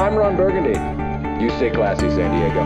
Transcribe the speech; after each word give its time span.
I'm 0.00 0.16
Ron 0.16 0.34
Burgundy. 0.34 0.80
You 1.44 1.50
stay 1.50 1.68
classy, 1.68 2.08
San 2.08 2.30
Diego. 2.32 2.60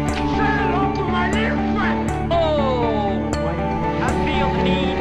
Oh, 2.30 3.29
I 4.00 4.08
feel 4.25 4.50
the 4.55 4.62
need, 4.62 4.94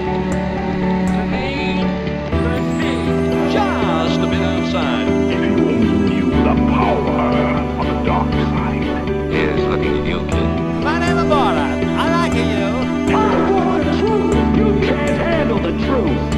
just 3.53 4.19
a 4.19 4.25
bit 4.25 4.41
outside. 4.41 5.07
If 5.31 5.41
you 5.45 5.51
only 5.69 5.93
knew 6.09 6.29
the 6.31 6.55
power 6.73 7.21
of 7.79 7.85
the 7.85 7.93
dark 8.03 8.33
side. 8.33 8.81
Kid. 9.29 9.55
My 10.83 10.97
name 10.97 11.17
is. 11.19 11.29
I 11.29 12.09
like 12.17 12.33
you. 12.33 12.65
I 13.15 13.17
want 13.51 13.83
the 13.83 13.91
truth! 13.99 14.33
You 14.57 14.67
can't 14.87 15.17
handle 15.21 15.59
the 15.59 15.73
truth! 15.85 16.33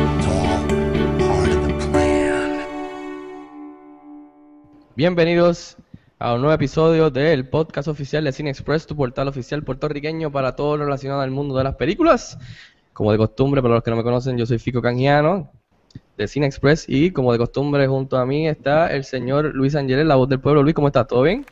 Bienvenidos 4.97 5.75
a 6.25 6.33
un 6.33 6.41
nuevo 6.41 6.55
episodio 6.55 7.11
del 7.11 7.47
podcast 7.47 7.87
oficial 7.87 8.23
de 8.23 8.31
Cine 8.31 8.49
Express, 8.49 8.87
tu 8.87 8.95
portal 8.95 9.27
oficial 9.27 9.61
puertorriqueño 9.61 10.31
para 10.31 10.55
todo 10.55 10.75
lo 10.75 10.85
relacionado 10.85 11.21
al 11.21 11.29
mundo 11.29 11.55
de 11.55 11.63
las 11.63 11.75
películas. 11.75 12.39
Como 12.93 13.11
de 13.11 13.19
costumbre, 13.19 13.61
para 13.61 13.75
los 13.75 13.83
que 13.83 13.91
no 13.91 13.97
me 13.97 14.01
conocen, 14.01 14.35
yo 14.35 14.47
soy 14.47 14.57
Fico 14.57 14.81
Canjiano 14.81 15.51
de 16.17 16.27
Cine 16.27 16.47
Express 16.47 16.85
y 16.87 17.11
como 17.11 17.31
de 17.31 17.37
costumbre 17.37 17.85
junto 17.85 18.17
a 18.17 18.25
mí 18.25 18.47
está 18.47 18.87
el 18.87 19.03
señor 19.03 19.53
Luis 19.53 19.75
Angeles, 19.75 20.03
la 20.07 20.15
voz 20.15 20.27
del 20.27 20.39
pueblo. 20.39 20.63
Luis, 20.63 20.73
¿cómo 20.73 20.87
estás? 20.87 21.05
¿Todo 21.05 21.21
bien? 21.21 21.45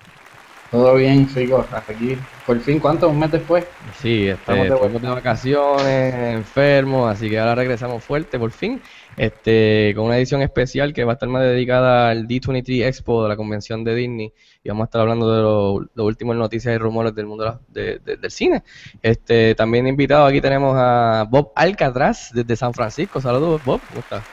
Todo 0.72 0.96
bien, 0.96 1.28
Fico, 1.28 1.64
aquí. 1.72 2.18
Por 2.48 2.60
fin, 2.60 2.80
¿cuánto? 2.80 3.10
¿Un 3.10 3.20
mes 3.20 3.30
después? 3.30 3.64
Sí, 4.02 4.30
Estamos 4.30 4.64
este, 4.64 4.70
de 4.70 4.76
estuvimos 4.76 5.02
de 5.04 5.10
vacaciones, 5.10 6.16
enfermos, 6.34 7.12
así 7.12 7.30
que 7.30 7.38
ahora 7.38 7.54
regresamos 7.54 8.04
fuerte 8.04 8.40
por 8.40 8.50
fin, 8.50 8.82
este, 9.18 9.94
con 9.96 10.06
una 10.06 10.18
edición 10.18 10.42
especial 10.42 10.94
que 10.94 11.04
va 11.04 11.14
a 11.14 11.16
estar 11.16 11.30
más 11.30 11.44
dedicada 11.44 12.10
al 12.10 12.28
D23 12.28 12.86
Expo 12.88 13.24
de 13.24 13.30
la 13.30 13.36
convención 13.36 13.84
de 13.84 13.96
Disney 13.96 14.34
y 14.64 14.70
vamos 14.70 14.84
a 14.84 14.86
estar 14.86 15.02
hablando 15.02 15.32
de 15.36 15.42
lo, 15.42 15.90
lo 15.94 16.06
último 16.06 16.34
en 16.34 16.40
noticias 16.40 16.74
y 16.74 16.78
rumores 16.78 17.14
del 17.16 17.26
mundo 17.26 17.60
de 17.68 18.00
de- 18.00 18.18
del 18.18 18.32
cine. 18.32 18.64
Este, 19.02 19.56
también 19.56 19.88
invitado 19.88 20.26
aquí 20.26 20.42
tenemos 20.42 20.76
a 20.78 21.26
Bob 21.30 21.52
Alcatraz 21.56 22.32
desde 22.34 22.56
San 22.56 22.74
Francisco. 22.74 23.20
Saludos, 23.22 23.62
Bob, 23.66 23.82
¿cómo 23.90 24.00
estás? 24.02 24.24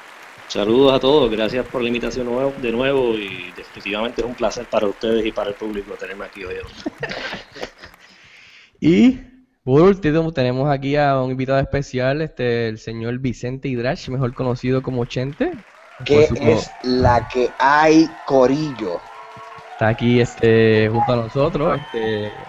Saludos 0.49 0.93
a 0.95 0.99
todos, 0.99 1.31
gracias 1.31 1.65
por 1.67 1.81
la 1.81 1.87
invitación 1.89 2.27
nuevo- 2.27 2.53
de 2.61 2.73
nuevo 2.73 3.15
y 3.15 3.53
definitivamente 3.57 4.21
es 4.23 4.27
un 4.27 4.35
placer 4.35 4.67
para 4.69 4.89
ustedes 4.89 5.25
y 5.25 5.31
para 5.31 5.51
el 5.51 5.55
público 5.55 5.95
tenerme 5.95 6.25
aquí 6.25 6.45
hoy. 6.45 6.55
Y 8.81 9.19
por 9.65 9.83
último 9.83 10.33
tenemos 10.33 10.69
aquí 10.71 10.97
a 10.97 11.21
un 11.21 11.31
invitado 11.33 11.59
especial, 11.61 12.23
este, 12.23 12.69
el 12.69 12.79
señor 12.79 13.19
Vicente 13.19 13.69
Hidrach, 13.69 14.09
mejor 14.09 14.35
conocido 14.35 14.83
como 14.83 15.05
Chente. 15.05 15.53
que 16.05 16.29
es 16.41 16.77
la 16.83 17.27
que 17.29 17.55
hay 17.59 18.19
Corillo. 18.25 19.03
Está 19.73 19.89
aquí 19.89 20.21
este, 20.21 20.89
junto 20.91 21.13
a 21.13 21.17
nosotros. 21.17 21.79
Este, 21.81 22.49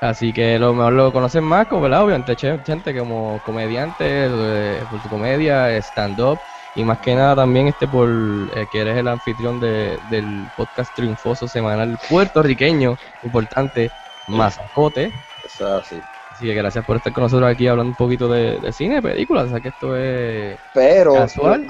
así 0.00 0.32
que 0.32 0.58
lo 0.58 0.72
mejor 0.74 0.92
lo 0.94 1.12
conocen 1.12 1.44
más 1.44 1.66
como, 1.66 1.82
¿verdad? 1.82 2.04
Obviamente, 2.04 2.36
Che- 2.36 2.62
Chente 2.62 2.96
como 2.98 3.42
comediante, 3.42 4.26
eh, 4.28 4.86
por 4.88 5.00
su 5.00 5.08
comedia, 5.08 5.76
stand-up. 5.78 6.40
Y 6.74 6.84
más 6.84 6.98
que 6.98 7.14
nada 7.14 7.36
también 7.36 7.68
este 7.68 7.88
por 7.88 8.08
eh, 8.54 8.66
que 8.68 8.78
eres 8.80 8.96
el 8.96 9.08
anfitrión 9.08 9.58
de- 9.60 10.00
del 10.04 10.50
podcast 10.54 10.94
triunfoso 10.94 11.48
semanal 11.48 11.98
puertorriqueño, 12.08 12.96
importante, 13.22 13.92
Mazacote. 14.26 15.12
Eso 15.42 15.80
es 15.80 16.02
así. 16.40 16.46
Que 16.46 16.54
gracias 16.54 16.84
por 16.84 16.96
estar 16.96 17.12
con 17.12 17.24
nosotros 17.24 17.50
aquí 17.50 17.66
hablando 17.66 17.90
un 17.90 17.96
poquito 17.96 18.28
de, 18.28 18.58
de 18.60 18.72
cine, 18.72 19.02
películas. 19.02 19.46
O 19.46 19.50
sea 19.50 19.60
que 19.60 19.68
esto 19.68 19.96
es 19.96 20.58
Pero 20.74 21.14
casual. 21.14 21.66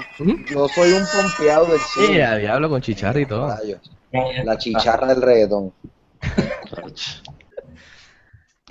Yo 0.49 0.67
soy 0.67 0.91
un 0.93 1.03
pompeado 1.05 1.65
del 1.65 1.79
Sí, 1.79 2.05
cine. 2.07 2.23
a 2.23 2.37
diablo 2.37 2.69
con 2.69 2.81
chicharra 2.81 3.19
y 3.19 3.25
todo. 3.25 3.55
La 4.43 4.57
chicharra 4.57 5.07
del 5.07 5.21
reggaetón. 5.21 5.73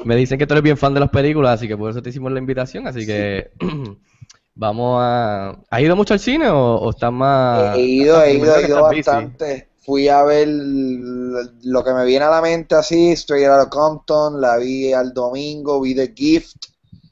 Me 0.05 0.17
dicen 0.17 0.39
que 0.39 0.47
tú 0.47 0.55
eres 0.55 0.62
bien 0.62 0.78
fan 0.78 0.95
de 0.95 1.01
las 1.01 1.11
películas, 1.11 1.55
así 1.56 1.69
que 1.69 1.77
por 1.77 1.91
eso 1.91 2.01
te 2.03 2.09
hicimos 2.09 2.33
la 2.33 2.39
invitación. 2.39 2.87
Así 2.87 3.06
que 3.06 3.50
vamos 4.55 4.99
a. 5.03 5.59
¿Has 5.71 5.81
ido 5.82 5.94
mucho 5.97 6.15
al 6.15 6.21
cine 6.21 6.49
o, 6.49 6.77
o 6.77 6.91
estás 6.91 7.12
más.? 7.12 7.77
He 7.77 7.82
ido, 7.82 8.22
he 8.22 8.34
ido, 8.34 8.56
he 8.56 8.67
ido 8.67 8.88
busy. 8.88 9.03
Fui 9.81 10.09
a 10.09 10.23
ver 10.25 10.49
lo 10.49 11.83
que 11.85 11.93
me 11.93 12.05
viene 12.05 12.25
a 12.25 12.31
la 12.31 12.41
mente 12.43 12.75
así, 12.75 13.13
Straight 13.13 13.47
Outta 13.49 13.69
Compton, 13.71 14.41
la 14.41 14.57
vi 14.59 14.93
al 14.93 15.13
domingo, 15.13 15.81
vi 15.81 15.95
The 15.95 16.13
Gift, 16.15 16.67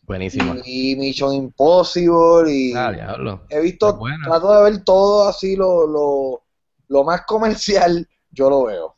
Buenísimo. 0.06 0.56
vi 0.64 0.96
Mission 0.96 1.34
Impossible 1.34 2.50
y 2.52 2.74
Ah, 2.74 2.92
diablo. 2.92 3.40
he 3.48 3.60
visto, 3.60 4.08
trato 4.22 4.52
de 4.52 4.70
ver 4.70 4.84
todo 4.84 5.28
así 5.28 5.56
lo, 5.56 5.86
lo, 5.86 6.42
lo 6.88 7.04
más 7.04 7.22
comercial, 7.26 8.06
yo 8.30 8.50
lo 8.50 8.64
veo. 8.64 8.96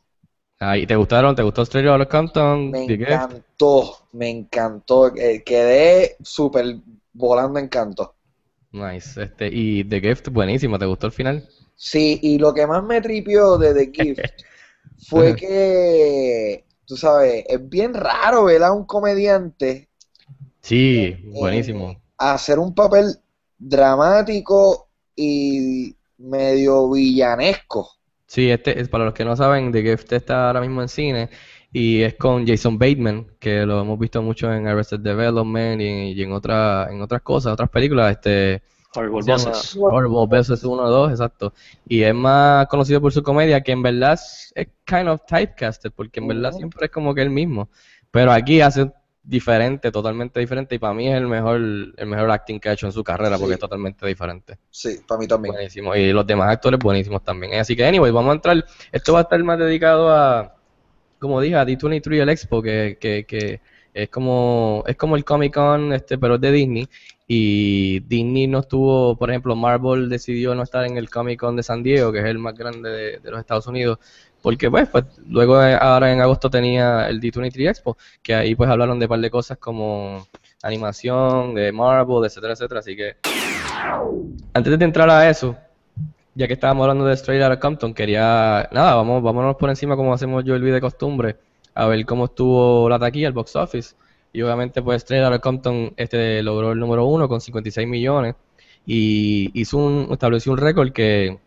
Ah, 0.61 0.77
¿y 0.77 0.87
te 0.87 0.95
gustaron? 0.95 1.35
¿Te 1.35 1.43
gustó 1.43 1.63
Straight 1.63 1.89
Outta 1.89 2.07
Compton? 2.07 2.71
Me 2.71 2.85
The 2.85 2.97
Gift? 2.97 3.33
encantó, 3.35 4.07
me 4.13 4.29
encantó. 4.29 5.15
eh, 5.15 5.43
quedé 5.43 6.17
súper 6.23 6.77
volando 7.13 7.59
encanto. 7.59 8.15
Nice. 8.73 9.17
Este, 9.21 9.47
y 9.51 9.83
The 9.85 10.01
Gift, 10.01 10.27
buenísimo. 10.29 10.77
¿Te 10.79 10.85
gustó 10.85 11.07
el 11.07 11.13
final? 11.13 11.47
Sí, 11.83 12.19
y 12.21 12.37
lo 12.37 12.53
que 12.53 12.67
más 12.67 12.83
me 12.83 13.01
tripió 13.01 13.57
de 13.57 13.73
The 13.73 13.91
Gift 13.91 14.19
fue 15.09 15.35
que, 15.35 16.63
tú 16.85 16.95
sabes, 16.95 17.43
es 17.47 17.69
bien 17.69 17.95
raro 17.95 18.43
ver 18.43 18.61
a 18.61 18.71
un 18.71 18.85
comediante 18.85 19.89
Sí, 20.61 21.05
eh, 21.05 21.23
buenísimo. 21.25 21.99
hacer 22.19 22.59
un 22.59 22.75
papel 22.75 23.15
dramático 23.57 24.89
y 25.15 25.95
medio 26.19 26.91
villanesco. 26.91 27.89
Sí, 28.27 28.51
este 28.51 28.79
es 28.79 28.87
para 28.87 29.05
los 29.05 29.15
que 29.15 29.25
no 29.25 29.35
saben, 29.35 29.71
The 29.71 29.81
Gift 29.81 30.13
está 30.13 30.47
ahora 30.47 30.61
mismo 30.61 30.83
en 30.83 30.87
cine 30.87 31.29
y 31.73 32.03
es 32.03 32.13
con 32.13 32.45
Jason 32.45 32.77
Bateman, 32.77 33.25
que 33.39 33.65
lo 33.65 33.81
hemos 33.81 33.97
visto 33.97 34.21
mucho 34.21 34.53
en 34.53 34.67
Arrested 34.67 34.99
Development 34.99 35.81
y, 35.81 36.11
y 36.11 36.21
en 36.21 36.31
otra, 36.31 36.89
en 36.91 37.01
otras 37.01 37.23
cosas, 37.23 37.53
otras 37.53 37.71
películas, 37.71 38.11
este 38.11 38.61
Horrible 38.93 39.21
Bosses. 39.25 39.77
Horrible 39.79 40.27
Bosses 40.27 40.63
1 40.63 40.89
2, 40.89 41.11
exacto. 41.11 41.53
Y 41.87 42.03
es 42.03 42.13
más 42.13 42.67
conocido 42.67 42.99
por 43.01 43.13
su 43.13 43.23
comedia, 43.23 43.61
que 43.61 43.71
en 43.71 43.81
verdad 43.81 44.13
es, 44.13 44.51
es 44.55 44.67
kind 44.85 45.07
of 45.07 45.21
typecasted, 45.25 45.91
porque 45.95 46.19
en 46.19 46.27
verdad 46.27 46.51
siempre 46.51 46.85
es 46.85 46.91
como 46.91 47.15
que 47.15 47.21
el 47.21 47.29
mismo. 47.29 47.69
Pero 48.11 48.31
aquí 48.31 48.59
hace 48.59 48.91
diferente, 49.23 49.91
totalmente 49.91 50.39
diferente, 50.39 50.75
y 50.75 50.79
para 50.79 50.93
mí 50.93 51.07
es 51.07 51.15
el 51.15 51.27
mejor, 51.27 51.57
el 51.57 52.05
mejor 52.05 52.31
acting 52.31 52.59
que 52.59 52.69
ha 52.69 52.73
hecho 52.73 52.87
en 52.87 52.91
su 52.91 53.03
carrera, 53.03 53.37
porque 53.37 53.53
es 53.53 53.59
totalmente 53.59 54.05
diferente. 54.05 54.57
Sí, 54.69 54.99
para 55.07 55.19
mí 55.19 55.27
también. 55.27 55.53
Buenísimo. 55.53 55.95
Y 55.95 56.11
los 56.11 56.25
demás 56.27 56.49
actores 56.49 56.79
buenísimos 56.79 57.23
también. 57.23 57.53
Así 57.59 57.75
que, 57.75 57.85
anyway, 57.85 58.11
vamos 58.11 58.31
a 58.31 58.35
entrar. 58.35 58.65
Esto 58.91 59.13
va 59.13 59.19
a 59.19 59.21
estar 59.23 59.41
más 59.43 59.57
dedicado 59.57 60.11
a, 60.11 60.55
como 61.19 61.39
dije, 61.39 61.55
a 61.55 61.65
D23 61.65 62.21
el 62.21 62.29
Expo, 62.29 62.61
que, 62.61 62.97
que, 62.99 63.25
que 63.25 63.61
es 63.93 64.09
como, 64.09 64.83
es 64.87 64.95
como 64.95 65.15
el 65.15 65.25
Comic 65.25 65.53
Con, 65.53 65.93
este, 65.93 66.17
pero 66.17 66.35
es 66.35 66.41
de 66.41 66.51
Disney. 66.51 66.87
Y 67.27 68.01
Disney 68.01 68.47
no 68.47 68.59
estuvo, 68.59 69.15
por 69.15 69.29
ejemplo, 69.29 69.55
Marvel 69.55 70.09
decidió 70.09 70.53
no 70.55 70.63
estar 70.63 70.85
en 70.85 70.97
el 70.97 71.09
Comic 71.09 71.39
Con 71.39 71.55
de 71.55 71.63
San 71.63 71.83
Diego, 71.83 72.11
que 72.11 72.19
es 72.19 72.25
el 72.25 72.39
más 72.39 72.55
grande 72.55 72.89
de, 72.89 73.19
de 73.19 73.31
los 73.31 73.39
Estados 73.39 73.67
Unidos. 73.67 73.99
Porque 74.41 74.69
pues, 74.71 74.89
pues 74.89 75.05
luego 75.27 75.63
eh, 75.63 75.77
ahora 75.79 76.11
en 76.11 76.19
agosto 76.19 76.49
tenía 76.49 77.07
el 77.07 77.21
D23 77.21 77.69
Expo, 77.69 77.97
que 78.23 78.33
ahí 78.33 78.55
pues 78.55 78.69
hablaron 78.69 78.99
de 78.99 79.05
un 79.05 79.09
par 79.09 79.19
de 79.19 79.29
cosas 79.29 79.57
como 79.57 80.27
animación, 80.63 81.53
de 81.53 81.71
Marvel, 81.71 82.25
etcétera, 82.25 82.53
etcétera. 82.53 82.79
Así 82.79 82.95
que 82.95 83.17
antes 84.53 84.79
de 84.79 84.85
entrar 84.85 85.09
a 85.09 85.29
eso, 85.29 85.55
ya 86.33 86.47
que 86.47 86.53
estábamos 86.53 86.83
hablando 86.83 87.05
de 87.05 87.13
Straight 87.13 87.43
Outta 87.43 87.59
Compton, 87.59 87.93
quería, 87.93 88.67
nada, 88.71 88.95
vamos, 88.95 89.21
vámonos 89.21 89.55
por 89.57 89.69
encima 89.69 89.95
como 89.95 90.13
hacemos 90.13 90.43
yo 90.43 90.55
el 90.55 90.61
video 90.61 90.75
de 90.75 90.81
costumbre, 90.81 91.37
a 91.73 91.87
ver 91.87 92.05
cómo 92.05 92.25
estuvo 92.25 92.89
la 92.89 92.99
taquilla, 92.99 93.27
el 93.27 93.33
box 93.33 93.55
office. 93.55 93.95
Y 94.33 94.41
obviamente 94.41 94.81
pues 94.81 95.03
Straight 95.03 95.41
Compton 95.41 95.93
este, 95.97 96.41
logró 96.43 96.71
el 96.71 96.79
número 96.79 97.05
uno 97.05 97.27
con 97.27 97.41
56 97.41 97.87
millones 97.87 98.35
y 98.85 99.51
hizo 99.59 99.77
un, 99.77 100.07
estableció 100.11 100.51
un 100.53 100.57
récord 100.57 100.91
que, 100.91 101.37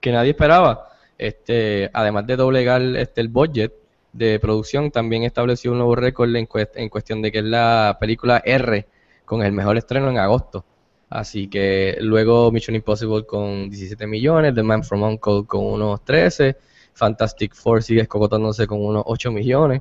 que 0.00 0.12
nadie 0.12 0.30
esperaba. 0.30 0.88
Este, 1.18 1.90
además 1.92 2.26
de 2.26 2.36
doblegar 2.36 2.80
este, 2.82 3.20
el 3.20 3.28
budget 3.28 3.72
de 4.12 4.38
producción, 4.40 4.90
también 4.90 5.22
estableció 5.24 5.72
un 5.72 5.78
nuevo 5.78 5.94
récord 5.94 6.34
en, 6.34 6.48
cuest- 6.48 6.72
en 6.74 6.88
cuestión 6.88 7.22
de 7.22 7.30
que 7.30 7.38
es 7.38 7.44
la 7.44 7.96
película 8.00 8.42
R 8.44 8.86
con 9.24 9.42
el 9.42 9.52
mejor 9.52 9.76
estreno 9.76 10.10
en 10.10 10.18
agosto. 10.18 10.64
Así 11.08 11.48
que 11.48 11.96
luego 12.00 12.50
Mission 12.52 12.76
Impossible 12.76 13.26
con 13.26 13.68
17 13.68 14.06
millones, 14.06 14.54
The 14.54 14.62
Man 14.62 14.84
from 14.84 15.02
Uncle 15.02 15.44
con 15.46 15.64
unos 15.64 16.04
13, 16.04 16.56
Fantastic 17.00 17.54
Four 17.54 17.82
sigue 17.82 18.02
escocotándose 18.02 18.66
con 18.66 18.84
unos 18.84 19.02
8 19.06 19.32
millones, 19.32 19.80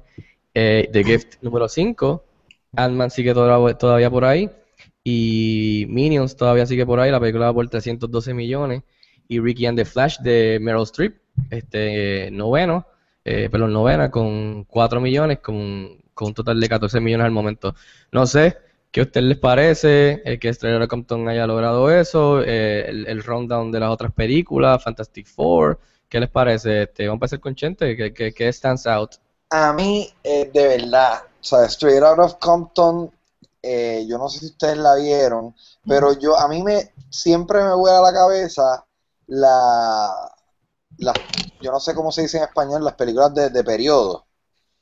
eh, 0.54 0.90
The 0.92 1.04
Gift 1.04 1.36
número 1.42 1.68
5, 1.68 2.24
Ant-Man 2.78 3.12
sigue 3.12 3.34
todavía, 3.34 4.10
por 4.10 4.24
ahí, 4.24 4.50
y 5.04 5.86
Minions 5.90 6.38
todavía 6.38 6.66
sigue 6.66 6.86
por 6.86 7.00
ahí, 7.02 7.12
la 7.12 7.20
película 7.20 7.48
va 7.48 7.54
por 7.54 7.70
312 7.70 8.34
millones, 8.34 8.84
y 9.28 9.40
Ricky 9.40 9.66
and 9.66 9.78
the 9.78 9.84
Flash 9.84 10.20
de 10.20 10.60
Meryl 10.62 10.84
Streep, 10.84 11.18
este 11.50 12.32
noveno, 12.32 12.88
eh, 13.26 13.50
perdón, 13.52 13.74
novena 13.74 14.10
con 14.10 14.64
4 14.64 15.02
millones, 15.02 15.40
con, 15.40 15.56
un 15.56 16.34
total 16.34 16.60
de 16.60 16.70
14 16.70 17.00
millones 17.00 17.26
al 17.26 17.32
momento. 17.32 17.76
No 18.12 18.26
sé, 18.26 18.58
¿Qué 18.92 19.02
a 19.02 19.04
usted 19.04 19.22
les 19.22 19.38
parece 19.38 20.22
eh, 20.26 20.40
que 20.40 20.52
Stranger 20.52 20.88
Compton 20.88 21.30
haya 21.30 21.46
logrado 21.46 21.92
eso? 21.92 22.42
Eh, 22.44 22.90
el, 22.90 23.08
el 23.08 23.24
rundown 23.24 23.72
de 23.72 23.80
las 23.80 23.92
otras 23.92 24.12
películas, 24.12 24.84
Fantastic 24.84 25.28
Four, 25.28 25.80
¿Qué 26.10 26.20
les 26.20 26.30
parece? 26.30 26.84
Este, 26.84 27.08
vamos 27.08 27.18
a 27.18 27.20
empezar 27.20 27.40
con 27.40 27.56
Chente, 27.56 27.96
¿qué, 27.96 28.14
qué, 28.14 28.34
qué 28.34 28.52
stands 28.52 28.88
out? 28.88 29.12
A 29.52 29.74
mí, 29.74 30.10
eh, 30.24 30.50
de 30.52 30.68
verdad, 30.68 31.22
o 31.24 31.44
sea, 31.44 31.66
Straight 31.66 32.02
Out 32.04 32.20
of 32.20 32.36
Compton, 32.40 33.12
eh, 33.62 34.06
yo 34.08 34.18
no 34.18 34.28
sé 34.28 34.40
si 34.40 34.46
ustedes 34.48 34.78
la 34.78 34.96
vieron, 34.96 35.56
pero 35.88 36.14
yo, 36.14 36.38
a 36.38 36.48
mí 36.48 36.64
me, 36.64 36.94
siempre 37.10 37.64
me 37.64 37.76
vuela 37.76 38.00
a 38.00 38.02
la 38.02 38.14
cabeza 38.14 38.86
la, 39.28 40.32
la, 40.98 41.14
yo 41.62 41.72
no 41.72 41.80
sé 41.80 41.94
cómo 41.94 42.12
se 42.12 42.24
dice 42.24 42.38
en 42.38 42.44
español, 42.44 42.84
las 42.84 42.96
películas 42.96 43.34
de, 43.34 43.50
de 43.50 43.64
periodo. 43.64 44.26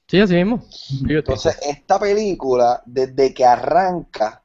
Sí, 0.08 0.22
así 0.22 0.36
mismo. 0.36 0.64
Entonces, 1.10 1.60
esta 1.62 2.00
película, 2.00 2.82
desde 2.86 3.34
que 3.34 3.46
arranca, 3.46 4.42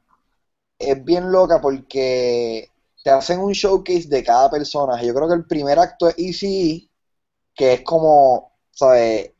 es 0.77 1.03
bien 1.03 1.31
loca 1.31 1.61
porque 1.61 2.72
te 3.03 3.11
hacen 3.11 3.39
un 3.39 3.51
showcase 3.53 4.07
de 4.07 4.23
cada 4.23 4.49
personaje. 4.49 5.05
Yo 5.05 5.13
creo 5.13 5.27
que 5.27 5.35
el 5.35 5.45
primer 5.45 5.79
acto 5.79 6.07
es 6.07 6.17
Easy, 6.17 6.91
que 7.55 7.73
es 7.73 7.81
como, 7.83 8.53
¿sabes? 8.71 9.31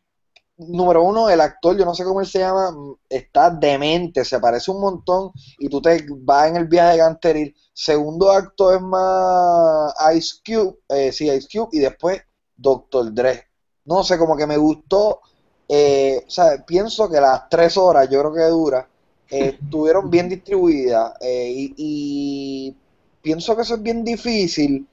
Número 0.57 1.03
uno, 1.03 1.29
el 1.29 1.41
actor, 1.41 1.77
yo 1.77 1.85
no 1.85 1.95
sé 1.95 2.03
cómo 2.03 2.21
él 2.21 2.27
se 2.27 2.39
llama, 2.39 2.75
está 3.09 3.49
demente, 3.49 4.23
se 4.23 4.39
parece 4.39 4.71
un 4.71 4.81
montón 4.81 5.31
y 5.57 5.67
tú 5.67 5.81
te 5.81 6.05
vas 6.19 6.49
en 6.49 6.57
el 6.57 6.67
viaje 6.67 6.91
de 6.93 6.97
Ganteril. 6.99 7.55
Segundo 7.73 8.31
acto 8.31 8.73
es 8.73 8.81
más 8.81 9.93
Ice 10.15 10.35
Cube, 10.45 10.77
eh, 10.89 11.11
sí, 11.11 11.29
Ice 11.29 11.47
Cube, 11.51 11.69
y 11.71 11.79
después 11.79 12.21
Dr. 12.55 13.13
Dre. 13.13 13.47
No 13.85 14.03
sé, 14.03 14.17
como 14.17 14.37
que 14.37 14.47
me 14.47 14.57
gustó 14.57 15.21
eh, 15.67 16.23
o 16.27 16.29
sea, 16.29 16.63
pienso 16.65 17.09
que 17.09 17.19
las 17.19 17.49
tres 17.49 17.77
horas, 17.77 18.09
yo 18.09 18.19
creo 18.19 18.33
que 18.33 18.43
dura, 18.43 18.87
eh, 19.29 19.57
estuvieron 19.61 20.09
bien 20.09 20.29
distribuidas 20.29 21.13
eh, 21.21 21.51
y, 21.51 21.73
y 21.77 22.77
pienso 23.23 23.55
que 23.55 23.63
eso 23.63 23.75
es 23.75 23.83
bien 23.83 24.05
difícil 24.05 24.87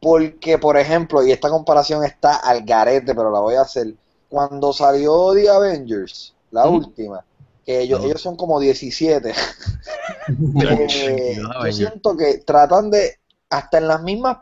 porque, 0.00 0.58
por 0.58 0.76
ejemplo, 0.78 1.24
y 1.26 1.32
esta 1.32 1.50
comparación 1.50 2.04
está 2.04 2.36
al 2.36 2.64
garete, 2.64 3.14
pero 3.14 3.30
la 3.30 3.40
voy 3.40 3.56
a 3.56 3.62
hacer, 3.62 3.94
cuando 4.28 4.72
salió 4.72 5.32
The 5.34 5.48
Avengers, 5.50 6.34
la 6.52 6.68
última, 6.68 7.24
que 7.64 7.80
ellos, 7.80 8.00
No. 8.00 8.06
ellos 8.06 8.20
son 8.22 8.36
como 8.36 8.60
17, 8.60 9.32
eh, 10.60 11.36
yo 11.64 11.72
siento 11.72 12.16
que 12.16 12.38
tratan 12.38 12.90
de, 12.90 13.18
hasta 13.50 13.78
en 13.78 13.88
las 13.88 14.02
mismas 14.02 14.38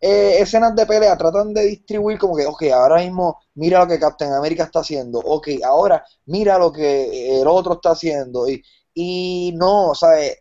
eh, 0.00 0.38
escenas 0.40 0.76
de 0.76 0.86
pelea, 0.86 1.16
tratan 1.16 1.54
de 1.54 1.64
distribuir 1.64 2.18
como 2.18 2.36
que, 2.36 2.46
ok, 2.46 2.64
ahora 2.74 2.98
mismo 2.98 3.40
mira 3.54 3.80
lo 3.80 3.88
que 3.88 3.98
Captain 3.98 4.32
America 4.32 4.64
está 4.64 4.80
haciendo, 4.80 5.20
ok, 5.20 5.48
ahora 5.64 6.04
mira 6.26 6.58
lo 6.58 6.72
que 6.72 7.40
el 7.40 7.48
otro 7.48 7.74
está 7.74 7.92
haciendo, 7.92 8.48
y, 8.48 8.62
y 8.94 9.52
no, 9.56 9.94
¿sabes? 9.94 10.38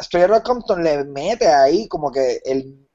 Straight 0.00 0.28
Outta 0.30 0.42
Compton 0.42 0.82
le 0.82 1.04
mete 1.04 1.48
ahí 1.48 1.88
como 1.88 2.10
que 2.12 2.40
el 2.44 2.88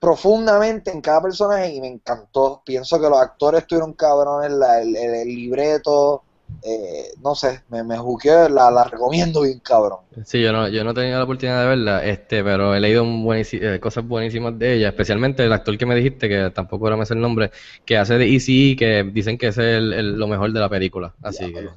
profundamente 0.00 0.90
en 0.90 1.00
cada 1.00 1.22
personaje 1.22 1.74
y 1.74 1.80
me 1.80 1.88
encantó. 1.88 2.62
Pienso 2.64 3.00
que 3.00 3.08
los 3.08 3.20
actores 3.20 3.62
estuvieron 3.62 3.92
cabrones, 3.92 4.50
la- 4.52 4.80
el, 4.80 4.96
el- 4.96 5.14
el 5.14 5.28
libreto, 5.28 6.22
eh, 6.62 7.12
no 7.22 7.34
sé, 7.34 7.62
me, 7.68 7.84
me 7.84 7.96
la, 8.48 8.70
la 8.70 8.84
recomiendo 8.84 9.42
bien 9.42 9.60
cabrón. 9.60 10.00
Sí, 10.24 10.40
yo 10.42 10.52
no, 10.52 10.68
yo 10.68 10.82
no 10.84 10.90
he 10.90 10.94
tenido 10.94 11.18
la 11.18 11.24
oportunidad 11.24 11.62
de 11.62 11.68
verla, 11.68 12.04
este, 12.04 12.42
pero 12.42 12.74
he 12.74 12.80
leído 12.80 13.04
eh, 13.34 13.78
cosas 13.80 14.06
buenísimas 14.06 14.58
de 14.58 14.74
ella, 14.74 14.88
especialmente 14.88 15.44
el 15.44 15.52
actor 15.52 15.76
que 15.78 15.86
me 15.86 15.94
dijiste, 15.94 16.28
que 16.28 16.50
tampoco 16.50 16.86
ahora 16.86 16.96
me 16.96 17.06
sé 17.06 17.14
el 17.14 17.20
nombre, 17.20 17.50
que 17.84 17.96
hace 17.96 18.18
de 18.18 18.26
Easy, 18.32 18.76
que 18.76 19.04
dicen 19.12 19.38
que 19.38 19.48
es 19.48 19.58
el, 19.58 19.92
lo 20.18 20.26
mejor 20.26 20.52
de 20.52 20.60
la 20.60 20.68
película. 20.68 21.14
Así 21.22 21.52
que. 21.52 21.68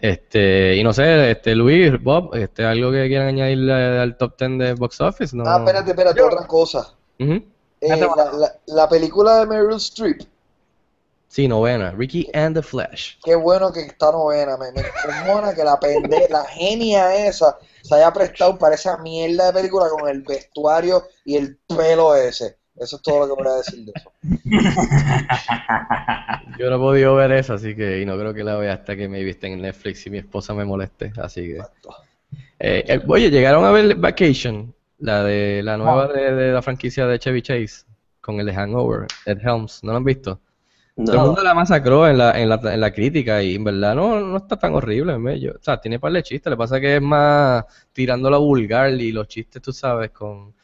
Este, 0.00 0.76
y 0.76 0.82
no 0.84 0.92
sé, 0.92 1.30
este, 1.30 1.54
Luis, 1.54 1.92
Bob, 2.02 2.34
este, 2.34 2.64
algo 2.64 2.90
que 2.90 3.06
quieran 3.08 3.28
añadirle 3.28 3.72
al 3.72 4.16
top 4.16 4.36
10 4.38 4.58
de 4.58 4.72
box 4.74 5.00
office, 5.00 5.36
¿no? 5.36 5.44
Ah, 5.46 5.58
espérate, 5.58 5.90
espérate, 5.90 6.22
otra 6.22 6.46
cosa. 6.46 6.94
Eh, 7.18 7.36
la, 7.80 8.32
la- 8.32 8.54
la 8.66 8.88
película 8.88 9.40
de 9.40 9.46
Meryl 9.46 9.76
Streep, 9.76 10.22
Sí, 11.28 11.48
novena, 11.48 11.90
Ricky 11.90 12.30
and 12.32 12.54
the 12.56 12.62
Flash. 12.62 13.16
qué 13.24 13.34
bueno 13.34 13.72
que 13.72 13.80
está 13.80 14.12
novena, 14.12 14.56
me, 14.56 14.70
me 14.70 15.54
que 15.54 15.64
la 15.64 15.80
pende, 15.80 16.28
la 16.30 16.44
genia 16.44 17.26
esa 17.26 17.58
se 17.82 17.94
haya 17.96 18.12
prestado 18.12 18.56
para 18.56 18.76
esa 18.76 18.98
mierda 18.98 19.46
de 19.46 19.52
película 19.52 19.88
con 19.88 20.08
el 20.08 20.22
vestuario 20.22 21.02
y 21.24 21.34
el 21.36 21.58
pelo 21.66 22.14
ese. 22.14 22.56
Eso 22.76 22.96
es 22.96 23.02
todo 23.02 23.26
lo 23.26 23.36
que 23.36 23.42
voy 23.42 23.52
a 23.52 23.56
decir 23.56 23.84
de 23.84 23.92
eso. 23.94 24.12
Yo 26.58 26.70
no 26.70 26.76
he 26.76 26.78
podido 26.78 27.14
ver 27.16 27.32
eso, 27.32 27.54
así 27.54 27.74
que, 27.74 28.00
y 28.00 28.06
no 28.06 28.18
creo 28.18 28.34
que 28.34 28.44
la 28.44 28.56
vea 28.56 28.74
hasta 28.74 28.96
que 28.96 29.08
me 29.08 29.22
viste 29.22 29.46
en 29.46 29.62
Netflix 29.62 30.06
y 30.06 30.10
mi 30.10 30.18
esposa 30.18 30.54
me 30.54 30.64
moleste, 30.64 31.12
así 31.16 31.42
que. 31.42 31.58
Eh, 32.58 32.84
eh, 32.88 33.00
oye, 33.08 33.30
llegaron 33.30 33.64
a 33.64 33.70
ver 33.70 33.94
Vacation, 33.96 34.74
la 34.98 35.22
de 35.24 35.62
la 35.62 35.76
nueva 35.76 36.08
de, 36.08 36.34
de 36.34 36.52
la 36.52 36.62
franquicia 36.62 37.06
de 37.06 37.18
Chevy 37.18 37.42
Chase, 37.42 37.84
con 38.20 38.40
el 38.40 38.46
de 38.46 38.54
Hangover, 38.54 39.06
Ed 39.26 39.38
Helms, 39.42 39.82
¿no 39.84 39.92
lo 39.92 39.98
han 39.98 40.04
visto? 40.04 40.40
Todo 40.96 41.16
el 41.16 41.22
mundo 41.22 41.42
la 41.42 41.54
masacró 41.54 42.08
en 42.08 42.18
la, 42.18 42.40
en 42.40 42.48
la, 42.48 42.60
en 42.72 42.80
la 42.80 42.92
crítica 42.92 43.42
y 43.42 43.56
en 43.56 43.64
verdad 43.64 43.94
no, 43.96 44.20
no 44.20 44.36
está 44.38 44.56
tan 44.56 44.74
horrible, 44.74 45.18
me- 45.18 45.40
yo- 45.40 45.52
o 45.52 45.62
sea, 45.62 45.80
tiene 45.80 45.98
par 45.98 46.12
de 46.12 46.22
chistes, 46.22 46.50
le 46.50 46.56
pasa 46.56 46.80
que 46.80 46.96
es 46.96 47.02
más 47.02 47.64
tirando 47.92 48.30
la 48.30 48.38
vulgar 48.38 48.90
y 48.92 49.10
los 49.12 49.26
chistes, 49.28 49.60
tú 49.60 49.72
sabes, 49.72 50.10
con, 50.12 50.54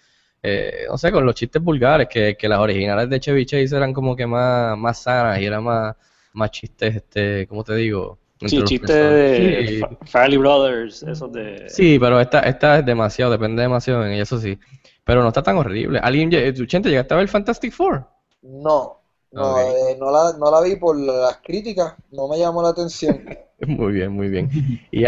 eh, 0.42 0.84
no 0.88 0.96
sé, 0.98 1.12
con 1.12 1.24
los 1.26 1.34
chistes 1.34 1.62
vulgares, 1.62 2.08
que, 2.08 2.36
que 2.36 2.48
las 2.48 2.58
originales 2.58 3.08
de 3.10 3.20
Chevy 3.20 3.46
Chase 3.46 3.76
eran 3.76 3.92
como 3.92 4.16
que 4.16 4.26
más, 4.26 4.76
más 4.78 5.02
sanas 5.02 5.40
y 5.40 5.44
eran 5.46 5.64
más, 5.64 5.96
más 6.32 6.50
chistes, 6.50 6.96
este, 6.96 7.46
¿cómo 7.46 7.64
te 7.64 7.74
digo? 7.74 8.18
Sí, 8.46 8.56
los 8.56 8.64
chiste 8.70 8.92
de. 8.92 9.78
Fa- 9.80 9.98
Farley 10.06 10.38
Brothers, 10.38 11.02
esos 11.02 11.30
de... 11.32 11.68
Sí, 11.68 11.84
sí, 11.92 11.98
pero 11.98 12.20
esta, 12.20 12.40
esta 12.40 12.78
es 12.78 12.86
demasiado, 12.86 13.30
depende 13.32 13.62
demasiado 13.62 14.04
en 14.04 14.12
ella, 14.12 14.22
eso 14.22 14.38
sí, 14.38 14.58
pero 15.04 15.22
no 15.22 15.28
está 15.28 15.42
tan 15.42 15.56
horrible. 15.58 15.98
¿Alguien, 16.02 16.30
tu 16.54 16.66
gente, 16.66 16.88
llegaste 16.88 17.14
a 17.14 17.18
ver 17.18 17.28
Fantastic 17.28 17.72
Four? 17.72 18.06
No, 18.42 19.00
no, 19.32 19.58
eh, 19.60 19.96
no, 19.98 20.10
la, 20.10 20.32
no 20.38 20.50
la 20.50 20.60
vi 20.62 20.76
por 20.76 20.96
las 20.98 21.38
críticas, 21.38 21.94
no 22.10 22.28
me 22.28 22.38
llamó 22.38 22.62
la 22.62 22.70
atención. 22.70 23.22
Muy 23.66 23.92
bien, 23.92 24.12
muy 24.12 24.28
bien. 24.28 24.48
Y, 24.90 25.04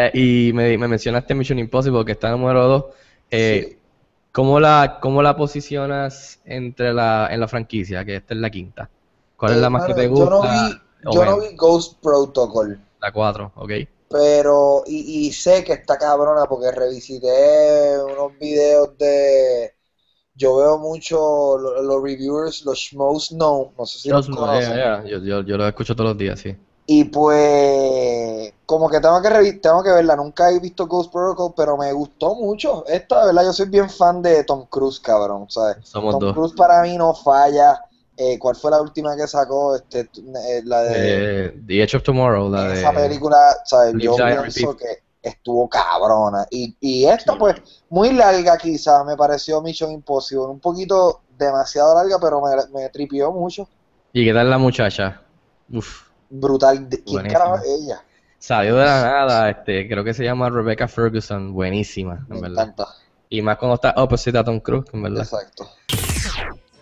y 0.49 0.53
me, 0.53 0.77
me 0.77 0.87
mencionaste 0.89 1.35
Mission 1.35 1.59
Impossible, 1.59 2.05
que 2.05 2.13
está 2.13 2.31
número 2.31 2.63
2. 2.69 2.85
Eh, 3.31 3.71
Sí. 3.71 3.79
¿Cómo 4.33 4.61
la, 4.61 4.99
cómo 5.01 5.23
la 5.23 5.37
posicionas 5.37 6.41
entre 6.45 6.93
la, 6.93 7.29
en 7.31 7.41
la 7.41 7.49
franquicia? 7.49 8.05
Que 8.05 8.17
esta 8.17 8.35
es 8.35 8.41
la 8.41 8.51
quinta. 8.51 8.91
¿Cuál 9.37 9.53
es 9.53 9.59
la 9.59 9.71
más 9.71 9.85
que 9.85 9.95
te 9.95 10.07
Hermano, 10.07 10.13
yo 10.13 10.29
no 10.31 10.41
gusta? 10.41 10.49
vi, 10.49 10.83
yo 11.09 11.25
no 11.25 11.39
vi 11.39 11.55
Ghost 11.55 12.01
Protocol. 12.03 12.85
La 13.01 13.11
4, 13.13 13.53
ok. 13.57 13.73
Pero, 14.09 14.83
y, 14.87 15.27
y 15.29 15.33
sé 15.33 15.65
que 15.65 15.73
está 15.73 15.97
cabrona 15.99 16.47
porque 16.47 16.71
revisité 16.71 17.99
unos 18.05 18.37
videos 18.39 18.97
de. 18.99 19.75
Yo 20.35 20.57
veo 20.59 20.79
mucho 20.79 21.59
lo- 21.59 21.83
los 21.83 22.03
reviewers, 22.03 22.65
los 22.65 22.79
Schmoes 22.81 23.33
No, 23.33 23.75
no 23.79 23.87
sé 23.87 23.99
si 24.01 24.11
los 24.13 24.29
Yo, 24.29 24.31
conocen. 24.31 24.77
ya, 24.77 25.05
Yo, 25.05 25.19
yo, 25.19 25.43
yo 25.43 25.57
lo 25.57 25.67
escucho 25.69 25.95
todos 25.97 26.11
los 26.11 26.19
días, 26.19 26.41
sí. 26.41 26.57
Y 26.95 27.05
pues, 27.05 28.53
como 28.67 28.91
que 28.91 29.01
tengo 29.01 29.23
que 29.23 29.53
tengo 29.55 29.83
que 29.83 29.93
verla. 29.93 30.15
Nunca 30.15 30.51
he 30.51 30.61
visto 30.61 30.87
Ghost 30.87 31.11
Protocol, 31.11 31.55
pero 31.57 31.79
me 31.79 31.91
gustó 31.91 32.35
mucho. 32.35 32.85
Esta, 32.87 33.25
verdad, 33.25 33.45
yo 33.45 33.53
soy 33.55 33.71
bien 33.71 33.89
fan 33.89 34.21
de 34.21 34.45
Tom 34.45 34.67
Cruise, 34.69 35.01
cabrón, 35.01 35.47
¿sabes? 35.49 35.79
Somos 35.85 36.13
Tom 36.13 36.21
dos. 36.21 36.35
Cruise 36.35 36.53
para 36.55 36.83
mí 36.83 36.99
no 36.99 37.15
falla. 37.15 37.81
Eh, 38.15 38.39
¿cuál 38.39 38.57
fue 38.57 38.71
la 38.71 38.83
última 38.83 39.17
que 39.17 39.27
sacó? 39.27 39.75
Este, 39.75 40.01
eh, 40.01 40.61
la 40.67 40.83
de 40.83 41.47
Eh, 41.47 41.63
The 41.67 41.83
Edge 41.83 41.97
of 41.97 42.03
Tomorrow, 42.03 42.51
la 42.51 42.65
de... 42.65 42.81
esa 42.81 42.93
película, 42.93 43.39
¿sabes? 43.65 43.95
Yo 43.99 44.15
pienso 44.17 44.77
que 44.77 45.03
estuvo 45.23 45.71
cabrona. 45.71 46.47
Y, 46.51 46.77
y 46.79 47.07
esta, 47.07 47.39
pues, 47.39 47.57
muy 47.89 48.13
larga 48.13 48.59
quizás, 48.59 49.03
me 49.07 49.17
pareció 49.17 49.63
Mission 49.63 49.93
Impossible. 49.93 50.49
Un 50.49 50.61
poquito 50.61 51.23
demasiado 51.39 51.95
larga, 51.95 52.19
pero 52.21 52.43
me, 52.43 52.51
me 52.79 52.91
tripió 52.91 53.33
mucho. 53.33 53.67
¿Y 54.13 54.27
qué 54.27 54.35
tal 54.35 54.51
la 54.51 54.59
muchacha? 54.59 55.23
Uf. 55.73 56.12
Brutal. 56.35 56.89
¿De- 56.89 57.03
¿Quién 57.05 57.23
carajo 57.29 57.57
es 57.57 57.65
ella? 57.83 58.03
Salió 58.39 58.77
de 58.77 58.85
la 58.85 59.03
nada, 59.03 59.51
este, 59.51 59.87
creo 59.87 60.03
que 60.03 60.15
se 60.15 60.25
llama 60.25 60.51
Rebecca 60.51 60.89
Ferguson, 60.89 61.53
buenísima, 61.53 62.25
Me 62.29 62.37
en 62.37 62.43
verdad. 62.43 62.65
encanta. 62.65 62.87
Y 63.29 63.41
más 63.43 63.57
cuando 63.59 63.75
está 63.77 63.93
opposite 63.97 64.37
a 64.39 64.43
Tom 64.45 64.59
Cruise, 64.61 64.87
en 64.93 65.03
verdad. 65.03 65.23
Exacto. 65.23 65.69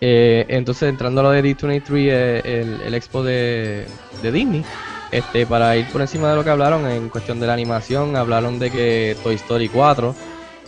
Eh, 0.00 0.46
entonces, 0.48 0.88
entrando 0.88 1.20
a 1.20 1.24
lo 1.24 1.30
de 1.30 1.42
D23, 1.42 2.08
eh, 2.10 2.42
el, 2.44 2.80
el 2.80 2.94
expo 2.94 3.22
de, 3.22 3.86
de 4.22 4.32
Disney, 4.32 4.64
este, 5.12 5.44
para 5.46 5.76
ir 5.76 5.86
por 5.92 6.00
encima 6.00 6.30
de 6.30 6.36
lo 6.36 6.44
que 6.44 6.50
hablaron 6.50 6.86
en 6.88 7.08
cuestión 7.10 7.38
de 7.40 7.46
la 7.46 7.52
animación, 7.52 8.16
hablaron 8.16 8.58
de 8.58 8.70
que 8.70 9.16
Toy 9.22 9.34
Story 9.34 9.68
4, 9.68 10.14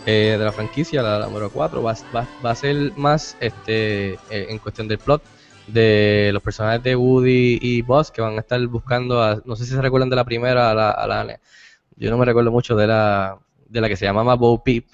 eh, 0.05 0.35
de 0.37 0.43
la 0.45 0.51
franquicia, 0.51 1.01
la, 1.01 1.17
la 1.17 1.25
número 1.25 1.49
4, 1.49 1.81
va, 1.81 1.95
va- 2.15 2.27
va 2.45 2.51
a 2.51 2.55
ser 2.55 2.91
más 2.95 3.35
este, 3.39 4.13
eh, 4.13 4.17
en 4.49 4.59
cuestión 4.59 4.87
del 4.87 4.99
plot 4.99 5.23
de 5.67 6.31
los 6.33 6.41
personajes 6.43 6.83
de 6.83 6.95
Woody 6.95 7.59
y 7.61 7.81
Buzz 7.81 8.11
que 8.11 8.21
van 8.21 8.35
a 8.37 8.41
estar 8.41 8.59
buscando, 8.67 9.21
a, 9.21 9.41
no 9.45 9.55
sé 9.55 9.65
si 9.65 9.71
se 9.71 9.81
recuerdan 9.81 10.09
de 10.09 10.15
la 10.15 10.25
primera, 10.25 10.71
a 10.71 10.73
la, 10.73 10.91
a 10.91 11.07
la- 11.07 11.39
yo 11.95 12.09
no 12.09 12.17
me 12.17 12.25
recuerdo 12.25 12.51
mucho 12.51 12.75
de 12.75 12.87
la, 12.87 13.37
de 13.69 13.81
la 13.81 13.87
que 13.87 13.95
se 13.95 14.05
llamaba 14.05 14.35
Bo 14.35 14.61
Peep, 14.63 14.85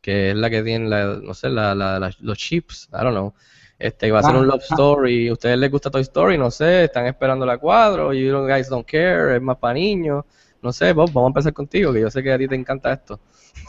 que 0.00 0.30
es 0.30 0.36
la 0.36 0.50
que 0.50 0.62
tiene, 0.62 0.88
la, 0.88 1.04
no 1.22 1.34
sé, 1.34 1.48
la, 1.50 1.74
la- 1.74 1.98
la- 1.98 2.10
los 2.20 2.38
chips, 2.38 2.88
I 2.92 2.96
don't 3.02 3.10
know. 3.12 3.34
Este, 3.78 4.10
va 4.10 4.18
a 4.18 4.22
ser 4.24 4.34
un 4.40 4.46
love 4.48 4.62
story. 4.72 5.28
¿A 5.28 5.34
ustedes 5.34 5.56
les 5.56 5.70
gusta 5.70 5.88
Toy 5.88 6.02
Story? 6.02 6.36
No 6.36 6.50
sé, 6.50 6.84
están 6.84 7.06
esperando 7.06 7.46
la 7.46 7.58
cuadro. 7.58 8.12
You 8.12 8.44
guys 8.44 8.68
don't 8.68 8.84
care, 8.84 9.36
es 9.36 9.42
más 9.42 9.56
para 9.58 9.74
niños. 9.74 10.24
No 10.62 10.72
sé, 10.72 10.92
Bob, 10.92 11.12
vamos 11.12 11.28
a 11.28 11.30
empezar 11.30 11.52
contigo, 11.52 11.92
que 11.92 12.00
yo 12.00 12.10
sé 12.10 12.22
que 12.22 12.32
a 12.32 12.38
ti 12.38 12.48
te 12.48 12.56
encanta 12.56 12.92
esto. 12.92 13.20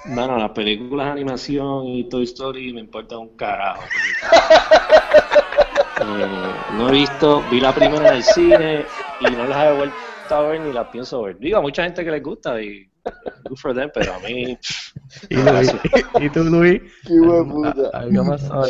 Bueno, 0.06 0.38
las 0.38 0.52
películas 0.52 1.08
de 1.08 1.12
animación 1.12 1.86
y 1.86 2.10
Toy 2.10 2.24
Story 2.24 2.74
me 2.74 2.82
importa 2.82 3.18
un 3.18 3.36
carajo. 3.36 3.84
Eh, 6.02 6.54
no 6.78 6.88
he 6.88 6.92
visto, 6.94 7.44
vi 7.52 7.60
la 7.60 7.76
primera 7.76 8.08
en 8.08 8.16
el 8.16 8.24
cine 8.24 8.86
y 9.20 9.32
no 9.32 9.46
las 9.48 9.66
he 9.66 9.76
vuelto 9.76 9.96
a 10.30 10.42
ver 10.44 10.62
ni 10.62 10.72
las 10.72 10.88
pienso 10.88 11.24
ver. 11.24 11.38
Digo, 11.40 11.58
a 11.58 11.62
mucha 11.62 11.84
gente 11.84 12.06
que 12.06 12.12
les 12.12 12.24
gusta 12.24 12.62
y 12.62 12.90
good 13.44 13.58
for 13.58 13.76
them, 13.76 13.92
pero 13.94 14.14
a 14.14 14.20
mí 14.20 14.58
¿Y, 15.30 15.36
Luis? 15.36 15.76
¿Y 16.22 16.30
tú, 16.30 16.44
Luis? 16.46 16.82
Qué 17.06 17.44
puta. 17.50 17.90
¿Algo 17.94 18.24
más? 18.24 18.50
O 18.50 18.66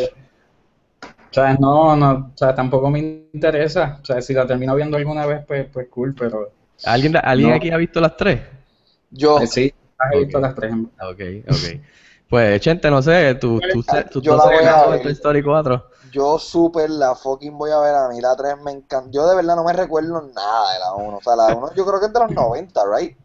sea, 1.31 1.53
no, 1.59 1.95
no, 1.95 2.31
o 2.33 2.37
sea, 2.37 2.55
tampoco 2.55 2.89
me 2.89 3.27
interesa. 3.33 3.99
O 4.01 4.05
sea, 4.05 4.21
si 4.21 4.33
la 4.33 4.47
termino 4.47 4.75
viendo 4.75 4.97
alguna 4.97 5.25
vez, 5.27 5.45
pues, 5.45 5.67
pues 5.71 5.87
cool, 5.89 6.15
pero 6.17 6.51
¿Alguien, 6.83 7.15
¿alguien 7.17 7.49
No. 7.49 7.55
aquí 7.55 7.71
ha 7.71 7.77
visto 7.77 7.99
las 8.01 8.15
tres? 8.17 8.41
Yo, 9.11 9.37
eh, 9.41 9.47
sí, 9.47 9.73
las 9.99 10.13
he 10.13 10.19
visto 10.19 10.39
Ok. 10.39 10.41
las 10.41 10.55
tres. 10.55 10.73
Ok, 11.01 11.21
ok. 11.51 11.65
Pues, 12.29 12.61
Chente, 12.61 12.89
no 12.91 13.01
sé, 13.01 13.35
tú, 13.35 13.61
tú, 13.61 13.83
tú, 14.11 14.21
Yo 14.21 14.35
tú 14.35 14.37
la 14.37 14.43
sabes 14.43 14.59
voy 14.61 14.65
a 14.65 14.85
de 14.87 14.99
ver. 14.99 15.01
Toy 15.01 15.11
Story 15.13 15.43
4. 15.43 15.89
yo 16.01 16.39
súper 16.39 16.89
la 16.91 17.15
fucking 17.15 17.57
voy 17.57 17.71
a 17.71 17.79
ver 17.79 17.95
a 17.95 18.09
mí. 18.09 18.21
La 18.21 18.35
3 18.35 18.57
me 18.61 18.71
encanta. 18.71 19.09
Yo 19.11 19.27
de 19.29 19.35
verdad 19.37 19.55
no 19.57 19.65
me 19.65 19.73
recuerdo 19.73 20.21
nada 20.21 20.73
de 20.73 20.79
la 20.79 20.95
1. 20.95 21.17
O 21.19 21.21
sea, 21.21 21.35
la 21.37 21.51
1 21.53 21.73
yo 21.75 21.85
creo 21.85 21.99
que 22.01 22.07
es 22.07 22.13
de 22.13 22.19
los 22.21 22.31
90, 22.31 22.83
¿right? 22.85 23.18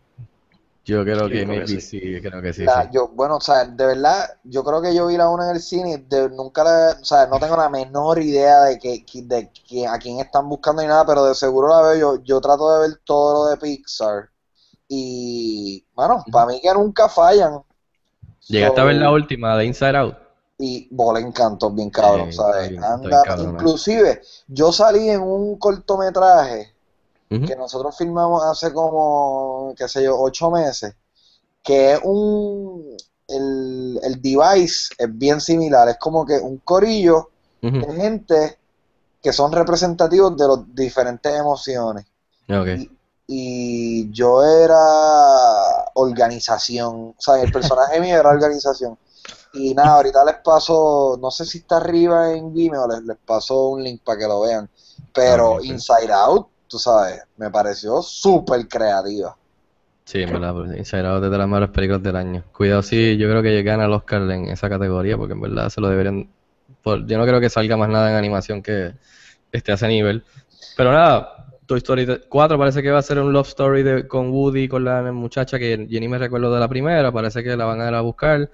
Yo 0.84 1.02
creo 1.04 1.30
que 1.30 1.44
creo 1.46 1.66
que 1.66 1.66
sí. 1.66 1.80
sí, 1.80 2.00
creo 2.22 2.42
que 2.42 2.52
sí. 2.52 2.62
La- 2.64 2.84
sí. 2.84 2.90
yo, 2.92 3.08
bueno, 3.08 3.36
o 3.36 3.40
sea, 3.40 3.64
de 3.66 3.86
verdad, 3.86 4.38
yo 4.44 4.64
creo 4.64 4.82
que 4.82 4.94
yo 4.94 5.06
vi 5.08 5.16
la 5.18 5.28
1 5.30 5.44
en 5.44 5.50
el 5.56 5.60
cine 5.62 5.92
y 5.94 5.96
de- 5.98 6.30
nunca 6.30 6.64
la, 6.64 6.98
o 7.00 7.04
sea, 7.04 7.26
no 7.26 7.38
tengo 7.40 7.56
la 7.56 7.68
menor 7.70 8.20
idea 8.22 8.60
de 8.62 8.78
que, 8.78 9.04
de 9.24 9.50
que- 9.52 9.86
a 9.86 9.98
quién 9.98 10.20
están 10.20 10.48
buscando 10.48 10.82
ni 10.82 10.88
nada, 10.88 11.06
pero 11.06 11.24
de 11.26 11.34
seguro 11.34 11.68
la 11.68 11.82
veo. 11.82 12.16
Yo, 12.16 12.22
yo 12.24 12.40
trato 12.40 12.72
de 12.74 12.88
ver 12.88 13.00
todo 13.04 13.44
lo 13.46 13.50
de 13.50 13.56
Pixar 13.58 14.30
y, 14.88 15.86
bueno, 15.94 16.24
para 16.32 16.46
mí 16.48 16.60
que 16.62 16.72
nunca 16.74 17.08
fallan. 17.08 17.62
Llegaste 18.48 18.80
a 18.80 18.84
ver 18.84 18.96
la 18.96 19.10
última 19.10 19.54
de 19.58 19.66
Inside 19.66 19.96
Out. 19.98 20.16
y 20.58 20.88
bola 20.94 21.20
encanto, 21.20 21.70
bien 21.70 21.90
cabrón, 21.90 22.30
Sí, 22.30 22.36
¿sabes? 22.36 22.70
bien 22.70 22.82
Anda, 22.82 23.22
cabrón, 23.22 23.56
inclusive, 23.56 24.22
yo 24.48 24.72
salí 24.72 25.08
en 25.10 25.20
un 25.22 25.58
cortometraje 25.58 26.73
Que 27.28 27.56
nosotros 27.56 27.96
filmamos 27.96 28.44
hace 28.44 28.72
como, 28.72 29.74
qué 29.76 29.88
sé 29.88 30.04
yo, 30.04 30.16
ocho 30.20 30.52
meses, 30.52 30.94
que 31.64 31.94
es 31.94 32.00
un, 32.04 32.96
el, 33.26 33.98
el 34.04 34.22
device 34.22 34.94
es 34.96 35.18
bien 35.18 35.40
similar, 35.40 35.88
es 35.88 35.98
como 35.98 36.24
que 36.24 36.38
un 36.38 36.58
corillo 36.58 37.30
de 37.60 37.92
gente 37.92 38.58
que 39.20 39.32
son 39.32 39.50
representativos 39.50 40.36
de 40.36 40.46
las 40.46 40.74
diferentes 40.74 41.34
emociones. 41.34 42.06
Y, 42.46 42.90
y 43.26 44.10
yo 44.12 44.44
era 44.44 45.90
organización, 45.94 47.14
o 47.16 47.20
sea, 47.20 47.40
el 47.40 47.50
personaje 47.50 47.98
mío 48.00 48.16
era 48.16 48.28
organización. 48.28 48.96
Y 49.54 49.72
nada, 49.72 49.94
ahorita 49.94 50.24
les 50.24 50.36
paso, 50.36 51.18
no 51.20 51.30
sé 51.30 51.46
si 51.46 51.58
está 51.58 51.76
arriba 51.76 52.32
en 52.32 52.52
Vimeo, 52.52 52.86
les, 52.86 53.02
les 53.02 53.16
paso 53.16 53.68
un 53.68 53.82
link 53.82 54.02
para 54.04 54.18
que 54.18 54.26
lo 54.26 54.40
vean. 54.40 54.68
Pero. 55.12 55.62
Inside 55.62 56.12
Out, 56.12 56.48
tú 56.74 56.80
sabes, 56.80 57.22
me 57.36 57.50
pareció 57.52 58.02
súper 58.02 58.66
creativa. 58.66 59.36
Sí, 60.04 60.20
en 60.20 60.32
verdad, 60.32 60.52
pues, 60.54 60.70
es 60.72 60.90
de 60.92 61.02
las 61.38 61.48
mejores 61.48 61.70
películas 61.70 62.02
del 62.02 62.16
año. 62.16 62.44
Cuidado 62.52 62.82
si 62.82 63.16
yo 63.16 63.28
creo 63.28 63.42
que 63.42 63.62
gana 63.62 63.86
el 63.86 63.92
Oscar 63.92 64.22
en 64.30 64.46
esa 64.50 64.68
categoría, 64.68 65.16
porque 65.16 65.32
en 65.32 65.40
verdad 65.40 65.68
se 65.70 65.80
lo 65.80 65.88
deberían... 65.88 66.28
por- 66.82 67.06
yo 67.06 67.16
no 67.16 67.24
creo 67.24 67.40
que 67.40 67.48
salga 67.48 67.76
más 67.76 67.88
nada 67.88 68.10
en 68.10 68.16
animación 68.16 68.62
que 68.62 68.92
esté 69.52 69.72
a 69.72 69.76
ese 69.76 69.88
nivel. 69.88 70.22
Pero 70.76 70.92
nada, 70.92 71.46
Toy 71.66 71.78
Story 71.78 72.06
4 72.28 72.58
parece 72.58 72.82
que 72.82 72.90
va 72.90 72.98
a 72.98 73.02
ser 73.02 73.18
un 73.18 73.32
love 73.32 73.48
story 73.48 73.82
de, 73.82 74.06
con 74.06 74.30
Woody, 74.30 74.68
con 74.68 74.84
la 74.84 75.10
muchacha 75.12 75.58
que 75.58 75.78
ni 75.78 76.08
me 76.08 76.18
recuerdo 76.18 76.52
de 76.52 76.60
la 76.60 76.68
primera, 76.68 77.10
parece 77.10 77.42
que 77.42 77.56
la 77.56 77.64
van 77.64 77.80
a 77.80 77.88
ir 77.88 77.94
a 77.94 78.00
buscar. 78.02 78.50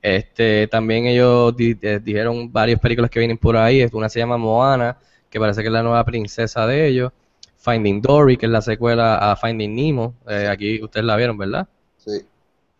Este, 0.00 0.68
también 0.68 1.06
ellos 1.06 1.54
eh, 1.58 2.00
dijeron 2.02 2.52
varias 2.52 2.80
películas 2.80 3.10
que 3.10 3.18
vienen 3.20 3.38
por 3.38 3.56
ahí, 3.56 3.86
una 3.92 4.08
se 4.08 4.20
llama 4.20 4.38
Moana, 4.38 4.98
que 5.30 5.38
parece 5.40 5.60
que 5.62 5.68
es 5.68 5.72
la 5.72 5.82
nueva 5.82 6.04
princesa 6.04 6.66
de 6.66 6.86
ellos. 6.88 7.12
Finding 7.64 8.02
Dory, 8.02 8.36
que 8.36 8.46
es 8.46 8.52
la 8.52 8.60
secuela 8.60 9.16
a 9.16 9.36
Finding 9.36 9.74
Nemo. 9.74 10.14
Eh, 10.28 10.46
aquí 10.48 10.82
ustedes 10.82 11.06
la 11.06 11.16
vieron, 11.16 11.38
¿verdad? 11.38 11.66
Sí. 11.96 12.20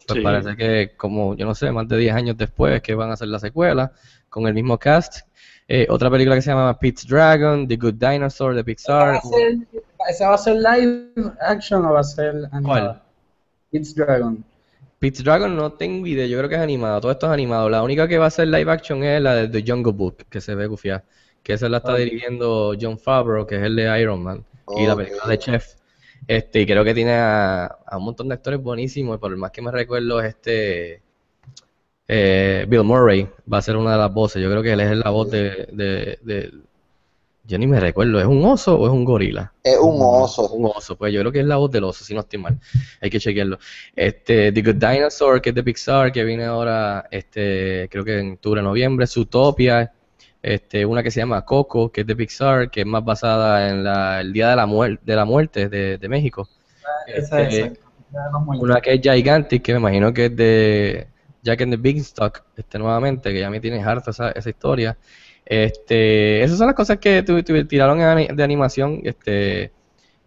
Pues 0.07 0.19
Sí. 0.19 0.21
parece 0.23 0.55
que 0.57 0.93
como, 0.97 1.35
yo 1.35 1.47
no 1.47 1.55
sé, 1.55 1.73
más 1.73 1.89
de 1.89 1.97
10 1.97 2.15
años 2.15 2.37
después 2.37 2.83
que 2.83 2.95
van 2.95 3.09
a 3.11 3.15
hacer 3.15 3.29
la 3.29 3.39
secuela 3.39 3.91
con 4.29 4.47
el 4.47 4.53
mismo 4.53 4.77
cast. 4.79 5.27
Eh, 5.67 5.87
otra 5.89 6.11
película 6.11 6.35
que 6.37 6.43
se 6.43 6.51
llama 6.51 6.79
Pete's 6.79 7.07
Dragon, 7.07 7.67
The 7.67 7.77
Good 7.77 7.95
Dinosaur 7.95 8.53
de 8.55 8.61
¿Esa 8.61 8.65
Pixar. 8.67 9.13
va 9.15 9.17
a 9.17 9.23
ser, 9.23 9.55
esa 10.11 10.29
va 10.29 10.35
a 10.35 10.39
ser 10.39 10.57
live 10.57 11.33
action 11.41 11.87
o 11.87 11.93
va 11.95 12.01
a 12.01 12.05
ser 12.05 12.35
animada? 12.53 13.03
It's 13.73 13.95
Dragon. 13.95 14.45
Pete's 14.99 15.25
Dragon 15.25 15.57
no 15.57 15.73
tengo 15.73 16.07
idea, 16.07 16.27
yo 16.27 16.37
creo 16.39 16.49
que 16.51 16.55
es 16.57 16.61
animado, 16.61 17.01
todo 17.01 17.13
esto 17.13 17.27
es 17.27 17.33
animado. 17.33 17.71
La 17.71 17.83
única 17.83 18.07
que 18.07 18.19
va 18.19 18.27
a 18.27 18.31
ser 18.31 18.49
live 18.49 18.71
action 18.71 19.03
es 19.05 19.23
la 19.23 19.35
de 19.35 19.49
The 19.49 19.65
Jungle 19.71 19.93
Book, 19.95 20.17
que 20.29 20.43
se 20.43 20.55
ve 20.55 20.67
gufiada, 20.67 21.03
que 21.43 21.55
esa 21.55 21.69
la 21.71 21.79
está 21.79 21.95
dirigiendo 21.97 22.73
dirigiendo 22.73 22.89
John 22.91 22.99
Favreau, 22.99 23.47
que 23.47 23.57
es 23.57 23.63
el 23.63 23.75
de 23.77 24.01
Iron 24.01 24.23
Man, 24.23 24.45
y 24.77 24.87
la 24.87 24.97
película 24.97 25.27
de 25.27 25.39
Chef. 25.39 25.75
Este, 26.27 26.61
y 26.63 26.67
creo 26.67 26.85
que 26.85 26.95
tiene 26.95 27.13
a, 27.15 27.67
a 27.67 27.97
un 27.99 28.05
montón 28.05 28.29
de 28.29 28.35
actores 28.35 28.61
buenísimos, 28.63 29.19
por 29.19 29.31
el 29.31 29.37
más 29.37 29.51
que 29.51 29.63
me 29.63 29.71
recuerdo 29.71 30.21
es 30.21 30.31
este 30.31 31.03
eh, 32.09 32.67
Bill 32.69 32.85
Murray, 32.85 33.29
va 33.51 33.59
a 33.59 33.63
ser 33.63 33.77
una 33.77 33.93
de 33.93 33.99
las 33.99 34.13
voces. 34.13 34.43
Yo 34.43 34.51
creo 34.51 34.63
que 34.63 34.73
él 34.73 34.81
es 34.81 34.97
la 34.97 35.11
voz 35.11 35.31
de, 35.31 35.69
de, 35.73 36.19
de- 36.23 36.53
yo 37.47 37.59
ni 37.59 37.67
me 37.67 37.79
recuerdo, 37.79 38.19
¿es 38.19 38.25
un 38.25 38.43
oso 38.45 38.75
o 38.79 38.87
es 38.87 38.93
un 38.93 39.05
gorila? 39.05 39.53
Es 39.63 39.77
un 39.79 39.99
oso. 40.01 40.49
Un 40.55 40.65
oso, 40.75 40.97
pues 40.97 41.13
yo 41.13 41.21
creo 41.21 41.31
que 41.31 41.41
es 41.41 41.47
la 41.47 41.57
voz 41.57 41.71
del 41.71 41.85
oso, 41.85 42.03
si 42.03 42.15
no 42.15 42.21
estoy 42.21 42.39
mal. 42.39 42.59
Hay 43.03 43.11
que 43.11 43.21
chequearlo. 43.21 43.59
Este, 43.95 44.51
The 44.51 44.63
Good 44.63 44.77
Dinosaur, 44.77 45.43
que 45.43 45.51
es 45.51 45.55
de 45.55 45.63
Pixar, 45.63 46.11
que 46.11 46.25
viene 46.25 46.45
ahora, 46.45 47.07
este, 47.11 47.87
creo 47.91 48.03
que 48.03 48.19
en 48.19 48.33
octubre, 48.33 48.63
noviembre. 48.63 49.07
Zootopia, 49.07 49.93
este, 50.45 50.87
una 50.87 51.03
que 51.03 51.11
se 51.11 51.21
llama 51.21 51.45
Coco, 51.45 51.91
que 51.93 52.03
es 52.03 52.07
de 52.07 52.17
Pixar, 52.17 52.71
que 52.71 52.83
es 52.83 52.87
más 52.87 53.05
basada 53.05 53.69
en 53.71 53.85
la, 53.85 54.21
el 54.21 54.33
Día 54.33 54.51
de 54.51 54.57
la, 54.57 54.67
muer- 54.67 55.01
de 55.03 55.17
la 55.17 55.25
Muerte 55.25 55.69
de, 55.69 55.99
de 55.99 56.09
México. 56.09 56.49
Esa 57.15 57.41
Este, 57.41 57.47
es 57.47 57.49
esa 57.49 58.41
muertos. 58.41 58.59
una 58.59 58.81
que 58.81 58.95
es 58.95 59.01
Gigantic, 59.03 59.63
que 59.63 59.73
me 59.73 59.79
imagino 59.81 60.13
que 60.13 60.27
es 60.27 60.37
de 60.37 61.09
Jack 61.43 61.63
and 61.63 61.73
the 61.73 61.77
Beanstalk, 61.77 62.45
este, 62.57 62.79
nuevamente, 62.79 63.33
que 63.33 63.41
ya 63.41 63.51
me 63.51 63.61
tienes 63.61 63.87
harto 63.87 64.11
esa, 64.11 64.31
esa 64.33 64.51
historia. 64.51 64.97
Este, 65.45 66.43
esas 66.43 66.59
son 66.59 66.69
las 66.69 66.77
cosas 66.77 66.99
que 66.99 67.23
tu- 67.23 67.43
tu- 67.43 67.67
tiraron 67.67 67.99
de 68.37 68.43
animación, 68.45 69.01
este, 69.05 69.73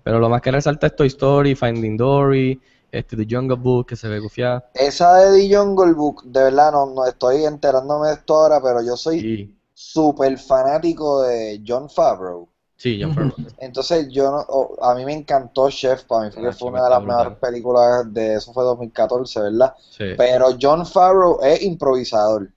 pero 0.04 0.20
lo 0.20 0.30
más 0.30 0.42
que 0.42 0.52
resalta 0.52 0.88
es 0.88 0.96
Toy 0.96 1.08
Story, 1.08 1.56
Finding 1.56 1.98
Dory, 1.98 2.62
este, 2.92 3.18
The 3.18 3.28
Jungle 3.30 3.58
Book, 3.58 3.88
que 3.90 3.96
se 3.96 4.08
ve 4.10 4.20
gufiada. 4.20 4.66
Esa 4.74 5.14
de 5.18 5.38
The 5.50 5.56
Jungle 5.58 5.94
Book, 5.94 6.24
de 6.24 6.42
verdad 6.44 6.72
no, 6.72 6.86
no 6.86 7.06
estoy 7.06 7.44
enterándome 7.44 8.08
de 8.08 8.14
esto 8.14 8.36
ahora, 8.36 8.62
pero 8.62 8.82
yo 8.82 8.96
soy 8.96 9.30
Y, 9.30 9.57
súper 9.84 10.38
fanático 10.40 11.22
de 11.24 11.62
John 11.66 11.90
Favreau. 11.90 12.50
sí, 12.78 13.00
John 13.02 13.14
Favreau. 13.14 13.38
Entonces 13.58 14.08
yo 14.10 14.32
no, 14.32 14.38
o- 14.50 14.84
a 14.84 14.96
mí 14.96 15.06
me 15.06 15.14
encantó 15.14 15.70
Chef, 15.70 16.04
para 16.06 16.26
mí 16.26 16.32
fue, 16.32 16.44
que 16.44 16.52
Ah, 16.52 16.54
fue 16.54 16.70
una 16.70 16.84
de 16.84 16.90
las 16.90 17.04
mejores 17.04 17.34
películas 17.40 18.12
de 18.14 18.36
eso 18.36 18.54
fue 18.54 18.64
2014, 18.64 19.40
¿verdad? 19.42 19.76
Sí. 19.90 20.06
Pero 20.16 20.48
John 20.60 20.86
Favreau 20.86 21.40
es 21.44 21.62
improvisador. 21.64 22.52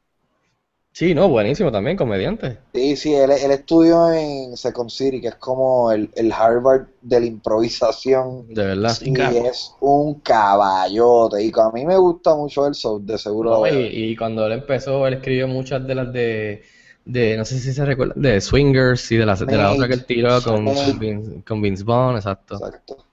Sí, 0.93 1.15
no, 1.15 1.29
buenísimo 1.29 1.73
también, 1.73 1.97
comediante. 1.97 2.59
Sí, 2.73 2.97
sí, 2.97 3.13
él, 3.15 3.33
él 3.33 3.51
estudió 3.51 4.13
en 4.13 4.57
Second 4.57 4.91
City, 4.91 5.21
que 5.21 5.29
es 5.29 5.35
como 5.37 5.91
el, 5.91 6.09
el 6.15 6.33
Harvard 6.33 6.87
de 7.01 7.19
la 7.21 7.27
improvisación. 7.27 8.47
De 8.55 8.65
verdad. 8.65 8.95
Sí. 8.95 9.07
Y 9.11 9.13
claro. 9.13 9.37
es 9.47 9.75
un 9.81 10.21
caballote. 10.21 11.43
Y 11.45 11.53
a 11.59 11.71
mí 11.73 11.85
me 11.85 11.97
gusta 11.97 12.37
mucho 12.37 12.67
el 12.69 12.75
show, 12.75 13.01
de 13.05 13.19
seguro. 13.19 13.51
No, 13.51 13.67
y, 13.67 13.73
y 14.13 14.17
cuando 14.17 14.47
él 14.47 14.53
empezó, 14.53 15.07
él 15.07 15.15
escribió 15.15 15.49
muchas 15.49 15.85
de 15.87 15.95
las 15.95 16.13
de, 16.13 16.63
de 17.05 17.37
no 17.37 17.45
sé 17.45 17.59
si 17.59 17.73
se 17.73 17.85
recuerda, 17.85 18.15
de 18.17 18.41
Swingers 18.41 19.11
y 19.13 19.17
de 19.17 19.27
la, 19.27 19.35
de 19.37 19.57
la 19.57 19.73
otra 19.73 19.89
que 19.89 19.95
él 19.95 20.05
tiró 20.05 20.43
con, 20.43 20.73
con 20.73 20.99
Vince, 20.99 21.43
con 21.45 21.63
Vince 21.63 21.85
Vaughn, 21.85 22.17
exacto. 22.17 22.55
Exacto. 22.57 23.05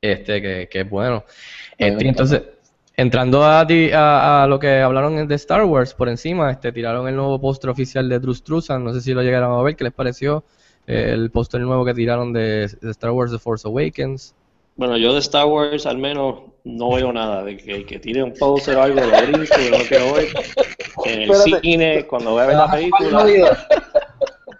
Este, 0.00 0.40
que, 0.42 0.68
que 0.70 0.80
es 0.80 0.90
bueno. 0.90 1.24
Este, 1.78 2.08
entonces, 2.08 2.42
entrando 2.96 3.44
a, 3.44 3.66
ti- 3.66 3.90
a, 3.92 4.44
a 4.44 4.46
lo 4.46 4.58
que 4.58 4.80
hablaron 4.80 5.26
de 5.26 5.34
Star 5.34 5.64
Wars 5.64 5.94
por 5.94 6.08
encima, 6.08 6.50
este, 6.50 6.72
tiraron 6.72 7.08
el 7.08 7.16
nuevo 7.16 7.40
póster 7.40 7.70
oficial 7.70 8.08
de 8.08 8.18
Drew 8.20 8.34
Struzan, 8.34 8.84
no 8.84 8.92
sé 8.94 9.00
si 9.00 9.12
lo 9.14 9.22
llegaron 9.22 9.58
a 9.58 9.62
ver, 9.62 9.76
¿qué 9.76 9.84
les 9.84 9.92
pareció? 9.92 10.44
Eh, 10.86 11.10
el 11.12 11.30
póster 11.30 11.60
nuevo 11.62 11.84
que 11.84 11.94
tiraron 11.94 12.32
de, 12.32 12.68
de 12.80 12.90
Star 12.90 13.10
Wars 13.10 13.32
The 13.32 13.38
Force 13.38 13.66
Awakens. 13.66 14.34
Bueno, 14.76 14.96
yo 14.98 15.12
de 15.12 15.20
Star 15.20 15.46
Wars 15.46 15.86
al 15.86 15.98
menos 15.98 16.40
no 16.66 16.90
veo 16.94 17.12
nada. 17.12 17.44
De 17.44 17.56
que, 17.56 17.84
que 17.86 17.98
tire 17.98 18.22
un 18.22 18.32
poster 18.34 18.76
o 18.76 18.82
algo, 18.82 19.00
lo 19.00 19.22
brinco, 19.22 19.54
no 19.70 19.78
lo 19.78 19.84
quiero 19.84 20.12
ver. 20.14 20.28
En 21.04 21.22
el 21.22 21.30
Espérate. 21.30 21.60
cine, 21.62 22.06
cuando 22.06 22.32
voy 22.32 22.42
a 22.42 22.46
ver 22.46 22.56
la 22.56 22.70
película, 22.70 23.24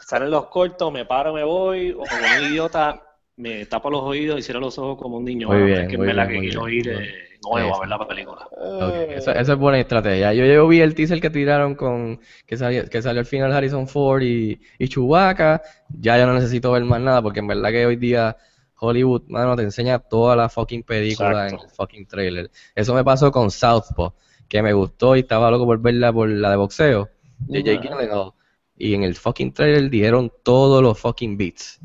salen 0.01 0.31
los 0.31 0.47
cortos, 0.47 0.93
me 0.93 1.05
paro, 1.05 1.33
me 1.33 1.45
voy, 1.45 1.93
o 1.93 2.07
como 2.07 2.27
un 2.27 2.51
idiota, 2.53 3.03
me 3.37 3.67
tapo 3.67 3.91
los 3.91 4.03
oídos 4.03 4.39
y 4.39 4.43
cierro 4.43 4.61
los 4.61 4.79
ojos 4.79 4.99
como 5.01 5.19
un 5.19 5.25
niño. 5.25 5.49
Muy 5.49 5.63
bien, 5.63 5.81
es 5.83 5.89
que 5.89 5.97
en 5.97 6.01
muy 6.01 6.07
verdad 6.07 6.29
bien, 6.29 6.29
que 6.29 6.39
muy 6.39 6.49
quiero 6.49 6.65
bien. 6.65 6.79
ir 6.79 6.89
eh, 6.89 7.39
nuevo 7.43 7.77
a 7.77 7.81
ver 7.81 7.89
la 7.89 8.07
película. 8.09 8.49
Ok, 8.51 8.95
Esa, 9.11 9.33
esa 9.33 9.53
es 9.53 9.59
buena 9.59 9.79
estrategia. 9.81 10.33
Yo, 10.33 10.45
yo 10.47 10.67
vi 10.69 10.81
el 10.81 10.95
teaser 10.95 11.21
que 11.21 11.31
tiraron 11.31 11.75
con 11.75 12.21
que 12.47 12.57
salió, 12.57 12.89
que 12.89 13.03
salió 13.03 13.21
al 13.21 13.27
final 13.27 13.53
Harrison 13.53 13.87
Ford 13.89 14.23
y, 14.23 14.61
y 14.79 14.89
Chewbacca. 14.89 15.63
Ya 15.89 16.19
yo 16.19 16.27
no 16.27 16.35
necesito 16.35 16.73
ver 16.73 16.85
más 16.85 17.01
nada 17.01 17.23
porque 17.23 17.41
en 17.41 17.47
verdad 17.49 17.71
que 17.71 17.87
hoy 17.87 17.97
día 17.97 18.37
Hollywood, 18.79 19.23
mano, 19.29 19.57
te 19.57 19.63
enseña 19.63 19.99
toda 19.99 20.37
la 20.37 20.49
fucking 20.49 20.83
película 20.83 21.45
Exacto. 21.45 21.65
en 21.65 21.71
el 21.71 21.75
fucking 21.75 22.07
trailer. 22.07 22.51
Eso 22.75 22.95
me 22.95 23.05
pasó 23.05 23.33
con 23.33 23.51
Southpaw, 23.51 24.13
que 24.49 24.63
me 24.63 24.73
gustó 24.73 25.17
y 25.17 25.21
estaba 25.21 25.51
loco 25.51 25.65
por 25.65 25.81
verla 25.81 26.13
por 26.13 26.29
la 26.29 26.51
de 26.51 26.57
boxeo 26.57 27.09
de 27.39 27.63
Jake. 27.63 27.89
Gyllenhaal. 27.89 28.33
y 28.77 28.95
en 28.95 29.03
el 29.03 29.15
fucking 29.15 29.53
trailer 29.53 29.91
dijeron 29.91 30.33
todos 30.43 30.83
los 30.83 30.99
fucking 30.99 31.37
beats. 31.37 31.81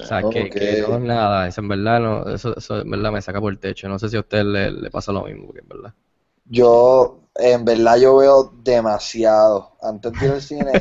O 0.00 0.04
sea, 0.04 0.22
que, 0.22 0.84
no 0.88 0.96
es 0.96 1.00
nada, 1.00 1.48
eso 1.48 1.60
en 1.60 1.68
verdad, 1.68 2.00
no, 2.00 2.28
eso, 2.32 2.56
eso 2.56 2.80
en 2.80 2.90
verdad 2.90 3.10
me 3.10 3.20
saca 3.20 3.40
por 3.40 3.52
el 3.52 3.58
techo. 3.58 3.88
No 3.88 3.98
sé 3.98 4.08
si 4.08 4.16
a 4.16 4.20
usted 4.20 4.44
le, 4.44 4.70
le 4.70 4.90
pasa 4.90 5.10
lo 5.10 5.24
mismo, 5.24 5.46
porque 5.46 5.60
en 5.60 5.68
verdad. 5.68 5.94
Yo, 6.44 7.20
en 7.34 7.64
verdad, 7.64 7.98
yo 7.98 8.16
veo 8.16 8.52
demasiado 8.62 9.72
antes 9.82 10.12
de 10.12 10.26
ir 10.26 10.32
al 10.32 10.42
cine 10.42 10.72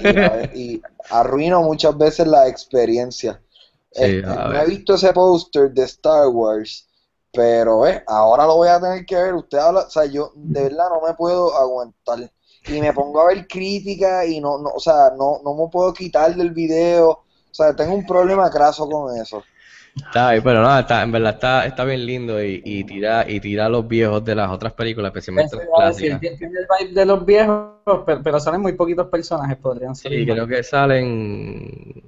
y 0.53 0.81
arruino 1.09 1.63
muchas 1.63 1.97
veces 1.97 2.27
la 2.27 2.47
experiencia. 2.47 3.41
Sí, 3.91 4.03
Este, 4.03 4.21
no 4.21 4.53
he 4.61 4.65
visto 4.67 4.95
ese 4.95 5.13
póster 5.13 5.71
de 5.71 5.83
Star 5.83 6.27
Wars, 6.27 6.87
pero 7.31 7.87
eh, 7.87 8.03
ahora 8.07 8.45
lo 8.45 8.57
voy 8.57 8.67
a 8.69 8.79
tener 8.79 9.05
que 9.05 9.15
ver. 9.15 9.33
Usted 9.33 9.57
habla, 9.57 9.81
o 9.81 9.89
sea, 9.89 10.05
yo 10.05 10.31
de 10.35 10.63
verdad 10.63 10.89
no 10.89 11.07
me 11.07 11.13
puedo 11.13 11.55
aguantar. 11.55 12.31
Y 12.67 12.81
me 12.81 12.93
pongo 12.93 13.21
a 13.21 13.27
ver 13.27 13.47
críticas 13.47 14.27
y 14.27 14.41
no, 14.41 14.57
no, 14.57 14.69
o 14.69 14.79
sea, 14.79 15.11
no, 15.17 15.39
no 15.43 15.53
me 15.55 15.69
puedo 15.71 15.93
quitar 15.93 16.35
del 16.35 16.51
video. 16.51 17.09
O 17.09 17.53
sea, 17.53 17.75
tengo 17.75 17.93
un 17.95 18.05
problema 18.05 18.49
craso 18.51 18.89
con 18.89 19.15
eso. 19.17 19.43
Está 19.95 20.31
bien, 20.31 20.43
pero 20.43 20.61
no, 20.61 20.77
está, 20.79 21.01
en 21.01 21.11
verdad 21.11 21.33
está, 21.33 21.65
está 21.65 21.83
bien 21.83 22.05
lindo 22.05 22.43
y, 22.43 22.61
y 22.63 22.83
tira, 22.83 23.25
y 23.27 23.39
tira 23.39 23.65
a 23.65 23.69
los 23.69 23.87
viejos 23.87 24.23
de 24.23 24.35
las 24.35 24.51
otras 24.51 24.73
películas, 24.73 25.09
especialmente 25.09 25.55
las 25.55 25.65
decir, 25.65 25.73
clásicas. 25.75 26.19
tiene 26.19 26.37
tiene 26.37 26.53
el 26.59 26.67
vibe 26.87 26.99
de 26.99 27.05
los 27.05 27.25
viejos, 27.25 27.71
pero, 28.05 28.21
pero 28.23 28.39
salen 28.39 28.61
muy 28.61 28.73
poquitos 28.73 29.07
personajes, 29.07 29.57
podrían 29.57 29.95
ser. 29.95 30.11
Sí, 30.11 30.25
creo 30.25 30.45
que 30.47 30.61
salen 30.63 32.03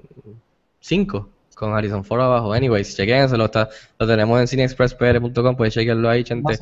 cinco 0.79 1.29
con 1.59 1.73
Harrison 1.75 2.03
Ford 2.05 2.21
abajo. 2.21 2.53
Anyways, 2.53 2.95
chequénselo, 2.95 3.45
está, 3.45 3.69
lo 3.99 4.07
tenemos 4.07 4.39
en 4.39 4.47
cineexpresspr.com, 4.47 5.55
puedes 5.55 5.73
chequearlo 5.73 6.09
ahí, 6.09 6.21
No 6.21 6.27
gente. 6.27 6.53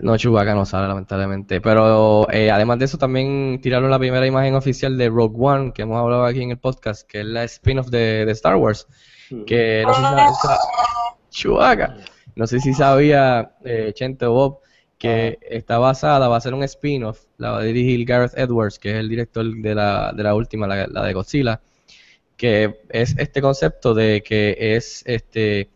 No, 0.00 0.16
Chewbacca 0.16 0.54
no 0.54 0.64
sale, 0.64 0.88
lamentablemente. 0.88 1.60
Pero 1.60 2.26
eh, 2.30 2.50
además 2.50 2.78
de 2.78 2.86
eso, 2.86 2.96
también 2.98 3.60
tiraron 3.62 3.90
la 3.90 3.98
primera 3.98 4.26
imagen 4.26 4.54
oficial 4.54 4.96
de 4.96 5.08
Rogue 5.08 5.36
One, 5.38 5.72
que 5.72 5.82
hemos 5.82 5.98
hablado 5.98 6.24
aquí 6.24 6.42
en 6.42 6.50
el 6.50 6.58
podcast, 6.58 7.06
que 7.08 7.20
es 7.20 7.26
la 7.26 7.44
spin-off 7.44 7.88
de, 7.88 8.24
de 8.24 8.32
Star 8.32 8.56
Wars. 8.56 8.86
Que 9.46 9.82
no 9.86 9.92
sé 9.94 10.00
si 10.00 10.06
sa- 10.06 10.34
sa- 10.34 10.58
Chewbacca. 11.30 11.96
No 12.36 12.46
sé 12.46 12.60
si 12.60 12.72
sabía 12.74 13.52
eh, 13.64 13.92
Chente 13.94 14.26
o 14.26 14.32
Bob 14.32 14.58
que 14.98 15.38
está 15.50 15.78
basada, 15.78 16.28
va 16.28 16.36
a 16.36 16.40
ser 16.40 16.54
un 16.54 16.62
spin-off, 16.62 17.22
la 17.36 17.50
va 17.50 17.58
a 17.58 17.62
dirigir 17.62 18.04
Gareth 18.06 18.38
Edwards, 18.38 18.78
que 18.78 18.90
es 18.92 18.96
el 18.98 19.08
director 19.08 19.44
de 19.44 19.74
la, 19.74 20.12
de 20.14 20.22
la 20.22 20.34
última, 20.34 20.66
la, 20.68 20.86
la 20.86 21.02
de 21.04 21.12
Godzilla, 21.12 21.60
que 22.36 22.80
es 22.90 23.14
este 23.18 23.40
concepto 23.42 23.94
de 23.94 24.22
que 24.22 24.56
es 24.76 25.02
este 25.06 25.70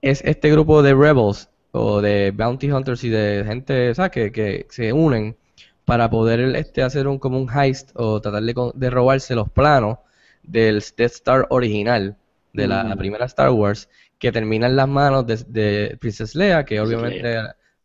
es 0.00 0.22
este 0.24 0.50
grupo 0.50 0.82
de 0.82 0.94
rebels 0.94 1.48
o 1.72 2.00
de 2.00 2.32
bounty 2.32 2.70
hunters 2.70 3.04
y 3.04 3.08
de 3.10 3.44
gente, 3.46 3.94
¿sabes? 3.94 4.10
Que, 4.12 4.32
que 4.32 4.66
se 4.70 4.92
unen 4.92 5.36
para 5.84 6.10
poder 6.10 6.40
este 6.56 6.82
hacer 6.82 7.08
un 7.08 7.18
como 7.18 7.38
un 7.40 7.48
heist 7.50 7.90
o 7.94 8.20
tratar 8.20 8.42
de, 8.42 8.54
de 8.74 8.90
robarse 8.90 9.34
los 9.34 9.48
planos 9.50 9.98
del 10.42 10.82
Death 10.96 11.12
Star 11.12 11.46
original 11.50 12.16
de 12.52 12.66
la 12.68 12.84
Mm. 12.84 12.98
primera 12.98 13.24
Star 13.26 13.50
Wars 13.50 13.88
que 14.18 14.32
termina 14.32 14.66
en 14.66 14.76
las 14.76 14.88
manos 14.88 15.26
de, 15.26 15.36
de 15.48 15.96
Princess 16.00 16.34
Leia, 16.34 16.64
que 16.64 16.80
obviamente 16.80 17.34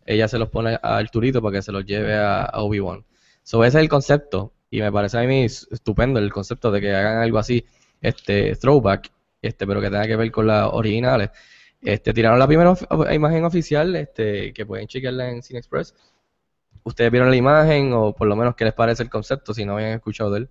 ella 0.05 0.27
se 0.27 0.37
los 0.37 0.49
pone 0.49 0.75
a 0.81 0.97
Arturito 0.97 1.41
para 1.41 1.57
que 1.57 1.61
se 1.61 1.71
los 1.71 1.85
lleve 1.85 2.15
a, 2.15 2.43
a 2.43 2.61
Obi-Wan. 2.61 3.03
So, 3.43 3.63
ese 3.63 3.77
es 3.77 3.81
el 3.83 3.89
concepto 3.89 4.53
y 4.69 4.81
me 4.81 4.91
parece 4.91 5.17
a 5.19 5.23
mí 5.23 5.43
es- 5.45 5.67
estupendo 5.71 6.19
el 6.19 6.31
concepto 6.31 6.71
de 6.71 6.81
que 6.81 6.93
hagan 6.95 7.19
algo 7.19 7.37
así, 7.39 7.65
este 8.01 8.55
throwback, 8.55 9.11
este, 9.41 9.65
pero 9.67 9.79
que 9.81 9.87
tenga 9.89 10.05
que 10.07 10.15
ver 10.15 10.31
con 10.31 10.47
las 10.47 10.69
originales. 10.71 11.29
Este, 11.81 12.13
tiraron 12.13 12.39
la 12.39 12.47
primera 12.47 12.71
of- 12.71 12.85
imagen 13.11 13.45
oficial, 13.45 13.95
este, 13.95 14.51
que 14.53 14.65
pueden 14.65 14.87
chequearla 14.87 15.29
en 15.29 15.43
Cine 15.43 15.59
Express. 15.59 15.95
¿Ustedes 16.83 17.11
vieron 17.11 17.29
la 17.29 17.35
imagen 17.35 17.93
o 17.93 18.13
por 18.13 18.27
lo 18.27 18.35
menos 18.35 18.55
qué 18.55 18.65
les 18.65 18.73
parece 18.73 19.03
el 19.03 19.09
concepto 19.09 19.53
si 19.53 19.65
no 19.65 19.73
habían 19.73 19.91
escuchado 19.91 20.31
de 20.31 20.39
él? 20.39 20.49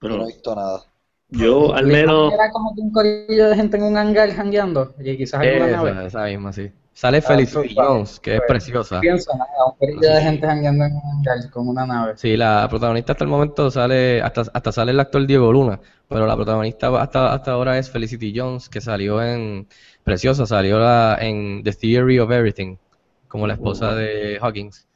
Yo 0.00 0.08
no 0.08 0.14
Pero 0.16 0.22
he 0.24 0.26
visto 0.26 0.54
nada. 0.54 0.82
yo 1.28 1.74
al 1.74 1.86
menos... 1.86 2.32
Era 2.32 2.50
como 2.50 2.74
que 2.74 2.80
un 2.80 2.90
corillo 2.92 3.48
de 3.48 3.56
gente 3.56 3.76
en 3.76 3.84
un 3.84 3.96
hangar 3.96 4.30
jangueando, 4.32 4.94
y 4.98 5.16
quizás 5.16 5.40
alguna 5.40 5.66
nave. 5.68 5.90
Esa, 5.90 6.06
esa 6.06 6.24
misma, 6.24 6.52
sí. 6.52 6.72
Sale 6.94 7.22
Felicity 7.22 7.74
pues, 7.74 7.88
Jones, 7.88 8.20
que 8.20 8.34
es 8.34 8.40
pues, 8.40 8.48
preciosa. 8.48 9.00
Pienso 9.00 9.32
nada, 9.32 9.50
un 9.66 9.76
corillo 9.78 10.14
de 10.14 10.20
gente 10.20 10.46
jangueando 10.46 10.84
en 10.84 10.92
un 10.92 11.50
con 11.50 11.68
una 11.68 11.86
nave. 11.86 12.12
Sí, 12.16 12.36
la 12.36 12.66
protagonista 12.68 13.12
hasta 13.12 13.24
el 13.24 13.30
momento 13.30 13.70
sale, 13.70 14.20
hasta, 14.20 14.42
hasta 14.52 14.72
sale 14.72 14.92
el 14.92 15.00
actor 15.00 15.26
Diego 15.26 15.52
Luna, 15.52 15.80
pero 16.08 16.26
la 16.26 16.36
protagonista 16.36 16.88
hasta, 17.00 17.32
hasta 17.32 17.52
ahora 17.52 17.78
es 17.78 17.90
Felicity 17.90 18.32
Jones, 18.36 18.68
que 18.68 18.80
salió 18.80 19.22
en, 19.22 19.66
preciosa, 20.04 20.44
salió 20.44 20.78
la, 20.78 21.16
en 21.20 21.62
The 21.64 21.72
Theory 21.72 22.18
of 22.18 22.30
Everything, 22.30 22.76
como 23.26 23.46
la 23.46 23.54
esposa 23.54 23.94
de 23.94 24.38
Hawkins. 24.40 24.86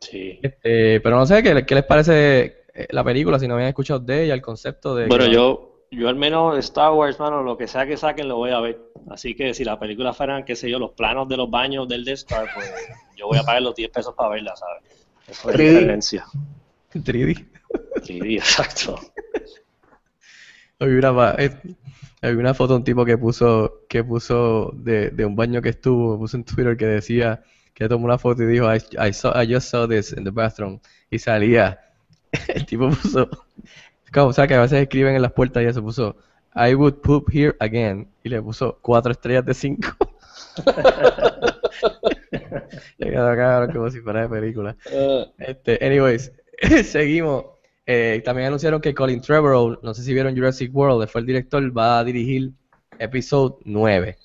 Sí. 0.00 0.38
Este, 0.42 1.00
pero 1.00 1.16
no 1.16 1.24
sé, 1.24 1.42
¿qué, 1.42 1.64
qué 1.64 1.74
les 1.74 1.84
parece 1.84 2.64
eh, 2.74 2.86
la 2.90 3.02
película? 3.02 3.38
Si 3.38 3.48
no 3.48 3.54
habían 3.54 3.70
escuchado 3.70 3.98
de 3.98 4.24
ella, 4.24 4.34
el 4.34 4.42
concepto 4.42 4.94
de... 4.94 5.06
Bueno, 5.06 5.24
que- 5.24 5.32
yo, 5.32 5.75
yo 5.90 6.08
al 6.08 6.16
menos 6.16 6.58
Star 6.58 6.92
Wars, 6.92 7.18
mano, 7.18 7.42
lo 7.42 7.56
que 7.56 7.68
sea 7.68 7.86
que 7.86 7.96
saquen 7.96 8.28
lo 8.28 8.36
voy 8.36 8.50
a 8.50 8.60
ver. 8.60 8.80
Así 9.10 9.34
que 9.34 9.54
si 9.54 9.64
la 9.64 9.78
película 9.78 10.12
fueran, 10.12 10.44
qué 10.44 10.56
sé 10.56 10.70
yo, 10.70 10.78
los 10.78 10.92
planos 10.92 11.28
de 11.28 11.36
los 11.36 11.50
baños 11.50 11.88
del 11.88 12.04
Death 12.04 12.18
Star, 12.18 12.46
pues 12.54 12.72
yo 13.16 13.26
voy 13.26 13.38
a 13.38 13.42
pagar 13.42 13.62
los 13.62 13.74
10 13.74 13.90
pesos 13.90 14.14
para 14.14 14.30
verla, 14.30 14.54
¿sabes? 14.56 14.82
Eso 15.28 15.50
es 15.50 15.56
3D. 15.56 15.70
diferencia. 15.70 16.26
3D. 16.92 17.46
3D, 17.96 18.36
exacto. 18.36 19.00
Hay 20.78 20.88
una, 20.90 21.36
hay 22.20 22.34
una 22.34 22.54
foto 22.54 22.74
de 22.74 22.78
un 22.78 22.84
tipo 22.84 23.04
que 23.04 23.16
puso, 23.16 23.86
que 23.88 24.04
puso 24.04 24.72
de, 24.74 25.10
de 25.10 25.24
un 25.24 25.34
baño 25.34 25.62
que 25.62 25.70
estuvo, 25.70 26.18
puso 26.18 26.36
en 26.36 26.44
Twitter 26.44 26.76
que 26.76 26.86
decía, 26.86 27.42
que 27.72 27.88
tomó 27.88 28.04
una 28.06 28.18
foto 28.18 28.42
y 28.42 28.46
dijo, 28.46 28.74
I, 28.74 28.80
I 28.98 29.12
saw, 29.12 29.32
I 29.40 29.52
just 29.52 29.68
saw 29.68 29.86
this 29.86 30.12
in 30.12 30.24
the 30.24 30.30
bathroom. 30.30 30.80
Y 31.10 31.18
salía, 31.18 31.78
el 32.48 32.66
tipo 32.66 32.88
puso, 32.88 33.28
o 34.14 34.32
sea 34.32 34.46
que 34.46 34.54
a 34.54 34.60
veces 34.60 34.80
escriben 34.82 35.14
en 35.14 35.22
las 35.22 35.32
puertas 35.32 35.62
y 35.62 35.66
eso 35.66 35.82
puso, 35.82 36.16
I 36.54 36.74
would 36.74 36.94
poop 36.94 37.28
here 37.32 37.54
again. 37.60 38.08
Y 38.22 38.28
le 38.28 38.40
puso 38.40 38.78
cuatro 38.80 39.12
estrellas 39.12 39.44
de 39.44 39.54
cinco. 39.54 39.88
Le 42.98 43.10
quedó 43.10 43.36
cabrón 43.36 43.72
como 43.72 43.90
si 43.90 44.00
fuera 44.00 44.22
de 44.22 44.28
película. 44.28 44.76
Este, 45.38 45.84
anyways, 45.84 46.32
seguimos. 46.84 47.44
Eh, 47.88 48.20
también 48.24 48.48
anunciaron 48.48 48.80
que 48.80 48.94
Colin 48.94 49.20
Trevorrow, 49.20 49.78
no 49.80 49.94
sé 49.94 50.02
si 50.02 50.12
vieron 50.12 50.34
Jurassic 50.34 50.74
World, 50.74 51.06
fue 51.08 51.20
el 51.20 51.26
director, 51.26 51.76
va 51.76 52.00
a 52.00 52.04
dirigir 52.04 52.50
Episode 52.98 53.56
9. 53.64 54.16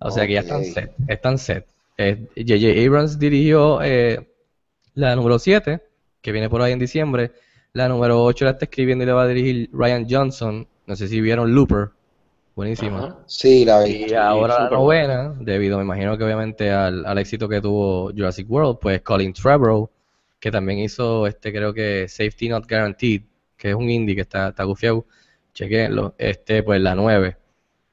O 0.00 0.10
sea 0.10 0.26
que 0.26 0.34
ya 0.34 0.40
están 0.40 0.64
set. 0.64 0.92
Están 1.06 1.38
set. 1.38 1.66
Eh, 1.96 2.26
J.J. 2.36 2.86
Abrams 2.86 3.18
dirigió 3.18 3.80
eh, 3.82 4.28
la 4.94 5.16
número 5.16 5.38
7, 5.38 5.80
que 6.20 6.32
viene 6.32 6.50
por 6.50 6.60
ahí 6.60 6.72
en 6.72 6.78
diciembre. 6.78 7.32
La 7.74 7.88
número 7.88 8.22
8 8.24 8.44
la 8.44 8.50
está 8.52 8.64
escribiendo 8.64 9.04
y 9.04 9.06
le 9.06 9.12
va 9.12 9.22
a 9.22 9.28
dirigir 9.28 9.70
Ryan 9.72 10.06
Johnson. 10.08 10.66
No 10.86 10.96
sé 10.96 11.08
si 11.08 11.20
vieron 11.20 11.54
Looper. 11.54 11.90
Buenísima. 12.56 12.98
Ajá. 12.98 13.16
Sí, 13.26 13.64
la 13.64 13.84
vi. 13.84 14.06
Y 14.08 14.14
ahora 14.14 14.64
la 14.64 14.70
novena, 14.70 15.34
debido 15.38 15.78
me 15.78 15.84
imagino 15.84 16.18
que 16.18 16.24
obviamente 16.24 16.72
al, 16.72 17.06
al 17.06 17.18
éxito 17.18 17.48
que 17.48 17.60
tuvo 17.60 18.10
Jurassic 18.10 18.50
World, 18.50 18.78
pues 18.80 19.02
Colin 19.02 19.32
Trevorrow, 19.32 19.88
que 20.40 20.50
también 20.50 20.80
hizo 20.80 21.26
este 21.26 21.52
creo 21.52 21.72
que 21.72 22.08
Safety 22.08 22.48
Not 22.48 22.68
Guaranteed, 22.68 23.22
que 23.56 23.68
es 23.68 23.74
un 23.76 23.88
indie 23.88 24.16
que 24.16 24.22
está, 24.22 24.48
está 24.48 24.64
gufiado, 24.64 25.04
chequenlo, 25.54 26.14
este 26.18 26.62
pues 26.64 26.80
la 26.80 26.96
nueve. 26.96 27.36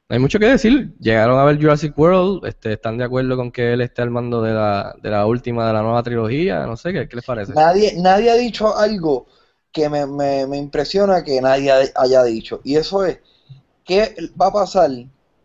No 0.10 0.16
hay 0.16 0.20
mucho 0.20 0.40
que 0.40 0.48
decir, 0.48 0.94
llegaron 1.00 1.38
a 1.38 1.44
ver 1.44 1.58
Jurassic 1.60 1.98
World, 1.98 2.46
este, 2.46 2.74
están 2.74 2.98
de 2.98 3.04
acuerdo 3.04 3.36
con 3.36 3.52
que 3.52 3.74
él 3.74 3.82
esté 3.82 4.04
al 4.04 4.12
mando 4.12 4.42
de 4.42 4.54
la, 4.54 4.96
de 5.02 5.10
la 5.10 5.26
última 5.26 5.68
de 5.68 5.74
la 5.74 5.82
nueva 5.82 6.02
trilogía, 6.02 6.66
no 6.66 6.76
sé, 6.78 6.94
¿qué, 6.94 7.08
qué 7.08 7.16
les 7.16 7.26
parece? 7.26 7.54
Nadie, 7.54 7.94
nadie 7.98 8.32
ha 8.32 8.36
dicho 8.36 8.76
algo 8.76 9.28
que 9.76 9.90
me, 9.90 10.06
me, 10.08 10.48
me 10.48 10.56
impresiona 10.58 11.22
que 11.22 11.42
nadie 11.42 11.70
haya 11.96 12.24
dicho. 12.24 12.62
Y 12.64 12.78
eso 12.78 13.04
es, 13.06 13.20
¿qué 13.84 14.16
va 14.42 14.48
a 14.48 14.54
pasar 14.54 14.90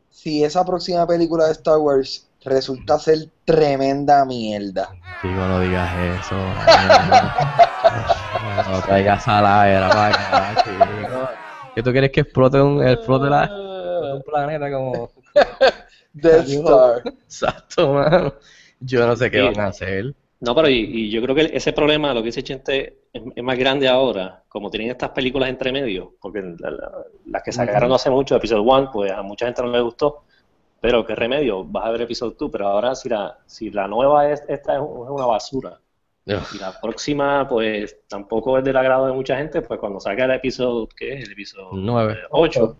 si 0.09 0.45
esa 0.45 0.65
próxima 0.65 1.05
película 1.05 1.47
de 1.47 1.53
Star 1.53 1.79
Wars 1.79 2.29
resulta 2.45 3.01
ser 3.01 3.29
tremenda 3.45 4.25
mierda? 4.25 4.95
Chico, 5.21 5.41
no 5.49 5.61
digas 5.61 5.91
eso. 5.99 6.37
No, 8.41 8.73
no 8.73 8.81
traigas 8.83 9.27
a 9.27 9.43
la 9.43 9.69
era 9.69 9.89
para 9.89 10.09
acá, 10.09 10.63
chico. 10.65 11.29
¿Qué 11.75 11.83
tú 11.83 11.91
quieres 11.93 12.13
que 12.13 12.21
explote 12.21 12.61
un, 12.61 12.87
explote 12.87 13.29
la, 13.29 13.45
explote 13.45 14.13
un 14.15 14.23
planeta 14.23 14.71
como... 14.71 15.11
Death. 16.13 16.49
Star. 16.49 17.03
Exacto, 17.07 17.93
mano. 17.95 18.35
Yo 18.81 19.07
no 19.07 19.17
sé 19.17 19.31
qué 19.31 19.41
Sí. 19.41 19.45
van 19.47 19.61
a 19.61 19.67
hacer. 19.69 20.15
No, 20.41 20.55
pero 20.55 20.69
y, 20.69 20.79
y 20.79 21.11
yo 21.11 21.21
creo 21.23 21.35
que 21.35 21.51
ese 21.53 21.73
problema, 21.73 22.15
lo 22.15 22.21
que 22.21 22.27
dice 22.27 22.43
Chente, 22.43 23.00
es, 23.13 23.23
es 23.35 23.43
más 23.45 23.59
grande 23.59 23.89
ahora, 23.89 24.43
como 24.49 24.71
tienen 24.71 24.91
estas 24.91 25.11
películas 25.11 25.49
entre 25.49 25.73
medio, 25.73 26.15
porque 26.21 26.41
la- 26.59 26.71
la- 26.71 26.93
las 27.27 27.43
que 27.43 27.53
sacaron 27.53 27.89
no 27.89 27.95
hace 27.97 28.11
mucho, 28.11 28.37
Episode 28.37 28.61
1, 28.61 28.91
pues 28.93 29.11
a 29.13 29.23
mucha 29.23 29.47
gente 29.47 29.63
no 29.63 29.69
le 29.69 29.81
gustó, 29.81 30.25
pero 30.81 31.05
qué 31.05 31.15
remedio, 31.15 31.65
vas 31.65 31.87
a 31.87 31.91
ver 31.91 32.03
Episode 32.03 32.37
2, 32.39 32.51
pero 32.51 32.69
ahora 32.69 32.95
si 32.95 33.09
la, 33.09 33.37
si 33.47 33.71
la 33.71 33.87
nueva 33.89 34.31
es, 34.31 34.43
esta 34.49 34.75
es, 34.75 34.81
un- 34.81 35.05
es 35.05 35.11
una 35.11 35.27
basura, 35.27 35.81
y 36.27 36.59
la 36.59 36.79
próxima, 36.81 37.49
pues 37.49 37.97
tampoco 38.07 38.57
es 38.57 38.63
del 38.65 38.77
agrado 38.77 39.07
de 39.07 39.13
mucha 39.13 39.37
gente, 39.37 39.63
pues 39.63 39.81
cuando 39.81 39.99
salga 39.99 40.27
el 40.27 40.31
episodio, 40.33 40.89
¿qué 40.97 41.15
es? 41.15 41.25
El 41.25 41.33
episodio 41.33 41.71
Nueve. 41.73 42.19
8, 42.31 42.77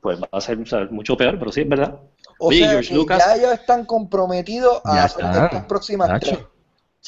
pues 0.00 0.18
va 0.22 0.28
a 0.32 0.40
ser 0.40 0.58
o 0.58 0.64
sea, 0.64 0.86
mucho 0.90 1.14
peor, 1.16 1.38
pero 1.38 1.52
sí 1.52 1.62
es 1.62 1.68
verdad. 1.68 2.00
O 2.38 2.46
Oye, 2.48 2.60
sea, 2.60 2.70
George 2.70 2.88
que 2.88 2.94
Lucas- 2.94 3.18
ya 3.26 3.34
ellos 3.34 3.52
están 3.52 3.84
comprometidos 3.84 4.80
a 4.84 5.04
hacer 5.04 5.24
estas 5.26 5.64
próximas 5.66 6.08
Nacho. 6.08 6.30
tres. 6.30 6.46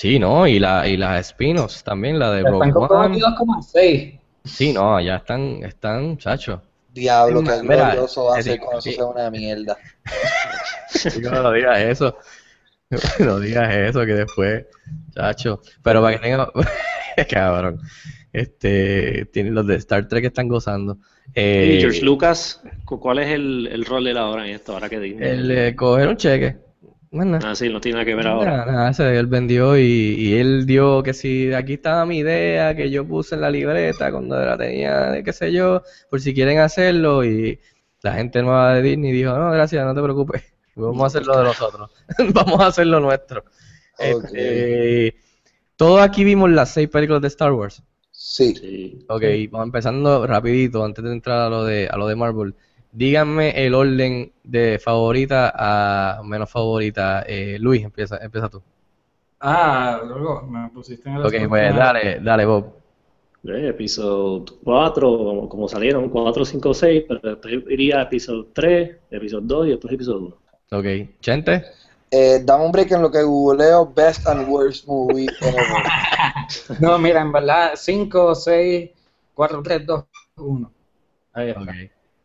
Sí, 0.01 0.19
¿no? 0.19 0.47
Y, 0.47 0.59
la, 0.59 0.89
y 0.89 0.97
las 0.97 1.27
spin-offs 1.27 1.85
también, 1.85 2.19
la 2.19 2.31
de 2.31 2.39
Están 2.39 2.53
Rogue 2.53 2.63
One. 2.65 2.73
comprometidos 2.73 3.35
como 3.37 3.57
en 3.57 3.63
seis. 3.63 4.15
Sí, 4.45 4.73
no, 4.73 4.99
ya 4.99 5.17
están, 5.17 5.63
están, 5.63 6.17
chacho. 6.17 6.63
Diablo, 6.95 7.43
Mira, 7.43 7.57
qué 7.57 7.63
mira, 7.69 7.85
glorioso 7.93 8.25
va 8.25 8.33
a 8.33 8.37
te 8.39 8.43
ser 8.45 8.53
digo, 8.55 8.65
cuando 8.65 8.79
eso 8.79 8.89
sí. 8.91 8.97
sea 8.97 9.05
una 9.05 9.31
mierda. 9.31 9.77
No, 11.23 11.43
no 11.43 11.53
digas 11.53 11.79
eso. 11.81 12.17
No 13.21 13.39
digas 13.39 13.75
eso, 13.75 14.01
que 14.07 14.15
después, 14.15 14.65
chacho. 15.15 15.61
Pero 15.83 16.01
para 16.03 16.17
que 16.17 16.23
tenga. 16.23 16.51
Cabrón. 17.31 17.79
Este. 18.33 19.27
Tienen 19.27 19.55
los 19.55 19.67
de 19.67 19.77
Star 19.77 20.09
Trek 20.09 20.23
que 20.23 20.27
están 20.29 20.49
gozando. 20.49 20.97
Eh, 21.35 21.75
Y 21.77 21.81
George 21.83 22.01
Lucas, 22.03 22.63
¿cu- 22.87 22.99
¿cuál 22.99 23.19
es 23.21 23.29
el, 23.29 23.69
el 23.71 23.85
rol 23.85 24.05
de 24.05 24.11
él 24.13 24.17
ahora 24.19 24.47
en 24.49 24.55
esto? 24.55 24.73
Ahora 24.73 24.89
que 24.89 24.99
Disney. 24.99 25.29
El 25.29 25.47
de 25.49 25.77
coger 25.77 26.09
un 26.09 26.17
cheque. 26.17 26.57
Nada. 27.13 27.41
Ah, 27.51 27.55
sí, 27.57 27.69
no 27.69 27.81
tiene 27.81 27.95
nada 27.97 28.05
que 28.05 28.15
ver 28.15 28.27
ahora. 28.29 28.51
Nada, 28.59 28.73
nada, 28.73 28.91
ese 28.91 29.19
él 29.19 29.27
vendió 29.27 29.77
y, 29.77 29.83
y 29.83 30.35
él 30.35 30.65
dio 30.65 31.03
que 31.03 31.13
si 31.13 31.53
aquí 31.53 31.75
estaba 31.75 32.07
mi 32.07 32.19
idea 32.19 32.77
que 32.77 32.89
yo 32.89 33.05
puse 33.05 33.35
en 33.35 33.41
la 33.41 33.51
libreta 33.51 34.13
cuando 34.13 34.39
la 34.39 34.57
tenía, 34.57 35.11
de 35.11 35.25
qué 35.25 35.33
sé 35.33 35.53
yo, 35.53 35.83
por 36.09 36.21
si 36.21 36.33
quieren 36.33 36.59
hacerlo 36.59 37.25
y 37.25 37.59
la 38.03 38.15
gente 38.15 38.43
nueva 38.43 38.75
de 38.75 38.83
Disney 38.83 39.11
dijo, 39.11 39.37
no, 39.37 39.51
gracias, 39.51 39.85
no 39.85 39.95
te 39.95 40.03
preocupes, 40.03 40.55
vamos 40.77 41.03
a 41.03 41.07
hacer 41.07 41.27
lo 41.27 41.37
de 41.37 41.45
nosotros, 41.45 41.91
vamos 42.33 42.61
a 42.61 42.67
hacer 42.69 42.87
lo 42.87 43.01
nuestro. 43.01 43.45
Ok. 43.99 44.25
Este, 44.33 45.17
todos 45.75 46.01
aquí 46.03 46.23
vimos 46.23 46.49
las 46.51 46.71
seis 46.71 46.89
películas 46.89 47.23
de 47.23 47.29
Star 47.29 47.53
Wars. 47.53 47.83
Sí. 48.13 48.55
Sí. 48.55 49.05
Ok, 49.09 49.23
vamos 49.51 49.67
empezando 49.67 50.27
rapidito 50.27 50.85
antes 50.85 51.03
de 51.05 51.13
entrar 51.13 51.41
a 51.41 51.49
lo 51.49 51.65
de, 51.65 51.89
a 51.91 51.97
lo 51.97 52.07
de 52.07 52.17
Marvel. 52.17 52.55
Díganme 52.93 53.65
el 53.65 53.75
orden 53.75 54.33
de 54.43 54.79
favorita 54.79 55.53
a 55.55 56.23
menos 56.25 56.51
favorita. 56.51 57.23
Eh, 57.23 57.57
Luis, 57.61 57.85
empieza, 57.85 58.19
empieza 58.19 58.49
tú. 58.49 58.63
Ah, 59.41 60.01
luego 60.07 60.43
me 60.43 60.69
pusiste 60.71 61.09
en 61.09 61.17
el 61.17 61.27
Ok, 61.27 61.35
pues 61.49 61.75
dale, 61.75 62.21
dale, 62.21 62.45
Bob. 62.45 62.73
Eh, 63.45 63.69
episodio 63.69 64.45
4, 64.65 65.19
como, 65.19 65.49
como 65.49 65.69
salieron, 65.69 66.11
4, 66.11 66.45
5, 66.45 66.75
6, 66.75 67.05
pero 67.09 67.21
después 67.23 67.55
iría 67.71 68.01
a 68.01 68.03
episodio 68.03 68.49
3, 68.53 68.97
episodio 69.11 69.47
2 69.47 69.67
y 69.67 69.71
después 69.71 69.95
episodio 69.95 70.37
1. 70.71 70.79
Ok, 70.79 71.11
Chente. 71.21 71.65
Eh, 72.11 72.43
dame 72.45 72.65
un 72.65 72.73
break 72.73 72.91
en 72.91 73.03
lo 73.03 73.11
que 73.11 73.23
googleo 73.23 73.93
Best 73.95 74.27
and 74.27 74.49
Worst 74.49 74.87
Movie 74.87 75.29
Ever. 75.41 75.65
No, 76.81 76.99
mira, 76.99 77.21
en 77.21 77.31
verdad, 77.31 77.73
5, 77.77 78.35
6, 78.35 78.91
4, 79.35 79.63
3, 79.63 79.87
2, 79.87 80.05
1. 80.37 80.73
Ahí 81.33 81.49
está. 81.51 81.63
Ok. 81.63 81.69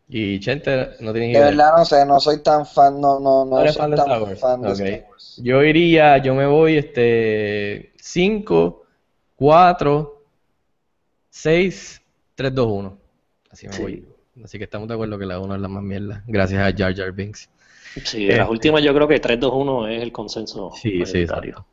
Y 0.08 0.40
Chente 0.40 0.92
no 1.00 1.12
tiene 1.14 1.28
De 1.28 1.32
idea. 1.32 1.46
verdad 1.46 1.78
no 1.78 1.86
sé, 1.86 2.06
no 2.06 2.20
soy 2.20 2.42
tan 2.44 2.66
fan, 2.66 3.02
no, 3.02 3.20
no, 3.20 3.44
no 3.46 3.58
¿No 3.58 3.62
eres 3.62 3.74
soy 3.74 3.82
fan 3.84 3.92
de 3.92 3.98
tan 3.98 4.06
Star 4.06 4.22
Wars? 4.24 4.40
fan 4.40 4.62
de 4.62 4.68
Ok. 4.68 4.74
Star 4.80 5.10
Wars. 5.10 5.42
Yo 5.44 5.64
iría, 5.64 6.18
yo 6.20 6.36
me 6.36 6.46
voy, 6.46 6.78
este, 6.78 7.92
5, 7.98 8.84
4, 9.36 10.22
6, 11.30 12.02
3, 12.36 12.54
2, 12.54 12.68
1. 12.70 12.98
Así 13.50 13.68
me 13.68 13.74
Sí. 13.74 13.82
voy. 13.82 14.06
Así 14.44 14.58
que 14.58 14.66
estamos 14.66 14.88
de 14.88 14.94
acuerdo 14.94 15.18
que 15.18 15.26
la 15.26 15.40
1 15.40 15.56
es 15.56 15.62
la 15.62 15.68
más 15.68 15.84
mierda. 15.84 16.24
Gracias 16.28 16.62
a 16.62 16.76
Jar 16.78 16.96
Jar 16.96 17.12
Binks. 17.12 17.50
Sí, 18.04 18.26
de 18.26 18.36
las 18.38 18.42
Este. 18.42 18.52
últimas 18.52 18.84
yo 18.84 18.94
creo 18.94 19.08
que 19.08 19.20
3, 19.20 19.40
2, 19.40 19.54
1 19.54 19.88
es 19.88 20.02
el 20.02 20.12
consenso 20.12 20.72
Sí, 20.76 21.06
sí, 21.06 21.20
exacto. 21.20 21.66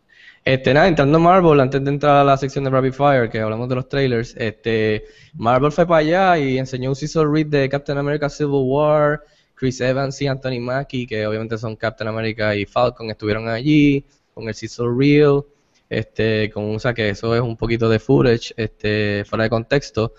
Este, 0.44 0.74
nada, 0.74 0.88
entrando 0.88 1.18
a 1.18 1.20
Marvel, 1.20 1.60
antes 1.60 1.84
de 1.84 1.90
entrar 1.90 2.16
a 2.16 2.24
la 2.24 2.36
sección 2.36 2.64
de 2.64 2.70
Rapid 2.70 2.92
Fire, 2.92 3.30
que 3.30 3.38
hablamos 3.38 3.68
de 3.68 3.76
los 3.76 3.88
trailers, 3.88 4.34
este, 4.36 5.04
Marvel 5.34 5.70
fue 5.70 5.86
para 5.86 5.98
allá 5.98 6.38
y 6.38 6.58
enseñó 6.58 6.90
un 6.90 6.96
Cecil 6.96 7.30
Reed 7.30 7.46
de 7.46 7.68
Captain 7.68 7.96
America 7.96 8.28
Civil 8.28 8.62
War, 8.64 9.22
Chris 9.54 9.80
Evans 9.80 10.20
y 10.20 10.26
Anthony 10.26 10.58
Mackie, 10.60 11.06
que 11.06 11.24
obviamente 11.28 11.56
son 11.58 11.76
Captain 11.76 12.08
America 12.08 12.56
y 12.56 12.66
Falcon, 12.66 13.10
estuvieron 13.10 13.48
allí, 13.48 14.04
con 14.34 14.48
el 14.48 14.54
Cecil 14.54 14.86
Reel, 14.98 15.42
este, 15.88 16.50
con, 16.50 16.74
o 16.74 16.78
sea, 16.80 16.92
que 16.92 17.10
eso 17.10 17.36
es 17.36 17.40
un 17.40 17.56
poquito 17.56 17.88
de 17.88 18.00
footage, 18.00 18.52
este, 18.56 19.24
fuera 19.24 19.44
de 19.44 19.50
contexto. 19.50 20.14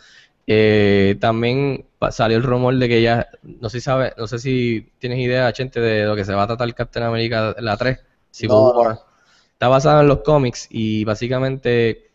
Eh, 0.47 1.17
también 1.19 1.85
salió 2.11 2.37
el 2.37 2.43
rumor 2.43 2.77
de 2.77 2.87
que 2.87 3.01
ya, 3.01 3.27
no 3.41 3.69
sé 3.69 3.79
si 3.79 3.83
sabe, 3.83 4.13
no 4.17 4.27
sé 4.27 4.39
si 4.39 4.89
tienes 4.99 5.19
idea, 5.19 5.51
Chente, 5.51 5.81
de 5.81 6.05
lo 6.05 6.15
que 6.15 6.23
se 6.23 6.33
va 6.33 6.43
a 6.43 6.47
tratar 6.47 6.73
Captain 6.73 7.05
America 7.05 7.53
la 7.59 7.75
3, 7.75 7.99
Civil 8.31 8.55
no. 8.55 8.71
War. 8.71 9.12
Está 9.53 9.67
basado 9.67 10.01
en 10.01 10.07
los 10.07 10.19
cómics 10.19 10.67
y 10.69 11.03
básicamente 11.05 12.11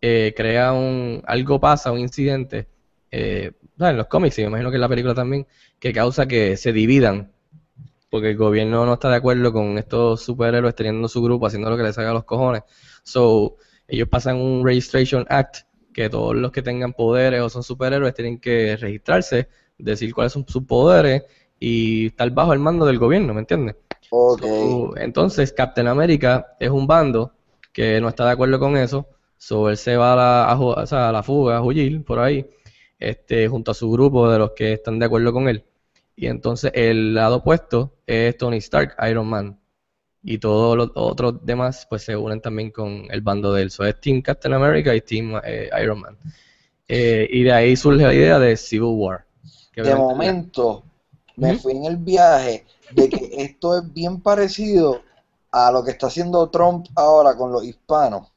eh, 0.00 0.32
crea 0.36 0.72
un, 0.72 1.22
algo 1.26 1.60
pasa, 1.60 1.92
un 1.92 1.98
incidente, 1.98 2.68
eh, 3.10 3.52
en 3.78 3.96
los 3.96 4.06
cómics 4.06 4.38
y 4.38 4.42
me 4.42 4.48
imagino 4.48 4.70
que 4.70 4.76
en 4.76 4.80
la 4.80 4.88
película 4.88 5.14
también, 5.14 5.46
que 5.78 5.92
causa 5.92 6.26
que 6.26 6.56
se 6.56 6.72
dividan, 6.72 7.32
porque 8.10 8.30
el 8.30 8.36
gobierno 8.36 8.84
no 8.86 8.94
está 8.94 9.10
de 9.10 9.16
acuerdo 9.16 9.52
con 9.52 9.78
estos 9.78 10.22
superhéroes 10.22 10.74
teniendo 10.74 11.08
su 11.08 11.22
grupo, 11.22 11.46
haciendo 11.46 11.70
lo 11.70 11.76
que 11.76 11.82
les 11.82 11.96
haga 11.98 12.12
los 12.12 12.24
cojones. 12.24 12.62
So, 13.02 13.56
ellos 13.88 14.08
pasan 14.08 14.36
un 14.36 14.64
Registration 14.64 15.26
Act, 15.28 15.66
que 15.92 16.08
todos 16.08 16.34
los 16.34 16.52
que 16.52 16.62
tengan 16.62 16.92
poderes 16.92 17.40
o 17.40 17.48
son 17.48 17.62
superhéroes 17.62 18.14
tienen 18.14 18.38
que 18.38 18.76
registrarse, 18.76 19.48
decir 19.78 20.14
cuáles 20.14 20.32
son 20.32 20.46
sus 20.46 20.64
poderes 20.64 21.24
y 21.58 22.06
estar 22.06 22.30
bajo 22.30 22.52
el 22.52 22.58
mando 22.58 22.86
del 22.86 22.98
gobierno, 22.98 23.34
¿me 23.34 23.40
entiendes? 23.40 23.76
Ok. 24.10 24.42
So, 24.42 24.96
entonces, 24.96 25.52
Captain 25.52 25.86
America 25.88 26.56
es 26.58 26.70
un 26.70 26.86
bando 26.86 27.32
que 27.72 28.00
no 28.00 28.08
está 28.08 28.24
de 28.26 28.32
acuerdo 28.32 28.58
con 28.58 28.76
eso. 28.76 29.06
So, 29.38 29.68
él 29.70 29.76
se 29.76 29.96
va 29.96 30.12
a 30.14 30.16
la, 30.16 30.50
a, 30.52 30.56
ju- 30.56 30.74
o 30.76 30.86
sea, 30.86 31.08
a 31.08 31.12
la 31.12 31.22
fuga, 31.22 31.56
a 31.58 31.62
huir 31.62 32.04
por 32.04 32.18
ahí, 32.20 32.46
este, 32.98 33.48
junto 33.48 33.70
a 33.72 33.74
su 33.74 33.90
grupo 33.90 34.30
de 34.30 34.38
los 34.38 34.52
que 34.52 34.74
están 34.74 34.98
de 34.98 35.06
acuerdo 35.06 35.32
con 35.32 35.48
él. 35.48 35.64
Y 36.16 36.26
entonces 36.26 36.70
el 36.74 37.14
lado 37.14 37.36
opuesto 37.38 37.94
es 38.06 38.36
Tony 38.36 38.58
Stark, 38.58 38.96
Iron 39.08 39.26
Man. 39.28 39.58
Y 40.24 40.38
todos 40.38 40.76
los 40.76 40.90
otros 40.94 41.44
demás 41.44 41.86
pues 41.90 42.02
se 42.04 42.16
unen 42.16 42.40
también 42.40 42.70
con 42.70 43.06
el 43.10 43.20
bando 43.22 43.52
de 43.52 43.62
él. 43.62 43.70
So, 43.70 43.84
es 43.84 44.00
Team 44.00 44.22
Captain 44.22 44.54
America 44.54 44.94
y 44.94 45.00
Team 45.00 45.40
eh, 45.44 45.68
Iron 45.82 46.00
Man. 46.00 46.16
Eh, 46.88 47.28
y 47.30 47.42
de 47.42 47.52
ahí 47.52 47.76
surge 47.76 48.02
la 48.04 48.14
idea 48.14 48.38
de 48.38 48.56
Civil 48.56 48.90
War. 48.94 49.24
que 49.72 49.82
De 49.82 49.94
momento, 49.94 50.84
me 51.36 51.54
fui 51.54 51.72
en 51.72 51.84
el 51.86 51.96
viaje 51.96 52.64
de 52.94 53.08
que 53.08 53.30
esto 53.38 53.78
es 53.78 53.92
bien 53.92 54.20
parecido 54.20 55.02
a 55.50 55.70
lo 55.70 55.84
que 55.84 55.92
está 55.92 56.06
haciendo 56.06 56.48
Trump 56.50 56.86
ahora 56.94 57.36
con 57.36 57.52
los 57.52 57.64
hispanos. 57.64 58.32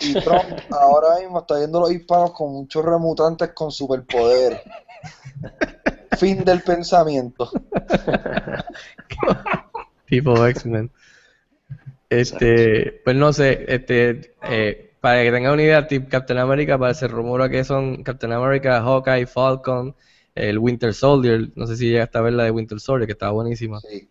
Y 0.00 0.14
Trump 0.14 0.60
ahora 0.70 1.18
mismo 1.20 1.40
está 1.40 1.58
viendo 1.58 1.78
a 1.78 1.80
los 1.82 1.92
hispanos 1.92 2.32
con 2.32 2.52
muchos 2.52 2.84
remutantes 2.84 3.50
con 3.52 3.70
superpoderes. 3.70 4.60
Fin 6.16 6.44
del 6.44 6.62
pensamiento. 6.62 7.50
Tipo 10.06 10.46
X-Men. 10.46 10.90
Este, 12.08 13.02
pues 13.04 13.16
no 13.16 13.32
sé, 13.32 13.66
este, 13.68 14.34
eh, 14.42 14.94
para 15.00 15.22
que 15.22 15.30
tengan 15.30 15.52
una 15.52 15.62
idea, 15.62 15.86
Captain 16.08 16.38
America 16.38 16.78
parece 16.78 17.06
rumora 17.06 17.48
que 17.48 17.64
son 17.64 18.02
Captain 18.02 18.32
America, 18.32 18.80
Hawkeye, 18.80 19.26
Falcon, 19.26 19.94
el 20.38 20.58
Winter 20.58 20.94
Soldier, 20.94 21.50
no 21.54 21.66
sé 21.66 21.76
si 21.76 21.88
llegaste 21.90 22.18
a 22.18 22.22
ver 22.22 22.32
la 22.34 22.44
de 22.44 22.50
Winter 22.50 22.80
Soldier, 22.80 23.06
que 23.06 23.12
estaba 23.12 23.32
buenísima. 23.32 23.80
Sí, 23.80 24.10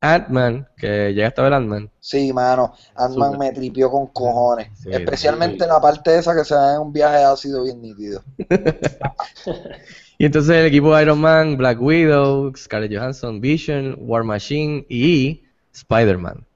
Ant-Man, 0.00 0.68
que 0.76 1.14
llegaste 1.14 1.40
a 1.40 1.44
ver 1.44 1.52
Ant-Man. 1.54 1.90
sí 2.00 2.32
mano. 2.32 2.74
Ant-Man 2.96 3.38
me 3.38 3.52
tripió 3.52 3.90
con 3.90 4.08
cojones. 4.08 4.68
Sí, 4.82 4.90
Especialmente 4.90 5.64
sí. 5.64 5.70
la 5.70 5.80
parte 5.80 6.16
esa 6.18 6.34
que 6.34 6.44
se 6.44 6.54
da 6.54 6.74
en 6.74 6.80
un 6.80 6.92
viaje 6.92 7.22
ácido 7.24 7.62
bien 7.64 7.80
nítido. 7.80 8.22
Y 10.18 10.26
entonces 10.26 10.54
el 10.54 10.66
equipo 10.66 10.94
de 10.94 11.02
Iron 11.02 11.20
Man, 11.20 11.56
Black 11.56 11.80
Widow, 11.80 12.52
Scarlett 12.56 12.94
Johansson, 12.94 13.40
Vision, 13.40 13.96
War 13.98 14.22
Machine 14.22 14.86
y 14.88 15.42
Spider-Man. 15.74 16.46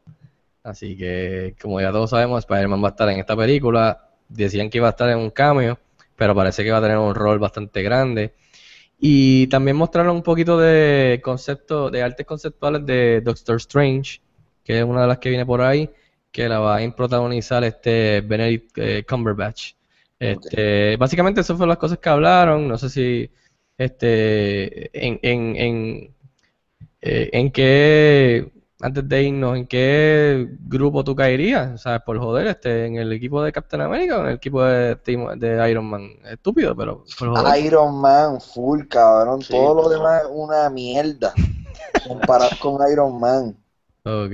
Así 0.62 0.96
que, 0.96 1.56
como 1.60 1.80
ya 1.80 1.90
todos 1.90 2.10
sabemos, 2.10 2.40
Spider-Man 2.40 2.82
va 2.82 2.88
a 2.88 2.90
estar 2.90 3.08
en 3.08 3.18
esta 3.18 3.36
película. 3.36 4.08
Decían 4.28 4.70
que 4.70 4.78
iba 4.78 4.86
a 4.86 4.90
estar 4.90 5.08
en 5.08 5.18
un 5.18 5.30
cameo, 5.30 5.78
pero 6.14 6.32
parece 6.32 6.62
que 6.62 6.70
va 6.70 6.78
a 6.78 6.82
tener 6.82 6.98
un 6.98 7.14
rol 7.14 7.40
bastante 7.40 7.82
grande. 7.82 8.34
Y 8.98 9.46
también 9.48 9.76
mostraron 9.76 10.16
un 10.16 10.22
poquito 10.22 10.58
de 10.58 11.20
concepto, 11.22 11.90
de 11.90 12.02
artes 12.02 12.26
conceptuales 12.26 12.86
de 12.86 13.20
Doctor 13.20 13.56
Strange, 13.56 14.20
que 14.64 14.78
es 14.78 14.84
una 14.84 15.02
de 15.02 15.08
las 15.08 15.18
que 15.18 15.28
viene 15.28 15.44
por 15.44 15.60
ahí, 15.60 15.90
que 16.32 16.48
la 16.48 16.58
va 16.58 16.78
a 16.78 16.96
protagonizar 16.96 17.62
este 17.64 18.20
Benedict 18.22 18.78
eh, 18.78 19.04
Cumberbatch. 19.08 19.74
Este, 20.18 20.96
básicamente 20.96 21.42
eso 21.42 21.54
fueron 21.56 21.70
las 21.70 21.78
cosas 21.78 21.98
que 21.98 22.08
hablaron. 22.08 22.66
No 22.68 22.78
sé 22.78 22.88
si 22.90 23.30
este 23.78 24.90
en, 25.06 25.18
en, 25.22 25.56
en, 25.56 26.14
eh, 27.02 27.30
en 27.32 27.50
qué 27.50 28.50
antes 28.80 29.08
de 29.08 29.22
irnos, 29.22 29.56
¿en 29.56 29.66
qué 29.66 30.48
grupo 30.60 31.02
tú 31.02 31.16
caerías? 31.16 31.72
O 31.74 31.78
sea, 31.78 32.00
por 32.00 32.18
joder, 32.18 32.46
este, 32.48 32.86
¿en 32.86 32.96
el 32.96 33.12
equipo 33.12 33.42
de 33.42 33.52
Captain 33.52 33.80
America 33.80 34.18
o 34.18 34.20
en 34.20 34.26
el 34.28 34.34
equipo 34.34 34.62
de, 34.62 35.70
Iron 35.70 35.86
Man? 35.86 36.10
Estúpido, 36.24 36.76
pero 36.76 37.04
por 37.18 37.28
joder. 37.28 37.64
Iron 37.64 37.98
Man, 38.00 38.40
full, 38.40 38.86
cabrón. 38.86 39.42
Sí, 39.42 39.52
Todo 39.52 39.74
lo 39.74 39.82
no. 39.84 39.88
demás 39.88 40.22
es 40.22 40.28
una 40.30 40.68
mierda. 40.68 41.32
Comparado 42.06 42.50
con 42.60 42.78
Iron 42.90 43.18
Man. 43.18 43.56
Ok. 44.04 44.32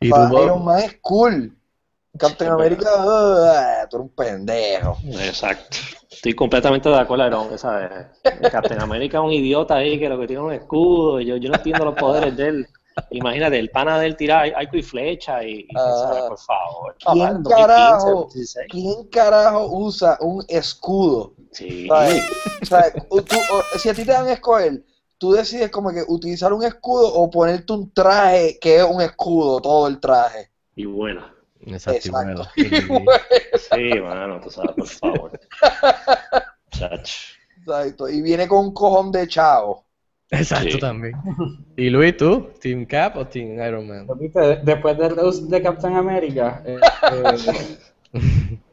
Iron 0.00 0.64
Man 0.64 0.78
es 0.78 0.98
cool. 1.02 1.54
Captain 2.18 2.50
America, 2.50 2.88
ah, 2.94 3.86
tú 3.90 3.96
eres 3.96 4.08
un 4.08 4.14
pendejo. 4.14 4.98
Exacto. 5.04 5.78
Estoy 6.10 6.34
completamente 6.34 6.88
de 6.88 6.98
acuerdo, 6.98 7.26
Iron, 7.26 7.58
¿sabes? 7.58 7.90
Captain 8.50 8.80
America 8.80 9.18
es 9.18 9.24
un 9.24 9.32
idiota 9.32 9.76
ahí 9.76 9.98
que 9.98 10.08
lo 10.08 10.18
que 10.18 10.26
tiene 10.26 10.42
es 10.42 10.46
un 10.46 10.52
escudo. 10.52 11.20
y 11.20 11.26
Yo, 11.26 11.36
yo 11.36 11.50
no 11.50 11.56
entiendo 11.56 11.84
los 11.84 11.94
poderes 11.94 12.36
de 12.36 12.48
él. 12.48 12.68
Imagínate, 13.10 13.58
el 13.58 13.70
pana 13.70 13.98
del 13.98 14.16
tirar 14.16 14.52
arco 14.54 14.76
y 14.76 14.82
flecha 14.82 15.42
y, 15.44 15.60
y 15.60 15.68
Ah. 15.76 16.06
¿sabes? 16.08 16.22
por 16.28 16.38
favor. 16.38 16.96
¿Quién 17.12 17.42
2015, 17.42 17.50
carajo, 17.66 18.10
2016. 18.10 18.66
¿Quién 18.70 19.08
carajo 19.08 19.66
usa 19.72 20.18
un 20.20 20.44
escudo? 20.48 21.34
Sí. 21.52 21.86
¿Sabes? 21.88 22.22
O 22.62 22.66
sea, 22.66 22.92
u- 23.10 23.20
tú- 23.22 23.36
o- 23.36 23.78
si 23.78 23.88
a 23.88 23.94
ti 23.94 24.04
te 24.04 24.12
dan 24.12 24.26
a 24.28 24.32
escoger, 24.32 24.84
tú 25.18 25.32
decides 25.32 25.70
como 25.70 25.90
que 25.90 26.02
utilizar 26.08 26.52
un 26.52 26.64
escudo 26.64 27.12
o 27.14 27.30
ponerte 27.30 27.72
un 27.72 27.92
traje 27.92 28.58
que 28.60 28.76
es 28.78 28.84
un 28.84 29.00
escudo, 29.00 29.60
todo 29.60 29.86
el 29.88 30.00
traje. 30.00 30.50
Y 30.74 30.84
bueno. 30.86 31.24
Exacto. 31.64 31.98
Exacto. 32.08 32.48
y 32.56 32.84
bueno. 32.86 33.10
Sí, 33.72 34.00
mano, 34.00 34.40
tú 34.40 34.50
sabes, 34.50 34.72
por 34.74 34.86
favor. 34.88 35.40
Chach. 36.70 37.10
Exacto. 37.58 38.08
Y 38.08 38.22
viene 38.22 38.48
con 38.48 38.66
un 38.66 38.74
cojón 38.74 39.12
de 39.12 39.28
chavo. 39.28 39.84
Exacto 40.32 40.70
Sí. 40.72 40.78
también. 40.78 41.14
¿Y 41.76 41.90
Luis, 41.90 42.16
tú? 42.16 42.50
¿Team 42.60 42.86
Cap 42.86 43.16
o 43.16 43.26
Team 43.26 43.52
Iron 43.62 43.86
Man? 43.86 44.06
Después 44.64 44.98
del 44.98 45.16
Rose 45.16 45.44
de 45.46 45.62
Captain 45.62 45.94
America, 45.96 46.62
eh, 46.64 46.78
eh, 47.12 47.78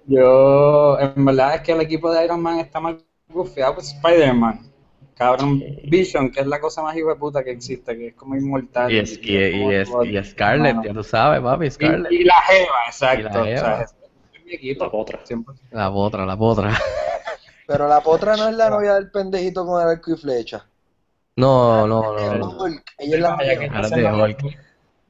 yo, 0.07 0.99
en 0.99 1.25
verdad 1.25 1.55
es 1.55 1.61
que 1.61 1.71
el 1.73 1.81
equipo 1.81 2.11
de 2.11 2.25
Iron 2.25 2.41
Man 2.41 2.59
está 2.59 2.79
más 2.79 2.95
bufeado 3.27 3.75
por 3.75 3.83
Spider-Man. 3.83 4.71
Cabrón, 5.15 5.61
Vision, 5.83 6.31
que 6.31 6.39
es 6.41 6.47
la 6.47 6.61
cosa 6.61 6.81
más 6.81 6.95
hijo 6.95 7.09
de 7.09 7.15
puta 7.15 7.43
que 7.43 7.51
existe, 7.51 7.97
que 7.97 8.07
es 8.07 8.13
como 8.15 8.35
inmortal. 8.37 8.89
Y, 8.91 8.99
es, 8.99 9.19
y, 9.21 9.35
es 9.37 9.53
y, 9.53 9.73
es, 9.73 9.89
todo- 9.89 10.05
y 10.05 10.17
es 10.17 10.29
Scarlett, 10.29 10.75
Mano. 10.75 10.87
ya 10.87 10.93
tú 10.93 11.03
sabes, 11.03 11.41
papi, 11.41 11.69
Scarlett. 11.69 12.11
Y, 12.11 12.21
y 12.21 12.23
la 12.23 12.41
Jeva, 12.41 12.75
exacto. 12.87 13.19
Y 13.19 13.23
la 13.23 13.31
Jeva. 13.43 13.73
O 13.73 13.75
sea, 13.77 13.81
es 13.81 13.95
es 14.33 14.45
mi 14.45 14.53
equipo. 14.53 14.85
La 14.85 14.91
potra. 14.91 15.19
100%. 15.25 15.67
La 15.71 15.91
potra, 15.91 16.25
la 16.25 16.37
potra. 16.37 16.73
Pero 17.65 17.87
la 17.87 18.01
potra 18.01 18.35
no 18.35 18.49
es 18.49 18.55
la 18.55 18.69
novia 18.69 18.95
del 18.95 19.11
pendejito 19.11 19.65
con 19.65 19.81
el 19.81 19.87
arco 19.89 20.11
y 20.13 20.17
flecha. 20.17 20.65
No, 21.39 21.87
no, 21.87 22.17
Es 22.17 22.31
no. 22.31 22.37
no. 22.37 22.65
Ella 22.97 23.15
es 23.15 23.21
la 23.21 23.37
está 23.87 24.25
Hulk. 24.25 24.57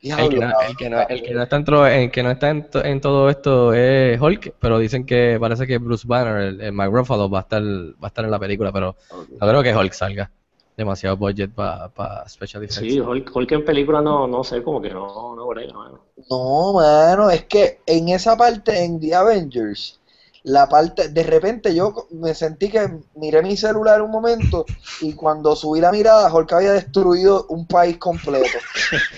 El 0.02 0.30
que, 0.30 0.38
no, 0.40 0.48
el, 0.62 0.78
que 0.78 0.90
no, 0.90 1.02
el 1.10 1.22
que 1.22 1.34
no 1.34 1.44
está, 1.44 1.56
dentro- 1.58 1.86
el 1.88 2.10
que 2.12 2.24
no 2.24 2.32
está 2.32 2.50
en, 2.50 2.70
to- 2.70 2.84
en 2.86 3.02
todo 3.02 3.30
esto 3.30 3.74
es 3.74 4.20
Hulk, 4.22 4.54
pero 4.58 4.80
dicen 4.80 5.06
que 5.06 5.38
parece 5.42 5.68
que 5.68 5.78
Bruce 5.78 6.08
Banner, 6.08 6.38
el, 6.42 6.62
el 6.62 6.72
Mark 6.72 6.94
Ruffalo, 6.94 7.30
va 7.30 7.40
a 7.40 7.42
estar 7.42 7.62
va 7.62 7.96
a 8.04 8.08
estar 8.08 8.24
en 8.24 8.32
la 8.32 8.40
película, 8.40 8.72
pero 8.72 8.96
no 9.12 9.48
creo 9.48 9.62
que 9.62 9.76
Hulk 9.76 9.92
salga. 9.92 10.32
Demasiado 10.78 11.18
budget 11.18 11.52
para 11.52 11.90
special 12.30 12.64
effects. 12.64 12.80
Sí, 12.80 13.02
Hulk, 13.02 13.36
Hulk 13.36 13.52
en 13.52 13.66
película 13.66 14.02
no, 14.02 14.26
no 14.26 14.46
sé, 14.46 14.64
como 14.64 14.82
que 14.82 14.90
no, 14.92 15.36
no 15.36 15.46
brega, 15.48 15.74
mano. 15.74 16.00
No, 16.30 16.72
mano, 16.74 17.30
es 17.30 17.44
que 17.44 17.82
en 17.86 18.08
esa 18.08 18.38
parte, 18.38 18.82
en 18.86 18.98
The 19.02 19.14
Avengers, 19.14 19.99
la 20.44 20.68
parte, 20.70 21.10
de 21.10 21.24
repente 21.24 21.74
yo 21.76 22.08
me 22.12 22.34
sentí 22.34 22.70
que 22.70 22.90
miré 23.16 23.42
mi 23.42 23.58
celular 23.58 24.02
un 24.02 24.12
momento 24.12 24.66
y 25.02 25.14
cuando 25.14 25.56
subí 25.56 25.82
la 25.82 25.92
mirada, 25.92 26.34
Hulk 26.34 26.54
había 26.54 26.74
destruido 26.74 27.46
un 27.50 27.68
país 27.68 27.98
completo. 27.98 28.58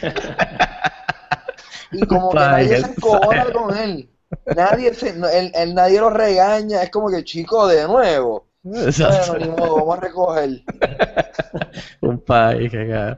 Y 1.91 2.05
como 2.07 2.35
que 2.35 2.49
nadie 2.49 2.75
se 2.75 2.85
el 2.85 2.85
encojona 2.87 3.51
con 3.51 3.75
él. 3.75 4.09
Nadie, 4.47 4.93
se, 4.93 5.09
él, 5.09 5.51
él- 5.53 5.75
nadie 5.75 5.99
lo 5.99 6.09
regaña, 6.09 6.83
es 6.83 6.89
como 6.89 7.09
que 7.09 7.23
chico, 7.23 7.67
de 7.67 7.87
nuevo. 7.87 8.47
Exacto. 8.63 9.33
Bueno, 9.33 9.37
ni 9.39 9.49
modo, 9.49 9.75
vamos 9.85 9.97
a 9.97 10.01
recoger. 10.01 10.61
Un 12.01 12.19
país 12.19 12.71
que. 12.71 13.17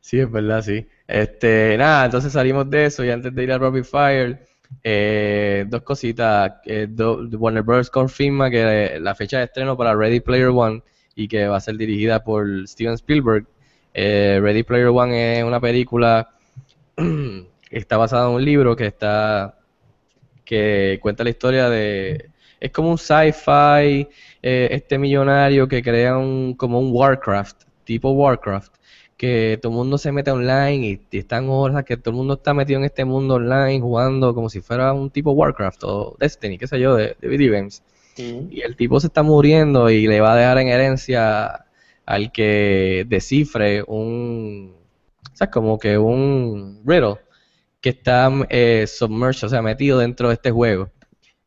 Sí, 0.00 0.20
es 0.20 0.30
verdad, 0.30 0.62
sí. 0.62 0.86
Este, 1.06 1.76
nada, 1.78 2.06
entonces 2.06 2.32
salimos 2.32 2.68
de 2.70 2.86
eso 2.86 3.04
y 3.04 3.10
antes 3.10 3.34
de 3.34 3.44
ir 3.44 3.52
a 3.52 3.58
Rapid 3.58 3.84
Fire, 3.84 4.46
eh, 4.82 5.64
dos 5.68 5.82
cositas. 5.82 6.54
Eh, 6.64 6.88
Warner 6.96 7.62
Bros. 7.62 7.90
confirma 7.90 8.50
que 8.50 8.98
la 9.00 9.14
fecha 9.14 9.38
de 9.38 9.44
estreno 9.44 9.76
para 9.76 9.94
Ready 9.94 10.20
Player 10.20 10.48
One 10.48 10.82
y 11.14 11.28
que 11.28 11.48
va 11.48 11.56
a 11.56 11.60
ser 11.60 11.76
dirigida 11.76 12.22
por 12.22 12.46
Steven 12.68 12.94
Spielberg. 12.94 13.46
Eh, 13.94 14.38
Ready 14.42 14.62
Player 14.62 14.88
One 14.88 15.38
es 15.38 15.44
una 15.44 15.60
película 15.60 16.28
que 16.96 17.46
está 17.70 17.96
basada 17.96 18.28
en 18.28 18.36
un 18.36 18.44
libro 18.44 18.76
que 18.76 18.86
está 18.86 19.58
que 20.44 20.98
cuenta 21.02 21.24
la 21.24 21.30
historia 21.30 21.68
de 21.68 22.30
es 22.60 22.70
como 22.70 22.90
un 22.90 22.98
sci-fi 22.98 24.08
eh, 24.42 24.68
este 24.70 24.98
millonario 24.98 25.66
que 25.66 25.82
crea 25.82 26.16
un 26.16 26.54
como 26.54 26.78
un 26.78 26.90
Warcraft 26.92 27.64
tipo 27.84 28.10
Warcraft 28.12 28.75
que 29.16 29.58
todo 29.62 29.72
el 29.72 29.76
mundo 29.78 29.98
se 29.98 30.12
mete 30.12 30.30
online 30.30 30.86
y, 30.86 31.00
y 31.10 31.18
están 31.18 31.48
horas 31.48 31.84
que 31.84 31.96
todo 31.96 32.10
el 32.10 32.16
mundo 32.18 32.34
está 32.34 32.54
metido 32.54 32.78
en 32.80 32.84
este 32.84 33.04
mundo 33.04 33.34
online 33.36 33.80
jugando 33.80 34.34
como 34.34 34.50
si 34.50 34.60
fuera 34.60 34.92
un 34.92 35.10
tipo 35.10 35.32
Warcraft 35.32 35.84
o 35.84 36.16
Destiny 36.20 36.58
qué 36.58 36.66
sé 36.66 36.78
yo 36.80 36.94
de, 36.96 37.16
de 37.20 37.28
video 37.28 37.52
games. 37.52 37.82
Y 38.50 38.62
el 38.62 38.76
tipo 38.76 39.00
se 39.00 39.08
está 39.08 39.22
muriendo 39.22 39.90
y 39.90 40.06
le 40.06 40.20
va 40.20 40.32
a 40.34 40.36
dejar 40.36 40.58
en 40.58 40.68
herencia 40.68 41.66
al 42.06 42.32
que 42.32 43.04
descifre 43.08 43.82
un, 43.86 44.74
o 45.32 45.36
sea, 45.36 45.50
como 45.50 45.78
que 45.78 45.98
un 45.98 46.82
riddle 46.86 47.16
que 47.80 47.90
está 47.90 48.30
eh, 48.50 48.86
submerged, 48.86 49.44
o 49.46 49.48
sea, 49.50 49.62
metido 49.62 49.98
dentro 49.98 50.28
de 50.28 50.34
este 50.34 50.50
juego. 50.50 50.90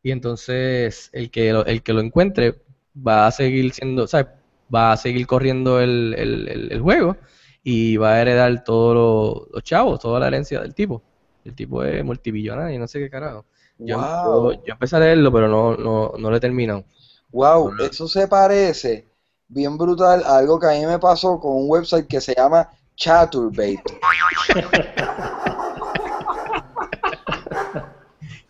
Y 0.02 0.10
entonces 0.12 1.10
el 1.12 1.30
que 1.30 1.52
lo, 1.52 1.64
el 1.66 1.82
que 1.82 1.92
lo 1.92 2.00
encuentre 2.00 2.56
va 2.96 3.26
a 3.26 3.30
seguir 3.32 3.72
siendo, 3.72 4.04
o 4.04 4.06
sea, 4.06 4.34
va 4.74 4.92
a 4.92 4.96
seguir 4.96 5.26
corriendo 5.26 5.80
el, 5.80 6.14
el, 6.18 6.48
el- 6.48 6.72
el 6.72 6.80
juego 6.80 7.16
y 7.62 7.96
va 7.96 8.14
a 8.14 8.20
heredar 8.22 8.64
todos 8.64 8.94
los, 8.94 9.48
los 9.52 9.62
chavos, 9.62 10.00
toda 10.00 10.18
la 10.20 10.28
herencia 10.28 10.60
del 10.60 10.74
tipo. 10.74 11.02
El 11.44 11.54
tipo 11.54 11.82
es 11.84 12.04
multimillonario, 12.04 12.78
no 12.78 12.86
sé 12.86 12.98
qué 12.98 13.10
carajo. 13.10 13.44
Yo, 13.78 13.96
Wow. 13.98 14.52
yo, 14.52 14.62
yo 14.66 14.72
empecé 14.74 14.96
a 14.96 15.00
leerlo, 15.00 15.32
pero 15.32 15.48
no, 15.48 15.76
no, 15.76 16.12
no 16.18 16.30
lo 16.30 16.36
he 16.36 16.40
terminado. 16.40 16.84
Wow, 17.32 17.72
eso 17.78 18.08
se 18.08 18.26
parece 18.28 19.06
bien 19.48 19.78
brutal 19.78 20.22
a 20.24 20.36
algo 20.38 20.58
que 20.58 20.66
a 20.66 20.70
mí 20.72 20.84
me 20.84 20.98
pasó 20.98 21.38
con 21.40 21.52
un 21.56 21.64
website 21.68 22.06
que 22.06 22.20
se 22.20 22.34
llama 22.34 22.68
Chaturbate. 22.96 23.82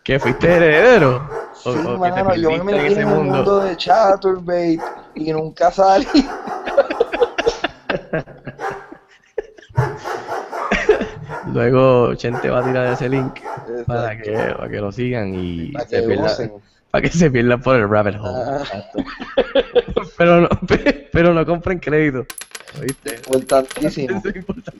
¿Qué 0.03 0.19
fuiste 0.19 0.51
heredero? 0.51 1.29
Sí, 1.53 1.69
o 1.69 1.97
mano, 1.97 2.35
yo 2.35 2.51
me 2.51 2.63
metí 2.63 2.93
en 2.93 2.99
el 2.99 3.05
mundo. 3.05 3.33
mundo 3.35 3.59
de 3.59 3.77
Chaturbate 3.77 4.79
y 5.15 5.31
nunca 5.31 5.71
salí. 5.71 6.07
Luego 11.61 12.15
Chente 12.15 12.49
va 12.49 12.59
a 12.59 12.63
tirar 12.63 12.93
ese 12.93 13.07
link 13.07 13.39
para 13.85 14.17
que, 14.19 14.31
para 14.31 14.69
que 14.69 14.77
lo 14.77 14.91
sigan 14.91 15.33
y 15.35 15.71
Para 15.71 15.85
se 15.87 16.01
que 16.01 16.07
pierdan- 16.07 16.25
usen. 16.31 16.51
para 16.89 17.01
que 17.03 17.09
se 17.09 17.29
pierdan 17.29 17.61
por 17.61 17.75
el 17.75 17.87
rabbit 17.87 18.15
hole. 18.19 18.43
Ah, 18.45 18.63
Pero 20.17 20.41
no, 20.41 20.49
pero 21.13 21.33
no 21.33 21.45
compren 21.45 21.79
crédito. 21.79 22.25
¿Oíste? 22.79 23.15
importantísimo. 23.27 24.17
Eso 24.17 24.29
es 24.29 24.35
importante. 24.35 24.79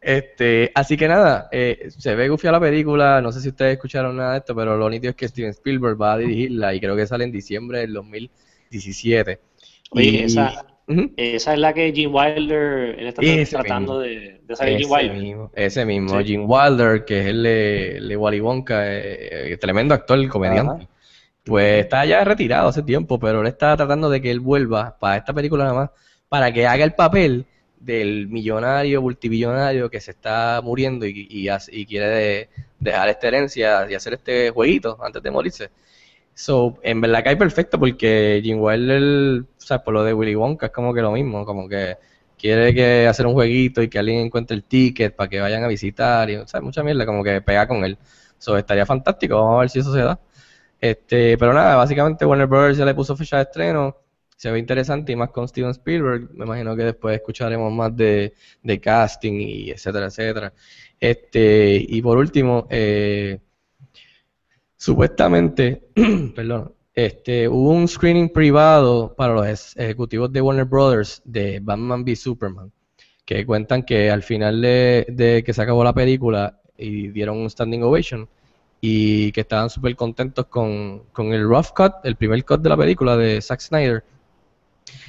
Este, 0.00 0.70
así 0.74 0.96
que 0.96 1.08
nada, 1.08 1.48
eh, 1.52 1.88
se 1.96 2.14
ve 2.14 2.28
gufia 2.28 2.50
la 2.52 2.60
película, 2.60 3.20
no 3.22 3.30
sé 3.32 3.40
si 3.40 3.48
ustedes 3.48 3.74
escucharon 3.74 4.16
nada 4.16 4.32
de 4.32 4.38
esto, 4.38 4.54
pero 4.54 4.76
lo 4.76 4.90
nítido 4.90 5.10
es 5.10 5.16
que 5.16 5.28
Steven 5.28 5.50
Spielberg 5.50 6.00
va 6.00 6.14
a 6.14 6.18
dirigirla 6.18 6.74
y 6.74 6.80
creo 6.80 6.96
que 6.96 7.06
sale 7.06 7.24
en 7.24 7.32
diciembre 7.32 7.78
del 7.80 7.92
2017. 7.94 9.38
Oye, 9.90 10.04
Y- 10.04 10.18
esa, 10.24 10.64
Esa 11.16 11.52
es 11.54 11.58
la 11.58 11.72
que 11.72 11.92
Jim 11.92 12.12
Wilder, 12.14 12.96
él 12.98 13.06
está 13.06 13.22
Ese 13.22 13.56
tratando 13.56 14.00
mismo. 14.00 14.00
de, 14.00 14.40
de 14.46 14.56
salir 14.56 14.78
Jim 14.78 14.86
Ese 14.86 14.94
Wilder. 14.94 15.16
mismo, 15.22 15.50
ese 15.54 15.84
mismo, 15.86 16.18
Sí. 16.20 16.24
Gene 16.26 16.44
Wilder, 16.44 17.04
que 17.04 17.20
es 17.20 17.26
el 17.26 17.42
de, 17.42 17.96
el 17.98 18.08
de 18.08 18.16
Wally 18.16 18.40
Wonka, 18.40 18.92
eh, 18.92 19.52
eh, 19.52 19.56
tremendo 19.58 19.94
actor, 19.94 20.28
comediante. 20.28 20.88
Pues 21.44 21.84
está 21.84 22.04
ya 22.04 22.22
retirado 22.24 22.68
hace 22.68 22.82
tiempo, 22.82 23.18
pero 23.18 23.40
él 23.40 23.46
está 23.48 23.76
tratando 23.76 24.08
de 24.10 24.20
que 24.20 24.30
él 24.30 24.40
vuelva 24.40 24.96
para 25.00 25.16
esta 25.16 25.32
película 25.32 25.64
nada 25.64 25.74
más, 25.76 25.90
para 26.28 26.52
que 26.52 26.66
haga 26.66 26.84
el 26.84 26.94
papel 26.94 27.46
del 27.80 28.28
millonario, 28.28 29.02
multimillonario 29.02 29.90
que 29.90 30.00
se 30.00 30.12
está 30.12 30.60
muriendo 30.62 31.04
y, 31.04 31.26
y, 31.28 31.48
y 31.72 31.86
quiere 31.86 32.06
de- 32.08 32.48
dejar 32.78 33.08
esta 33.08 33.26
herencia 33.28 33.90
y 33.90 33.94
hacer 33.94 34.14
este 34.14 34.50
jueguito 34.50 34.96
antes 35.02 35.20
de 35.22 35.30
morirse. 35.32 35.70
So, 36.34 36.78
en 36.82 37.00
verdad 37.00 37.24
cae 37.24 37.36
perfecto 37.36 37.78
porque 37.78 38.40
Gene 38.42 38.60
Wilder, 38.60 39.42
o 39.42 39.60
sea, 39.60 39.82
por 39.84 39.94
lo 39.94 40.04
de 40.04 40.14
Willy 40.14 40.34
Wonka 40.34 40.66
es 40.66 40.72
como 40.72 40.94
que 40.94 41.02
lo 41.02 41.12
mismo, 41.12 41.44
como 41.44 41.68
que 41.68 41.96
quiere 42.38 42.74
que 42.74 43.06
hacer 43.06 43.26
un 43.26 43.34
jueguito 43.34 43.82
y 43.82 43.88
que 43.88 43.98
alguien 43.98 44.20
encuentre 44.20 44.56
el 44.56 44.64
ticket 44.64 45.14
para 45.14 45.28
que 45.28 45.40
vayan 45.40 45.62
a 45.64 45.68
visitar 45.68 46.28
y, 46.30 46.36
o 46.36 46.44
mucha 46.62 46.82
mierda, 46.82 47.06
como 47.06 47.22
que 47.22 47.40
pega 47.42 47.68
con 47.68 47.84
él. 47.84 47.98
So, 48.38 48.56
estaría 48.56 48.86
fantástico, 48.86 49.36
vamos 49.36 49.56
a 49.56 49.60
ver 49.60 49.70
si 49.70 49.78
eso 49.80 49.92
se 49.92 50.00
da. 50.00 50.18
Este, 50.80 51.38
pero 51.38 51.52
nada, 51.52 51.76
básicamente 51.76 52.26
Warner 52.26 52.48
Bros. 52.48 52.76
ya 52.76 52.84
le 52.84 52.94
puso 52.94 53.16
fecha 53.16 53.36
de 53.36 53.44
estreno, 53.44 53.96
se 54.36 54.50
ve 54.50 54.58
interesante 54.58 55.12
y 55.12 55.16
más 55.16 55.30
con 55.30 55.46
Steven 55.46 55.70
Spielberg, 55.70 56.30
me 56.34 56.44
imagino 56.44 56.74
que 56.74 56.82
después 56.82 57.14
escucharemos 57.16 57.72
más 57.72 57.96
de, 57.96 58.34
de 58.62 58.80
casting 58.80 59.34
y 59.40 59.70
etcétera, 59.70 60.06
etcétera. 60.06 60.52
Este, 60.98 61.84
y 61.88 62.02
por 62.02 62.18
último, 62.18 62.66
eh, 62.70 63.38
supuestamente, 64.82 65.80
perdón, 66.34 66.72
este, 66.92 67.46
hubo 67.46 67.70
un 67.70 67.86
screening 67.86 68.28
privado 68.28 69.14
para 69.14 69.32
los 69.32 69.76
ejecutivos 69.76 70.32
de 70.32 70.40
Warner 70.40 70.64
Brothers 70.64 71.22
de 71.24 71.60
Batman 71.60 72.02
v 72.02 72.16
Superman, 72.16 72.72
que 73.24 73.46
cuentan 73.46 73.84
que 73.84 74.10
al 74.10 74.24
final 74.24 74.60
de, 74.60 75.06
de 75.08 75.44
que 75.44 75.52
se 75.52 75.62
acabó 75.62 75.84
la 75.84 75.92
película 75.92 76.58
y 76.76 77.06
dieron 77.10 77.38
un 77.38 77.48
standing 77.48 77.84
ovation 77.84 78.28
y 78.80 79.30
que 79.30 79.42
estaban 79.42 79.70
súper 79.70 79.94
contentos 79.94 80.46
con, 80.46 81.04
con 81.12 81.32
el 81.32 81.44
rough 81.44 81.68
cut, 81.76 81.92
el 82.02 82.16
primer 82.16 82.44
cut 82.44 82.60
de 82.60 82.68
la 82.68 82.76
película 82.76 83.16
de 83.16 83.40
Zack 83.40 83.60
Snyder, 83.60 84.02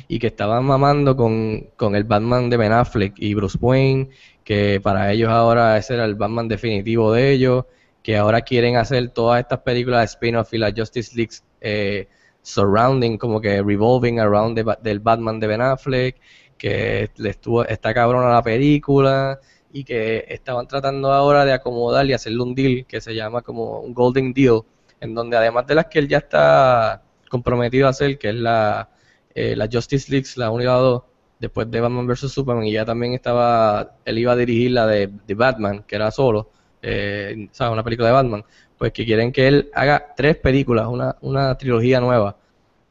y 0.07 0.19
que 0.19 0.27
estaban 0.27 0.65
mamando 0.65 1.15
con, 1.15 1.69
con 1.77 1.95
el 1.95 2.03
Batman 2.03 2.47
de 2.47 2.57
Ben 2.57 2.73
Affleck 2.73 3.15
y 3.17 3.33
Bruce 3.33 3.57
Wayne, 3.59 4.09
que 4.43 4.79
para 4.83 5.11
ellos 5.11 5.29
ahora 5.29 5.79
ese 5.79 5.95
era 5.95 6.05
el 6.05 6.13
Batman 6.13 6.47
definitivo 6.47 7.11
de 7.11 7.31
ellos, 7.31 7.65
que 8.03 8.17
ahora 8.17 8.41
quieren 8.41 8.75
hacer 8.75 9.09
todas 9.09 9.39
estas 9.39 9.59
películas 9.59 10.01
de 10.01 10.05
spin-off 10.05 10.53
y 10.53 10.57
la 10.57 10.73
Justice 10.75 11.15
League 11.15 11.35
eh, 11.61 12.09
surrounding, 12.41 13.17
como 13.17 13.39
que 13.39 13.63
revolving 13.63 14.19
around 14.19 14.59
del 14.81 14.99
Batman 14.99 15.39
de 15.39 15.47
Ben 15.47 15.61
Affleck, 15.61 16.19
que 16.57 17.09
le 17.15 17.29
estuvo, 17.29 17.65
está 17.65 17.93
cabrona 17.93 18.29
la 18.29 18.43
película 18.43 19.39
y 19.71 19.85
que 19.85 20.25
estaban 20.27 20.67
tratando 20.67 21.11
ahora 21.13 21.45
de 21.45 21.53
acomodar 21.53 22.05
y 22.05 22.13
hacerle 22.13 22.43
un 22.43 22.53
deal 22.53 22.85
que 22.85 22.99
se 23.01 23.15
llama 23.15 23.41
como 23.41 23.79
un 23.79 23.93
Golden 23.93 24.33
Deal, 24.33 24.61
en 24.99 25.15
donde 25.15 25.37
además 25.37 25.65
de 25.65 25.75
las 25.75 25.85
que 25.87 25.99
él 25.99 26.09
ya 26.09 26.17
está 26.17 27.01
comprometido 27.29 27.87
a 27.87 27.91
hacer, 27.91 28.19
que 28.19 28.29
es 28.29 28.35
la, 28.35 28.89
eh, 29.33 29.55
la 29.55 29.69
Justice 29.71 30.11
League, 30.11 30.27
la 30.35 30.51
1 30.51 30.61
y 30.61 30.65
la 30.65 30.73
2, 30.73 31.03
después 31.39 31.71
de 31.71 31.79
Batman 31.81 32.05
vs. 32.05 32.31
Superman, 32.31 32.65
y 32.65 32.73
ya 32.73 32.85
también 32.85 33.13
estaba, 33.13 33.95
él 34.03 34.17
iba 34.19 34.33
a 34.33 34.35
dirigir 34.35 34.71
la 34.71 34.85
de, 34.87 35.09
de 35.25 35.33
Batman, 35.33 35.83
que 35.87 35.95
era 35.95 36.11
solo, 36.11 36.51
eh, 36.83 37.47
¿sabes? 37.51 37.73
Una 37.73 37.83
película 37.83 38.09
de 38.09 38.13
Batman, 38.13 38.45
pues 38.77 38.91
que 38.91 39.05
quieren 39.05 39.31
que 39.31 39.47
él 39.47 39.71
haga 39.73 40.13
tres 40.15 40.35
películas, 40.37 40.87
una, 40.87 41.15
una 41.21 41.57
trilogía 41.57 41.99
nueva 41.99 42.35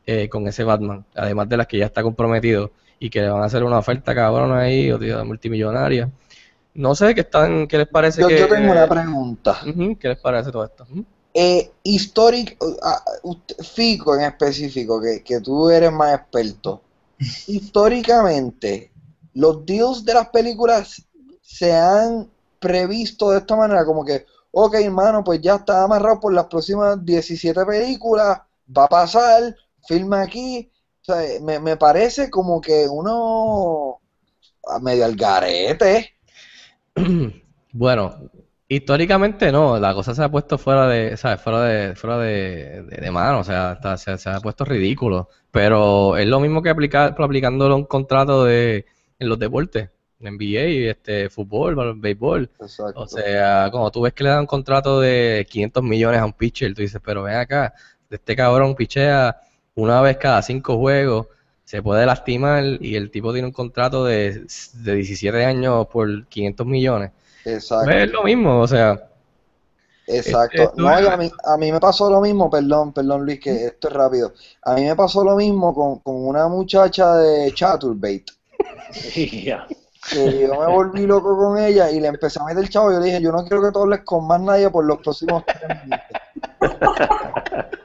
eh, 0.06 0.28
con 0.28 0.48
ese 0.48 0.64
Batman, 0.64 1.04
además 1.14 1.48
de 1.48 1.58
las 1.58 1.66
que 1.66 1.78
ya 1.78 1.86
está 1.86 2.02
comprometido, 2.02 2.72
y 2.98 3.10
que 3.10 3.20
le 3.20 3.28
van 3.28 3.42
a 3.42 3.46
hacer 3.46 3.62
una 3.62 3.78
oferta 3.78 4.14
cabrona 4.14 4.60
ahí, 4.60 4.90
o 4.90 4.98
tío, 4.98 5.24
multimillonaria. 5.24 6.10
No 6.74 6.94
sé 6.94 7.14
qué 7.14 7.20
están, 7.20 7.66
qué 7.66 7.78
les 7.78 7.88
parece 7.88 8.22
Yo, 8.22 8.28
que... 8.28 8.38
yo 8.38 8.48
tengo 8.48 8.72
una 8.72 8.88
pregunta. 8.88 9.60
Ujú, 9.66 9.98
¿Qué 9.98 10.08
les 10.08 10.18
parece 10.18 10.50
todo 10.50 10.64
esto? 10.64 10.86
Eh, 11.34 11.70
histórico, 11.82 12.76
Fico 13.62 14.14
en 14.14 14.22
específico, 14.22 15.00
que, 15.00 15.22
que 15.22 15.40
tú 15.40 15.68
eres 15.68 15.92
más 15.92 16.14
experto. 16.14 16.82
Históricamente, 17.46 18.90
los 19.34 19.64
deals 19.66 20.04
de 20.04 20.14
las 20.14 20.28
películas 20.28 21.04
se 21.42 21.72
han 21.72 22.28
previsto 22.62 23.30
de 23.30 23.38
esta 23.38 23.56
manera, 23.56 23.84
como 23.84 24.04
que, 24.04 24.24
ok, 24.52 24.74
hermano, 24.74 25.24
pues 25.24 25.40
ya 25.42 25.56
está 25.56 25.82
amarrado 25.82 26.20
por 26.20 26.32
las 26.32 26.46
próximas 26.46 27.04
17 27.04 27.66
películas, 27.66 28.40
va 28.76 28.84
a 28.84 28.88
pasar, 28.88 29.54
filma 29.86 30.22
aquí. 30.22 30.70
Me, 31.42 31.58
me 31.58 31.76
parece 31.76 32.30
como 32.30 32.60
que 32.60 32.86
uno 32.88 34.00
medio 34.80 35.04
al 35.04 35.16
garete. 35.16 36.14
Bueno, 37.74 38.30
históricamente 38.68 39.50
no, 39.50 39.78
la 39.78 39.94
cosa 39.94 40.14
se 40.14 40.22
ha 40.22 40.30
puesto 40.30 40.58
fuera 40.58 40.86
de, 40.88 41.16
¿sabes? 41.16 41.40
Fuera 41.40 41.62
de, 41.62 41.96
fuera 41.96 42.18
de, 42.18 43.10
mano, 43.10 43.40
o 43.40 43.44
sea, 43.44 43.78
se, 43.96 44.18
se 44.18 44.28
ha 44.28 44.40
puesto 44.40 44.66
ridículo. 44.66 45.30
Pero 45.50 46.18
es 46.18 46.26
lo 46.26 46.38
mismo 46.38 46.62
que 46.62 46.68
aplicar, 46.68 47.14
aplicándolo 47.18 47.72
a 47.72 47.78
un 47.78 47.86
contrato 47.86 48.44
de, 48.44 48.84
en 49.18 49.28
los 49.30 49.38
deportes, 49.38 49.88
NBA, 50.22 50.90
este, 50.90 51.28
fútbol, 51.30 51.98
béisbol. 51.98 52.50
Exacto. 52.60 53.00
O 53.00 53.06
sea, 53.06 53.68
cuando 53.70 53.90
tú 53.90 54.02
ves 54.02 54.12
que 54.12 54.24
le 54.24 54.30
dan 54.30 54.40
un 54.40 54.46
contrato 54.46 55.00
de 55.00 55.46
500 55.48 55.82
millones 55.82 56.20
a 56.20 56.24
un 56.24 56.32
pitcher, 56.32 56.74
tú 56.74 56.82
dices, 56.82 57.00
pero 57.04 57.22
ven 57.22 57.36
acá, 57.36 57.74
este 58.10 58.36
cabrón 58.36 58.74
pichea 58.74 59.40
una 59.74 60.00
vez 60.00 60.16
cada 60.18 60.42
cinco 60.42 60.76
juegos, 60.78 61.26
se 61.64 61.82
puede 61.82 62.04
lastimar 62.04 62.64
y 62.80 62.96
el 62.96 63.10
tipo 63.10 63.32
tiene 63.32 63.48
un 63.48 63.52
contrato 63.52 64.04
de, 64.04 64.46
de 64.74 64.94
17 64.94 65.44
años 65.44 65.86
por 65.88 66.26
500 66.26 66.66
millones. 66.66 67.10
Exacto. 67.44 67.86
Pues 67.86 68.04
es 68.04 68.12
lo 68.12 68.22
mismo, 68.22 68.60
o 68.60 68.68
sea, 68.68 69.08
Exacto. 70.06 70.62
Esto 70.62 70.74
No, 70.76 70.88
a 70.88 71.16
mí, 71.16 71.30
a 71.44 71.56
mí 71.56 71.72
me 71.72 71.80
pasó 71.80 72.10
lo 72.10 72.20
mismo, 72.20 72.50
perdón, 72.50 72.92
perdón 72.92 73.24
Luis, 73.24 73.40
que 73.40 73.66
esto 73.66 73.88
es 73.88 73.94
rápido. 73.94 74.32
A 74.62 74.74
mí 74.74 74.82
me 74.82 74.96
pasó 74.96 75.24
lo 75.24 75.36
mismo 75.36 75.74
con, 75.74 75.98
con 76.00 76.26
una 76.26 76.48
muchacha 76.48 77.16
de 77.16 77.52
Chaturbate, 77.52 78.26
Ya. 79.44 79.66
Que 80.10 80.40
yo 80.40 80.60
me 80.60 80.66
volví 80.66 81.06
loco 81.06 81.36
con 81.36 81.58
ella 81.58 81.90
y 81.90 82.00
le 82.00 82.08
empecé 82.08 82.40
a 82.40 82.44
meter 82.44 82.68
chavo. 82.68 82.92
Yo 82.92 83.00
le 83.00 83.06
dije, 83.06 83.22
yo 83.22 83.32
no 83.32 83.44
quiero 83.44 83.62
que 83.62 83.70
tú 83.70 83.80
hables 83.82 84.00
con 84.00 84.26
más 84.26 84.40
nadie 84.40 84.70
por 84.70 84.84
los 84.84 84.98
próximos 84.98 85.44
tres 85.46 85.60
meses. 85.86 86.06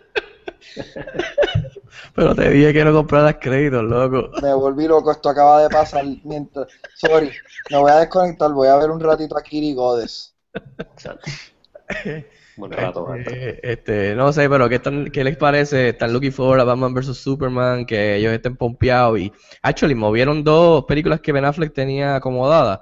pero 2.15 2.35
te 2.35 2.49
dije 2.49 2.73
que 2.73 2.83
no 2.83 2.93
compraras 2.93 3.37
créditos, 3.39 3.83
loco. 3.83 4.29
Me 4.41 4.53
volví 4.53 4.87
loco, 4.87 5.11
esto 5.11 5.29
acaba 5.29 5.63
de 5.63 5.69
pasar 5.69 6.05
mientras... 6.23 6.67
Sorry, 6.95 7.31
me 7.69 7.77
voy 7.77 7.91
a 7.91 7.99
desconectar, 7.99 8.51
voy 8.51 8.67
a 8.67 8.77
ver 8.77 8.89
un 8.89 8.99
ratito 8.99 9.37
a 9.37 9.43
Kiri 9.43 9.73
Godes. 9.73 10.35
Buen 12.57 12.71
rato. 12.71 13.15
Eh, 13.15 13.59
Este, 13.61 14.15
no 14.15 14.33
sé, 14.33 14.49
pero 14.49 14.67
¿qué, 14.67 14.75
están, 14.75 15.09
¿qué 15.11 15.23
les 15.23 15.37
parece? 15.37 15.89
Están 15.89 16.11
looking 16.11 16.31
forward 16.31 16.59
a 16.59 16.63
Batman 16.63 16.93
vs. 16.93 17.17
Superman, 17.17 17.85
que 17.85 18.15
ellos 18.15 18.33
estén 18.33 18.57
pompeados 18.57 19.19
y, 19.19 19.31
actually, 19.61 19.95
movieron 19.95 20.43
dos 20.43 20.85
películas 20.85 21.21
que 21.21 21.31
Ben 21.31 21.45
Affleck 21.45 21.73
tenía 21.73 22.15
acomodadas, 22.15 22.81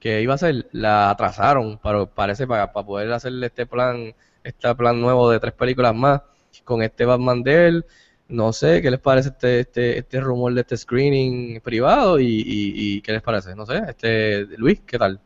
que 0.00 0.20
iba 0.20 0.34
a 0.34 0.38
ser, 0.38 0.66
la 0.72 1.10
atrasaron, 1.10 1.78
para, 1.78 2.04
parece, 2.06 2.46
para, 2.46 2.72
para 2.72 2.86
poder 2.86 3.12
hacerle 3.12 3.46
este 3.46 3.64
plan, 3.64 4.12
este 4.42 4.74
plan 4.74 5.00
nuevo 5.00 5.30
de 5.30 5.38
tres 5.38 5.52
películas 5.52 5.94
más, 5.94 6.22
con 6.64 6.82
este 6.82 7.04
Batman 7.04 7.42
de 7.42 7.68
él, 7.68 7.86
no 8.28 8.52
sé, 8.52 8.82
¿qué 8.82 8.90
les 8.90 9.00
parece 9.00 9.28
este, 9.28 9.60
este, 9.60 9.98
este 9.98 10.20
rumor 10.20 10.54
de 10.54 10.62
este 10.62 10.76
screening 10.76 11.60
privado 11.60 12.18
y, 12.18 12.26
y, 12.26 12.96
y 12.96 13.00
qué 13.02 13.12
les 13.12 13.22
parece? 13.22 13.54
No 13.54 13.66
sé, 13.66 13.80
este, 13.88 14.46
Luis, 14.56 14.80
¿qué 14.86 14.98
tal? 14.98 15.20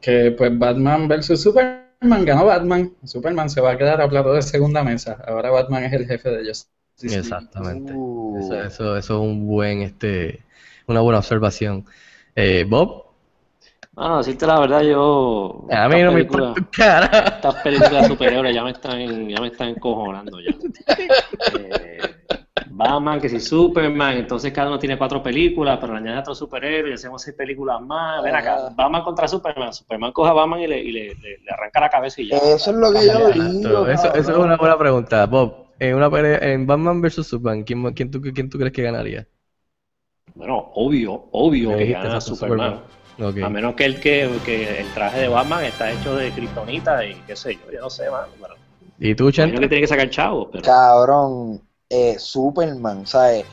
Que 0.00 0.30
pues 0.36 0.56
Batman 0.58 1.08
versus 1.08 1.42
Superman 1.42 1.85
ganó 2.24 2.46
Batman. 2.46 2.92
Superman 3.04 3.50
se 3.50 3.60
va 3.60 3.72
a 3.72 3.78
quedar 3.78 4.00
a 4.00 4.08
plato 4.08 4.32
de 4.32 4.42
segunda 4.42 4.82
mesa. 4.82 5.18
Ahora 5.26 5.50
Batman 5.50 5.84
es 5.84 5.92
el 5.92 6.06
jefe 6.06 6.30
de 6.30 6.46
Justice 6.46 6.68
League. 7.02 7.18
Exactamente. 7.18 7.92
Uh. 7.94 8.38
Eso, 8.40 8.54
eso, 8.62 8.96
eso 8.96 9.14
es 9.14 9.20
un 9.20 9.46
buen, 9.46 9.82
este, 9.82 10.42
una 10.86 11.00
buena 11.00 11.18
observación. 11.18 11.84
Eh, 12.34 12.64
Bob, 12.68 13.06
Ah, 13.98 14.18
decirte 14.18 14.46
la 14.46 14.60
verdad, 14.60 14.82
yo. 14.82 15.66
a 15.70 15.88
mí 15.88 16.02
no 16.02 16.12
me 16.12 16.20
importa 16.20 16.60
cara. 16.70 17.06
Estas 17.36 17.54
películas 17.62 18.02
de 18.02 18.08
superhéroes 18.08 18.54
ya 18.54 18.62
me 18.62 18.72
están, 18.72 19.26
ya 19.26 19.40
me 19.40 19.46
están 19.46 19.68
encojonando 19.70 20.38
ya. 20.38 20.50
Eh, 21.58 22.00
Batman, 22.76 23.20
que 23.20 23.28
si 23.28 23.40
Superman, 23.40 24.16
entonces 24.18 24.52
cada 24.52 24.68
uno 24.68 24.78
tiene 24.78 24.98
cuatro 24.98 25.22
películas, 25.22 25.78
pero 25.80 25.94
le 25.94 26.00
añade 26.00 26.18
otro 26.20 26.34
superhéroe 26.34 26.90
y 26.90 26.94
hacemos 26.94 27.22
seis 27.22 27.34
películas 27.36 27.80
más. 27.80 28.22
Ven 28.22 28.34
acá. 28.36 28.68
Batman 28.74 29.02
contra 29.02 29.26
Superman. 29.26 29.72
Superman 29.72 30.12
coge 30.12 30.30
a 30.30 30.34
Batman 30.34 30.60
y 30.60 30.66
le, 30.66 30.82
y 30.82 30.92
le, 30.92 31.14
le- 31.14 31.38
le 31.38 31.50
arranca 31.50 31.80
la 31.80 31.88
cabeza 31.88 32.20
y 32.20 32.28
ya. 32.28 32.36
Eso 32.36 32.70
es 32.70 32.76
lo 32.76 32.92
que 32.92 33.06
yo 33.06 33.30
digo. 33.30 33.86
Eso, 33.86 34.12
eso 34.14 34.30
es 34.32 34.38
una 34.38 34.56
buena 34.56 34.78
pregunta. 34.78 35.24
Bob, 35.26 35.66
en, 35.78 35.94
una 35.96 36.10
pelea- 36.10 36.38
en 36.42 36.66
Batman 36.66 37.00
vs. 37.00 37.26
Superman, 37.26 37.64
¿quién, 37.64 37.82
quién, 37.94 38.10
tú, 38.10 38.20
¿quién 38.20 38.50
tú 38.50 38.58
crees 38.58 38.72
que 38.72 38.82
ganaría? 38.82 39.26
Bueno, 40.34 40.70
obvio, 40.74 41.28
obvio 41.32 41.76
que 41.76 41.92
gana 41.92 42.20
Superman. 42.20 42.80
Ok. 43.18 43.38
A 43.42 43.48
menos 43.48 43.74
que 43.74 43.86
el 43.86 43.98
que, 43.98 44.28
que 44.44 44.80
el 44.80 44.86
traje 44.92 45.20
de 45.20 45.28
Batman 45.28 45.64
está 45.64 45.90
hecho 45.90 46.14
de 46.16 46.30
kriptonita 46.30 47.02
y 47.06 47.14
qué 47.26 47.34
sé 47.34 47.54
yo, 47.54 47.72
yo 47.72 47.80
no 47.80 47.88
sé, 47.88 48.10
mano. 48.10 48.26
Pero, 48.38 48.54
¿Y 48.98 49.14
tú, 49.14 49.30
Chente? 49.30 49.58
que 49.58 49.68
tiene 49.68 49.80
que 49.82 49.86
sacar 49.86 50.10
chavos, 50.10 50.48
pero. 50.52 50.62
Cabrón, 50.64 51.62
eh, 51.88 52.16
Superman, 52.18 53.06
¿sabes? 53.06 53.44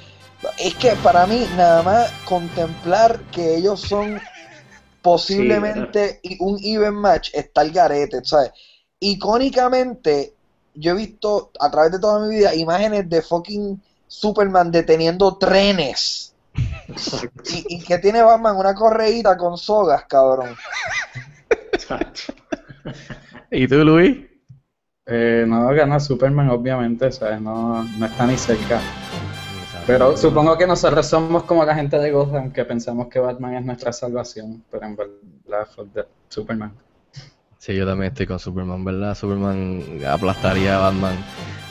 Es 0.57 0.75
que 0.75 0.91
para 1.03 1.25
mí, 1.25 1.47
nada 1.55 1.83
más 1.83 2.11
contemplar 2.25 3.19
que 3.31 3.55
ellos 3.55 3.81
son 3.81 4.19
posiblemente 5.01 6.19
un 6.39 6.57
even 6.61 6.95
match 6.95 7.29
está 7.33 7.61
el 7.61 7.71
garete, 7.71 8.23
¿sabes? 8.23 8.51
Icónicamente, 8.99 10.33
yo 10.73 10.91
he 10.91 10.95
visto 10.95 11.51
a 11.59 11.69
través 11.69 11.91
de 11.91 11.99
toda 11.99 12.25
mi 12.25 12.35
vida 12.35 12.55
imágenes 12.55 13.09
de 13.09 13.21
fucking 13.21 13.81
Superman 14.07 14.71
deteniendo 14.71 15.37
trenes. 15.37 16.33
Y, 17.51 17.75
y 17.75 17.83
que 17.83 17.97
tiene 17.97 18.21
Batman 18.21 18.55
una 18.57 18.75
correíta 18.75 19.35
con 19.37 19.57
sogas, 19.57 20.05
cabrón. 20.05 20.55
¿Y 23.51 23.67
tú, 23.67 23.83
Luis? 23.83 24.32
Eh, 25.05 25.43
no 25.47 25.67
gana 25.69 25.99
Superman, 25.99 26.49
obviamente, 26.49 27.11
¿sabes? 27.11 27.41
No, 27.41 27.83
no 27.83 28.05
está 28.05 28.25
ni 28.25 28.37
cerca. 28.37 28.79
Pero 29.85 30.15
supongo 30.15 30.57
que 30.57 30.65
nosotros 30.65 31.05
somos 31.05 31.43
como 31.43 31.65
la 31.65 31.75
gente 31.75 31.99
de 31.99 32.11
Gotham, 32.11 32.51
que 32.53 32.63
pensamos 32.63 33.07
que 33.07 33.19
Batman 33.19 33.55
es 33.55 33.65
nuestra 33.65 33.91
salvación, 33.91 34.63
pero 34.71 34.85
en 34.85 34.95
verdad 34.95 35.67
fue 35.75 35.85
Superman. 36.29 36.71
Sí, 37.57 37.75
yo 37.75 37.85
también 37.85 38.11
estoy 38.11 38.25
con 38.27 38.39
Superman, 38.39 38.83
¿verdad? 38.83 39.15
Superman 39.15 39.83
aplastaría 40.07 40.77
a 40.77 40.79
Batman. 40.79 41.15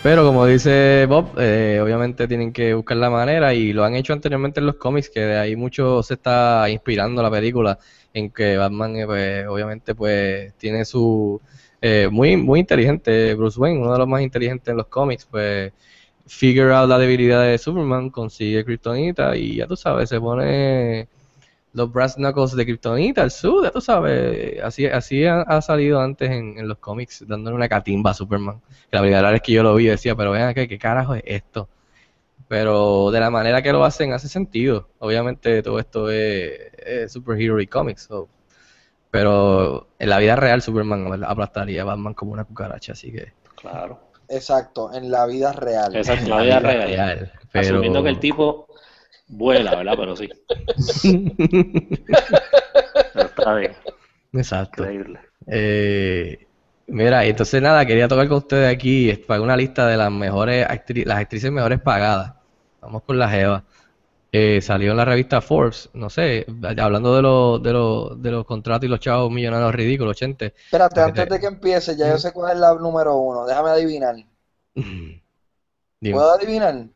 Pero 0.03 0.25
como 0.25 0.45
dice 0.45 1.07
Bob, 1.09 1.39
eh, 1.39 1.81
obviamente 1.83 2.29
tienen 2.29 2.53
que 2.53 2.75
buscar 2.75 2.97
la 2.99 3.09
manera 3.09 3.55
y 3.55 3.73
lo 3.73 3.85
han 3.85 3.95
hecho 3.95 4.13
anteriormente 4.13 4.61
en 4.61 4.67
los 4.67 4.77
cómics, 4.77 5.09
que 5.09 5.21
de 5.21 5.39
ahí 5.39 5.57
mucho 5.57 6.03
se 6.03 6.15
está 6.15 6.69
inspirando 6.69 7.23
la 7.23 7.31
película, 7.31 7.79
en 8.13 8.31
que 8.31 8.57
Batman, 8.57 8.97
eh, 8.97 9.07
pues, 9.07 9.47
obviamente, 9.47 9.95
pues 9.95 10.55
tiene 10.59 10.85
su... 10.85 11.41
eh, 11.83 12.09
muy, 12.11 12.37
muy 12.37 12.61
inteligente, 12.61 13.35
Bruce 13.35 13.61
Wayne, 13.61 13.81
uno 13.81 13.93
de 13.93 13.99
los 13.99 14.09
más 14.09 14.23
inteligentes 14.23 14.69
en 14.69 14.79
los 14.79 14.87
cómics, 14.87 15.27
pues 15.31 15.73
figure 16.27 16.73
out 16.73 16.89
la 16.89 16.99
debilidad 16.99 17.43
de 17.43 17.59
Superman, 17.59 18.11
consigue 18.11 18.65
Kryptonita 18.65 19.37
y 19.37 19.57
ya 19.57 19.67
tú 19.67 19.77
sabes, 19.77 20.09
se 20.09 20.21
pone 20.21 21.09
los 21.75 21.93
brass 21.93 22.17
knuckles 22.17 22.57
de 22.57 22.65
Kryptonita, 22.67 23.23
el 23.23 23.31
sur, 23.31 23.65
ya 23.65 23.71
tú 23.71 23.81
sabes, 23.81 24.63
así, 24.63 24.87
así 24.87 25.27
ha, 25.27 25.43
ha 25.43 25.61
salido 25.63 26.01
antes 26.01 26.31
en, 26.31 26.59
en 26.59 26.69
los 26.69 26.79
cómics, 26.79 27.25
dándole 27.27 27.57
una 27.57 27.69
catimba 27.69 28.13
a 28.13 28.15
Superman. 28.15 28.61
Que 28.91 28.97
la 28.97 29.03
verdad 29.03 29.35
es 29.35 29.43
que 29.43 29.53
yo 29.53 29.63
lo 29.63 29.75
vi 29.75 29.87
y 29.87 29.89
decía, 29.89 30.15
pero 30.15 30.33
vean 30.33 30.49
acá, 30.49 30.67
¿qué 30.67 30.79
carajo 30.79 31.15
es 31.15 31.23
esto? 31.27 31.69
pero 32.53 33.11
de 33.11 33.19
la 33.19 33.31
manera 33.31 33.63
que 33.63 33.73
lo 33.73 33.83
hacen 33.83 34.13
hace 34.13 34.29
sentido. 34.29 34.87
Obviamente 34.99 35.63
todo 35.63 35.79
esto 35.79 36.11
es, 36.11 37.11
superhero 37.11 37.59
y 37.63 37.67
comics, 37.67 38.03
so, 38.03 38.29
pero 39.13 39.89
en 39.99 40.09
la 40.09 40.19
vida 40.19 40.35
real 40.37 40.63
Superman 40.63 41.23
aplastaría 41.25 41.83
a 41.83 41.85
Batman 41.85 42.15
como 42.15 42.33
una 42.33 42.45
cucaracha, 42.45 42.93
así 42.93 43.13
que... 43.13 43.35
Claro. 43.57 44.01
Exacto, 44.29 44.91
en 44.95 45.11
la 45.11 45.27
vida 45.27 45.53
real. 45.53 45.95
Exacto, 45.95 46.31
la 46.31 46.43
vida 46.43 46.59
real. 46.61 47.31
pero... 47.53 47.67
Asumiendo 47.69 48.03
que 48.03 48.09
el 48.09 48.19
tipo 48.19 48.67
vuela, 49.29 49.77
¿verdad? 49.77 49.93
Pero 49.99 50.17
sí. 50.17 50.31
Pero 53.13 53.27
está 53.27 53.55
bien. 53.55 53.73
Exacto. 54.33 54.83
Increíble. 54.83 55.21
Eh, 55.47 56.47
mira, 56.87 57.25
entonces 57.27 57.61
nada, 57.61 57.85
quería 57.85 58.09
tocar 58.09 58.29
con 58.29 58.39
ustedes 58.39 58.73
aquí 58.75 59.13
para 59.27 59.43
una 59.43 59.57
lista 59.57 59.87
de 59.87 59.99
las 59.99 60.11
mejores 60.11 60.67
actri- 60.67 61.05
las 61.05 61.19
actrices 61.19 61.53
mejores 61.53 61.81
pagadas. 61.81 62.33
Vamos 62.81 63.03
con 63.03 63.19
la 63.19 63.29
Jeva. 63.29 63.65
Eh, 64.35 64.63
salió 64.63 64.93
en 64.93 64.97
la 64.97 65.05
revista 65.05 65.43
Forbes, 65.43 65.91
no 65.93 66.09
sé, 66.09 66.47
hablando 66.79 67.15
de 67.15 67.21
los, 67.21 67.63
de 67.63 67.73
los, 67.73 68.23
de 68.23 68.31
los 68.31 68.47
contratos 68.47 68.87
y 68.87 68.89
los 68.89 68.99
chavos 68.99 69.31
millonarios 69.31 69.75
ridículos, 69.75 70.13
80. 70.17 70.47
Espérate, 70.47 71.01
antes 71.03 71.29
te- 71.29 71.35
de 71.35 71.41
que 71.41 71.47
empiece, 71.47 71.95
ya 71.99 72.09
yo 72.09 72.17
sé 72.19 72.33
cuál 72.33 72.53
es 72.55 72.59
la 72.59 72.73
número 72.75 73.15
uno. 73.17 73.45
Déjame 73.45 73.69
adivinar. 73.71 74.15
¿Puedo 76.01 76.33
adivinar? 76.33 76.87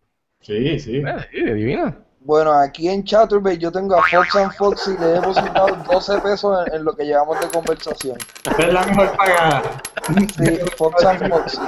Sí, 0.41 0.79
sí. 0.81 0.97
Eh, 0.99 1.17
sí, 1.31 1.41
adivina. 1.51 1.99
Bueno, 2.21 2.53
aquí 2.55 2.89
en 2.89 3.05
Chatterbait 3.05 3.61
yo 3.61 3.71
tengo 3.71 3.95
a 3.97 4.03
Fox 4.03 4.35
and 4.35 4.53
Fox 4.53 4.89
y 4.89 4.99
le 5.01 5.07
he 5.07 5.13
depositado 5.13 5.69
12 5.93 6.19
pesos 6.23 6.67
en, 6.67 6.75
en 6.75 6.85
lo 6.85 6.93
que 6.97 7.05
llevamos 7.05 7.39
de 7.41 7.49
conversación. 7.49 8.17
Es 8.59 8.73
la 8.73 8.85
mejor 8.85 9.17
pagada. 9.17 9.63
Sí, 10.37 10.59
Fox 10.77 11.05
and 11.05 11.29
Fox. 11.29 11.61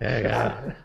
Eh, 0.00 0.20
cara. 0.22 0.76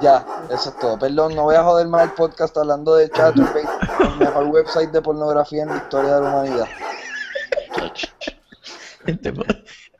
Ya, 0.00 0.24
eso 0.50 0.70
es 0.70 0.78
todo. 0.78 0.98
Perdón, 0.98 1.34
no 1.34 1.42
voy 1.44 1.56
a 1.56 1.62
joder 1.62 1.86
más 1.88 2.04
el 2.04 2.10
podcast 2.12 2.56
hablando 2.56 2.94
de 2.96 3.10
Chatterbait, 3.10 3.68
el 4.00 4.16
mejor 4.18 4.46
website 4.46 4.90
de 4.90 5.02
pornografía 5.02 5.64
en 5.64 5.68
la 5.70 5.76
historia 5.76 6.14
de 6.16 6.20
la 6.22 6.28
humanidad. 6.28 6.66
Este 9.06 9.32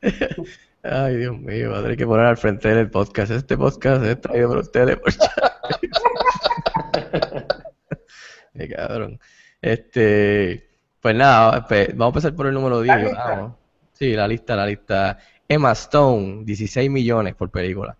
Ay, 0.83 1.17
Dios 1.17 1.37
mío, 1.39 1.73
va 1.73 1.79
a 1.79 1.83
tener 1.83 1.97
que 1.97 2.07
poner 2.07 2.27
al 2.27 2.37
frente 2.37 2.69
del 2.69 2.91
podcast. 2.91 3.33
Este 3.33 3.57
podcast 3.59 4.05
es 4.05 4.21
traído 4.21 4.49
por 4.49 4.59
ustedes 4.59 4.97
por 4.97 5.13
Qué 8.55 8.69
cabrón. 8.69 9.19
Este, 9.61 10.71
pues 11.01 11.15
nada, 11.17 11.67
pe- 11.67 11.93
vamos 11.95 12.15
a 12.15 12.19
empezar 12.19 12.35
por 12.35 12.47
el 12.47 12.55
número 12.55 12.81
10. 12.81 12.97
lista? 13.03 13.25
Vamos. 13.31 13.53
Sí, 13.93 14.15
la 14.15 14.27
lista, 14.29 14.57
la 14.57 14.65
lista. 14.67 15.19
Emma 15.49 15.73
Stone, 15.73 16.45
16 16.45 16.89
millones 16.91 17.35
por 17.35 17.51
película. 17.51 17.97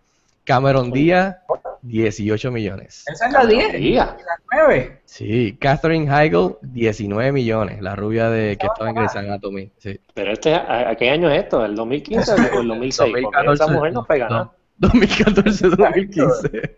Cameron 0.49 0.89
Díaz, 0.89 1.37
18 1.83 2.51
millones. 2.51 3.05
Esa 3.07 3.27
es 3.27 3.33
la 3.33 3.45
10 3.45 3.75
y 3.75 3.93
la 3.93 4.17
9. 4.51 5.01
Sí, 5.05 5.55
Catherine 5.61 6.11
Heigl, 6.11 6.57
19 6.63 7.31
millones. 7.31 7.79
La 7.83 7.95
rubia 7.95 8.31
de 8.31 8.57
que 8.57 8.65
estaba 8.65 8.89
en 8.89 8.95
Grey's 8.95 9.15
Anatomy. 9.15 9.71
Sí. 9.77 9.99
Pero 10.15 10.31
este, 10.31 10.55
¿a, 10.55 10.89
a 10.89 10.95
qué 10.95 11.11
año 11.11 11.29
es 11.29 11.43
esto? 11.43 11.63
¿El 11.63 11.75
2015 11.75 12.31
o 12.31 12.61
el 12.61 12.67
2006? 12.67 13.13
Porque 13.21 13.53
esa 13.53 13.67
mujer 13.67 13.93
no 13.93 14.03
pega 14.05 14.27
nada. 14.27 14.51
2014-2015. 14.79 16.71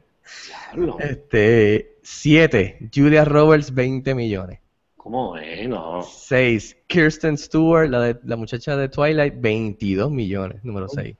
Diablo. 0.73 0.97
Este, 0.99 1.95
7. 2.03 2.89
Julia 2.93 3.23
Roberts, 3.23 3.73
20 3.73 4.13
millones. 4.15 4.59
¿Cómo 4.97 5.37
es? 5.37 5.69
No. 5.69 6.01
6. 6.01 6.77
Kirsten 6.87 7.37
Stewart, 7.37 7.89
la, 7.89 8.01
de, 8.01 8.19
la 8.25 8.35
muchacha 8.35 8.75
de 8.75 8.89
Twilight, 8.89 9.35
22 9.37 10.11
millones. 10.11 10.61
Número 10.61 10.89
6. 10.89 11.15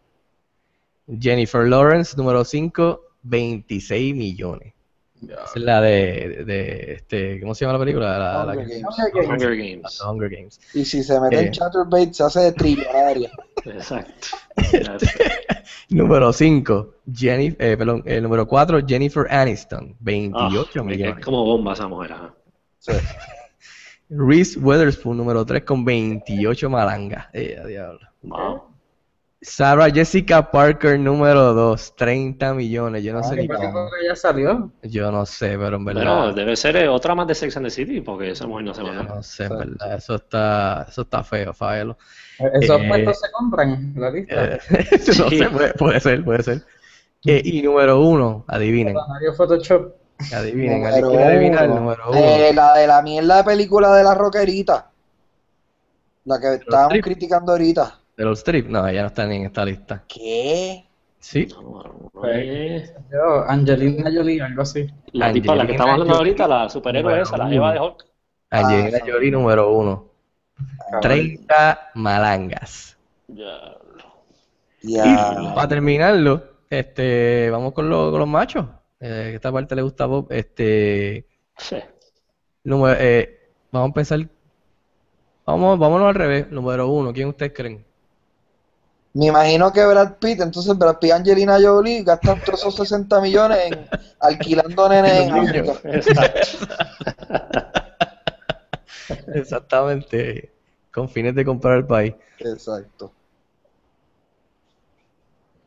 Jennifer 1.19 1.67
Lawrence, 1.67 2.15
número 2.17 2.43
5, 2.43 3.01
26 3.23 4.15
millones. 4.15 4.73
Esa 5.23 5.43
es 5.55 5.61
la 5.61 5.81
de, 5.81 6.43
de, 6.45 6.93
este, 6.93 7.39
¿cómo 7.41 7.53
se 7.53 7.63
llama 7.63 7.73
la 7.77 7.79
película? 7.85 8.17
La, 8.17 8.43
la 8.45 8.53
Hunger 8.53 8.67
Games. 8.67 9.29
Hunger 9.29 9.55
Games. 9.55 9.97
The 9.99 10.03
Hunger 10.09 10.29
Games. 10.31 10.59
Y 10.73 10.83
si 10.83 11.03
se 11.03 11.19
mete 11.21 11.35
Eh. 11.35 11.45
en 11.45 11.51
Chatterbait, 11.51 12.11
se 12.11 12.23
hace 12.23 12.39
de 12.39 12.51
trillonaria. 12.53 13.29
Exacto. 13.65 14.29
Número 15.89 16.33
5, 16.33 16.95
Jenny, 17.13 17.55
eh, 17.59 17.75
perdón, 17.77 18.01
el 18.05 18.23
número 18.23 18.47
4, 18.47 18.79
Jennifer 18.87 19.27
Aniston, 19.31 19.95
28 19.99 20.79
Ah, 20.79 20.83
millones. 20.83 21.17
Es 21.19 21.25
como 21.25 21.45
bomba 21.45 21.73
esa 21.73 21.87
mujer. 21.87 22.13
ajá. 22.13 22.33
Sí. 22.79 22.93
Reese 24.09 24.57
Witherspoon, 24.59 25.17
número 25.17 25.45
3, 25.45 25.63
con 25.63 25.85
28 25.85 26.67
malangas. 26.69 27.27
Eh, 27.33 27.61
diablo. 27.67 27.99
Wow. 28.23 28.63
Sarah 29.43 29.89
Jessica 29.89 30.51
Parker, 30.51 30.99
número 30.99 31.53
2, 31.53 31.95
30 31.95 32.53
millones. 32.53 33.03
Yo 33.03 33.11
no 33.13 33.23
sé 33.23 33.35
¿Qué 33.35 33.41
ni 33.41 33.47
cómo. 33.47 33.89
ya 34.07 34.15
salió? 34.15 34.71
Yo 34.83 35.11
no 35.11 35.25
sé, 35.25 35.57
pero 35.57 35.77
en 35.77 35.83
Bueno, 35.83 35.99
verdad. 36.27 36.35
debe 36.35 36.55
ser 36.55 36.75
eh, 36.75 36.87
otra 36.87 37.15
más 37.15 37.25
de 37.27 37.33
Sex 37.33 37.57
and 37.57 37.65
the 37.65 37.71
City, 37.71 38.01
porque 38.01 38.29
esa 38.31 38.45
mujer 38.45 38.65
no 38.65 38.73
se 38.75 38.81
Yo 38.81 38.87
manda. 38.93 39.15
no 39.15 39.23
sé, 39.23 39.45
en 39.45 39.57
verdad. 39.57 39.95
Eso 39.95 40.15
está, 40.15 40.85
eso 40.87 41.01
está 41.01 41.23
feo, 41.23 41.53
Faelo. 41.53 41.97
Esos 42.37 42.81
Eh, 42.81 42.87
puestos 42.87 43.19
se 43.19 43.31
compran, 43.31 43.93
la 43.97 44.11
lista. 44.11 44.45
Eh, 44.55 44.59
no 45.17 45.29
sé, 45.29 45.49
puede, 45.49 45.73
puede 45.73 45.99
ser, 45.99 46.23
puede 46.23 46.43
ser. 46.43 46.61
Eh, 47.25 47.41
y 47.43 47.61
número 47.63 47.99
1, 47.99 48.45
adivinen. 48.47 48.95
Photoshop. 49.35 49.95
Adivinen, 50.35 50.85
¿alguien 50.85 51.01
Número 51.05 51.09
quiere 51.09 51.23
adivinar 51.25 51.63
el 51.65 51.71
uno. 51.71 51.79
número 51.79 52.11
1? 52.11 52.19
Eh, 52.19 52.53
la 52.53 52.75
de 52.77 52.85
la 52.85 53.01
mierda 53.01 53.37
de 53.37 53.43
película 53.43 53.95
de 53.95 54.03
la 54.03 54.13
rockerita. 54.13 54.91
La 56.25 56.39
que 56.39 56.53
estábamos 56.55 56.99
criticando 57.01 57.53
ahorita. 57.53 58.00
¿De 58.21 58.25
los 58.27 58.37
strip? 58.37 58.67
No, 58.67 58.87
ella 58.87 59.01
no 59.01 59.07
está 59.07 59.25
ni 59.25 59.37
en 59.37 59.45
esta 59.47 59.65
lista. 59.65 60.03
¿Qué? 60.07 60.85
Sí. 61.17 61.47
No, 61.59 62.09
no 62.13 62.25
es- 62.29 62.93
Yo, 63.11 63.43
Angelina 63.47 64.11
Jolie, 64.13 64.39
algo 64.43 64.61
así. 64.61 64.85
La 65.13 65.33
tipa, 65.33 65.55
la 65.55 65.65
que 65.65 65.71
Angelina 65.71 65.73
estamos 65.73 65.93
hablando 65.93 66.15
ahorita, 66.17 66.47
la 66.47 66.69
superhéroe 66.69 67.21
esa, 67.21 67.35
la 67.37 67.45
uno. 67.45 67.53
Eva 67.55 67.73
de 67.73 67.79
Hulk. 67.79 68.05
Angelina 68.51 68.99
Ah, 69.01 69.05
Jolie, 69.11 69.31
número 69.31 69.71
1. 69.73 70.05
30 71.01 71.89
malangas. 71.95 72.95
Ya. 73.27 73.75
Y 74.83 74.93
Ya. 74.97 75.53
para 75.55 75.67
terminarlo, 75.67 76.43
este, 76.69 77.49
vamos 77.49 77.73
con, 77.73 77.89
lo- 77.89 78.11
con 78.11 78.19
los 78.19 78.27
machos. 78.29 78.67
Eh, 78.99 79.31
esta 79.33 79.51
parte 79.51 79.75
le 79.75 79.81
gusta 79.81 80.03
a 80.03 80.07
Bob. 80.07 80.27
Este, 80.31 81.25
Sí. 81.57 81.77
número, 82.65 82.95
eh, 82.99 83.49
vamos 83.71 83.87
a 83.87 83.89
empezar. 83.89 84.19
Vamos, 85.43 85.79
vámonos 85.79 86.07
al 86.09 86.13
revés. 86.15 86.51
Número 86.51 86.87
uno, 86.87 87.11
¿quién 87.13 87.29
ustedes 87.29 87.51
creen? 87.55 87.83
Me 89.13 89.25
imagino 89.25 89.73
que 89.73 89.85
Brad 89.85 90.13
Pitt, 90.19 90.39
entonces 90.39 90.77
Brad 90.77 90.97
Pitt 90.99 91.09
y 91.09 91.11
Angelina 91.11 91.57
Jolie 91.61 92.03
gastan 92.03 92.39
todos 92.45 92.61
esos 92.61 92.75
60 92.75 93.19
millones 93.19 93.57
en 93.65 93.87
alquilando 94.19 94.87
nenes 94.87 95.13
en. 95.13 95.31
África. 95.33 95.73
Exactamente. 99.33 100.51
Con 100.93 101.09
fines 101.09 101.35
de 101.35 101.43
comprar 101.43 101.77
el 101.77 101.85
país. 101.85 102.13
Exacto. 102.39 103.11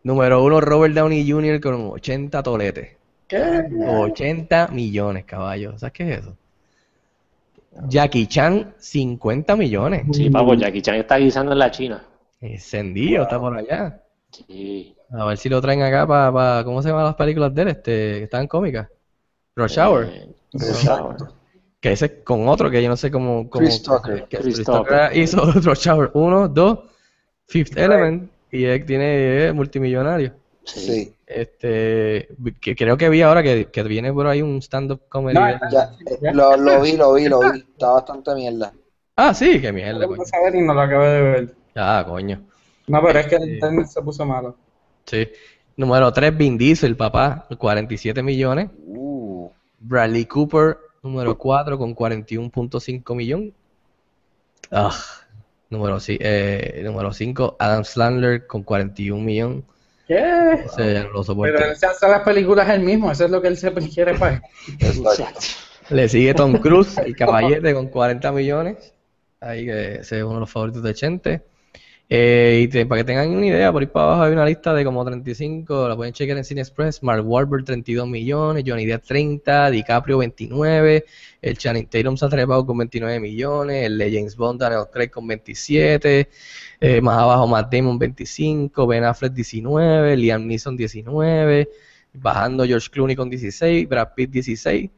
Número 0.02 0.42
uno, 0.42 0.60
Robert 0.60 0.94
Downey 0.94 1.30
Jr. 1.30 1.60
con 1.60 1.90
80 1.92 2.42
toletes. 2.42 2.96
¿Qué? 3.26 3.64
80 3.86 4.68
millones, 4.68 5.24
caballos. 5.24 5.80
¿Sabes 5.80 5.92
qué 5.92 6.12
es 6.12 6.18
eso? 6.20 6.36
Jackie 7.88 8.26
Chan, 8.26 8.74
50 8.78 9.56
millones. 9.56 10.04
Sí, 10.12 10.30
papo, 10.30 10.54
Jackie 10.54 10.82
Chan 10.82 10.96
está 10.96 11.16
guisando 11.16 11.52
en 11.52 11.58
la 11.58 11.70
China. 11.70 12.04
Encendido, 12.44 13.22
está 13.22 13.40
por 13.40 13.56
allá. 13.56 14.02
Sí. 14.30 14.94
A 15.10 15.24
ver 15.24 15.38
si 15.38 15.48
lo 15.48 15.60
traen 15.60 15.82
acá 15.82 16.06
para, 16.06 16.62
¿cómo 16.64 16.82
se 16.82 16.88
llaman 16.88 17.04
las 17.04 17.14
películas 17.14 17.54
de 17.54 17.62
él? 17.62 17.68
Este, 17.68 17.90
que 18.18 18.22
están 18.24 18.46
cómicas. 18.46 18.88
Rush 19.56 19.78
Hour. 19.78 20.04
Eh, 20.06 20.28
Rush 20.52 20.88
Hour. 20.88 21.16
Que 21.80 21.92
ese 21.92 22.06
es 22.06 22.12
con 22.24 22.48
otro 22.48 22.70
que 22.70 22.82
yo 22.82 22.88
no 22.88 22.96
sé 22.96 23.10
cómo. 23.10 23.48
cómo 23.48 23.64
Chris 23.64 23.82
Tucker. 23.82 24.24
que 24.28 24.38
Chris 24.38 24.56
Chris 24.56 24.66
Tucker 24.66 25.16
hizo 25.16 25.52
Rush 25.52 25.88
Hour 25.88 26.10
1, 26.14 26.48
2, 26.48 26.78
Fifth 27.46 27.76
Element. 27.76 28.30
Y 28.50 28.64
él 28.64 28.84
tiene 28.84 29.48
es 29.48 29.54
multimillonario. 29.54 30.32
Sí. 30.64 31.12
Este, 31.26 32.28
que 32.60 32.76
creo 32.76 32.96
que 32.96 33.08
vi 33.08 33.22
ahora 33.22 33.42
que, 33.42 33.66
que 33.66 33.82
viene 33.84 34.12
por 34.12 34.26
ahí 34.26 34.42
un 34.42 34.58
stand-up 34.62 35.02
comedy. 35.08 35.34
No, 35.34 35.48
Ya, 35.70 35.90
eh, 36.06 36.32
lo, 36.32 36.56
lo 36.56 36.80
vi, 36.80 36.96
lo 36.96 37.14
vi, 37.14 37.28
lo 37.28 37.40
vi. 37.40 37.60
Está 37.60 37.90
bastante 37.92 38.34
mierda. 38.34 38.72
Ah, 39.16 39.32
sí, 39.34 39.60
qué 39.60 39.72
mierda, 39.72 40.00
Lo 40.00 40.08
coño. 40.08 40.18
puse 40.18 40.36
a 40.36 40.42
ver 40.42 40.54
y 40.54 40.60
no 40.62 40.74
lo 40.74 40.80
acabé 40.80 41.08
de 41.08 41.20
ver. 41.22 41.54
Ah, 41.74 42.04
coño. 42.06 42.42
No, 42.86 43.02
pero 43.02 43.18
es 43.18 43.26
que 43.26 43.36
el 43.36 43.42
Sí. 43.42 43.50
internet 43.54 43.86
se 43.86 44.02
puso 44.02 44.24
malo. 44.24 44.56
Sí. 45.06 45.28
Número 45.76 46.12
3, 46.12 46.36
Vin 46.36 46.56
Diesel, 46.56 46.96
papá, 46.96 47.46
47 47.58 48.22
millones. 48.22 48.70
Uh, 48.86 49.48
Bradley 49.80 50.26
Cooper, 50.26 50.78
número 51.02 51.36
4, 51.36 51.76
con 51.78 51.94
41.5 51.94 53.14
millones. 53.14 53.52
Ah, 54.70 54.94
número 55.70 55.98
5, 56.00 57.56
Adam 57.58 57.84
Sandler, 57.84 58.46
con 58.46 58.62
41 58.62 59.22
millones. 59.22 59.64
¿Qué? 60.06 60.20
No 61.12 61.24
lo. 61.24 61.42
Pero 61.42 61.64
él 61.64 61.76
se 61.76 61.86
hace 61.86 62.06
las 62.08 62.20
películas 62.22 62.68
él 62.68 62.80
mismo, 62.80 63.10
eso 63.10 63.24
es 63.24 63.30
lo 63.30 63.40
que 63.40 63.48
él 63.48 63.56
siempre 63.56 63.88
quiere 63.88 64.14
para 64.18 64.42
exacto. 64.78 65.40
Le 65.90 66.08
sigue 66.08 66.34
Tom 66.34 66.58
Cruise, 66.58 66.98
el 66.98 67.16
caballete, 67.16 67.74
con 67.74 67.88
40 67.88 68.32
millones. 68.32 68.94
Ahí 69.40 69.66
que 69.66 69.96
ese 69.96 70.18
es 70.18 70.24
uno 70.24 70.34
de 70.34 70.40
los 70.40 70.50
favoritos 70.50 70.82
de 70.82 70.94
Chente. 70.94 71.42
Eh, 72.16 72.60
y 72.64 72.68
te- 72.68 72.86
para 72.86 73.00
que 73.00 73.04
tengan 73.06 73.30
una 73.30 73.46
idea, 73.46 73.72
por 73.72 73.82
ahí 73.82 73.88
para 73.88 74.04
abajo 74.06 74.22
hay 74.24 74.32
una 74.32 74.44
lista 74.46 74.72
de 74.72 74.84
como 74.84 75.04
35, 75.04 75.88
la 75.88 75.96
pueden 75.96 76.12
chequear 76.12 76.38
en 76.38 76.44
Cine 76.44 76.60
Express, 76.60 77.02
Mark 77.02 77.26
Wahlberg 77.26 77.64
32 77.64 78.06
millones, 78.06 78.62
Johnny 78.64 78.86
Depp 78.86 79.02
30, 79.04 79.70
DiCaprio 79.70 80.18
29, 80.18 81.04
el 81.42 81.58
Channing 81.58 81.86
Tatum 81.88 82.16
se 82.16 82.26
ha 82.26 82.28
trepado 82.28 82.64
con 82.66 82.78
29 82.78 83.18
millones, 83.18 83.86
el 83.86 83.98
de 83.98 84.12
James 84.12 84.36
Bond 84.36 84.60
Daniel 84.60 84.84
Craig 84.92 85.08
con 85.10 85.26
27, 85.26 86.28
eh, 86.80 87.00
más 87.00 87.18
abajo 87.18 87.48
Matt 87.48 87.72
Damon 87.74 87.98
25, 87.98 88.86
Ben 88.86 89.02
Affleck 89.04 89.32
19, 89.32 90.16
Liam 90.16 90.46
Neeson 90.46 90.76
19, 90.76 91.68
bajando 92.12 92.64
George 92.64 92.90
Clooney 92.90 93.16
con 93.16 93.28
16, 93.28 93.88
Brad 93.88 94.08
Pitt 94.14 94.30
16, 94.30 94.90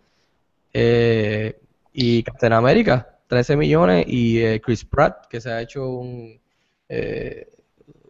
eh, 0.72 1.56
y 1.92 2.22
Captain 2.24 2.52
America 2.52 3.18
13 3.28 3.56
millones 3.56 4.04
y 4.08 4.38
eh, 4.40 4.60
Chris 4.60 4.84
Pratt 4.84 5.26
que 5.28 5.40
se 5.40 5.50
ha 5.50 5.62
hecho 5.62 5.88
un 5.88 6.38
eh, 6.88 7.48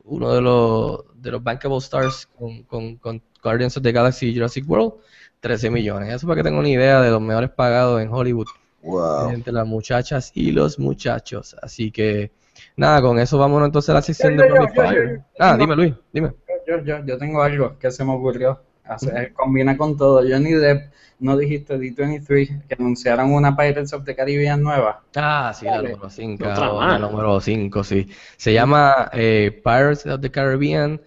uno 0.05 0.33
de 0.35 0.41
los 0.41 1.05
de 1.20 1.31
los 1.33 1.43
bankable 1.43 1.79
stars 1.79 2.27
con, 2.39 2.62
con, 2.64 2.97
con 2.97 3.22
Guardians 3.43 3.77
of 3.77 3.83
the 3.83 3.93
Galaxy 3.93 4.29
y 4.29 4.35
Jurassic 4.35 4.68
World 4.68 4.95
13 5.41 5.70
millones 5.70 6.14
eso 6.14 6.27
para 6.27 6.37
que 6.37 6.43
tengan 6.45 6.61
una 6.61 6.68
idea 6.68 7.01
de 7.01 7.11
los 7.11 7.20
mejores 7.20 7.51
pagados 7.51 8.01
en 8.03 8.09
Hollywood 8.12 8.47
Wow. 8.83 9.31
entre 9.31 9.53
las 9.53 9.66
muchachas 9.66 10.31
y 10.35 10.53
los 10.53 10.79
muchachos 10.79 11.57
así 11.61 11.91
que 11.91 12.31
nada 12.77 13.03
con 13.03 13.18
eso 13.18 13.37
vámonos 13.37 13.66
entonces 13.66 13.89
a 13.91 13.95
la 13.95 14.03
sección 14.03 14.37
de 14.37 14.45
Yo, 14.49 14.55
yo, 14.55 14.61
Rapid 14.61 14.74
yo, 14.77 14.83
yo, 14.85 14.89
Fire 14.89 15.16
yo. 15.16 15.22
ah 15.41 15.57
dime 15.59 15.74
Luis 15.74 15.95
dime 16.12 16.33
Yo, 16.68 16.83
yo, 16.85 17.05
yo 17.05 17.18
tengo 17.18 17.43
algo 17.43 17.77
que 17.79 17.91
se 17.91 18.05
me 18.05 18.12
ocurrió. 18.12 18.61
Hace- 18.89 19.32
combina 19.32 19.76
con 19.76 19.97
todo. 19.97 20.20
Johnny 20.28 20.53
Depp, 20.53 20.93
no 21.18 21.37
dijiste 21.37 21.78
D23, 21.78 22.66
que 22.68 22.74
anunciaron 22.74 23.32
una 23.32 23.57
Pirates 23.57 23.93
of 23.93 24.05
the 24.05 24.14
Caribbean 24.14 24.62
nueva. 24.62 25.03
Ah, 25.16 25.53
sí, 25.55 25.64
la 25.66 25.78
número 25.82 26.11
5. 26.11 26.45
Otra 26.49 26.72
La 26.72 26.99
número 26.99 27.41
5, 27.41 27.84
sí. 27.84 28.09
Se 28.37 28.53
llama 28.53 29.11
eh, 29.12 29.61
Pirates 29.64 30.07
of 30.07 30.20
the 30.20 30.30
Caribbean, 30.30 31.01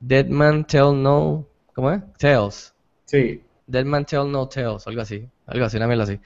Dead 0.00 0.26
Man 0.26 0.66
Tell 0.66 1.00
No. 1.02 1.46
¿Cómo 1.74 1.90
es? 1.92 2.02
Tales. 2.18 2.74
Sí. 3.06 3.42
Dead 3.66 3.84
Man 3.84 4.04
Tell 4.04 4.30
No 4.30 4.48
Tales, 4.48 4.86
algo 4.86 5.00
así. 5.00 5.26
Algo 5.46 5.64
así, 5.64 5.76
una 5.76 5.86
mierda 5.86 6.04
así. 6.04 6.18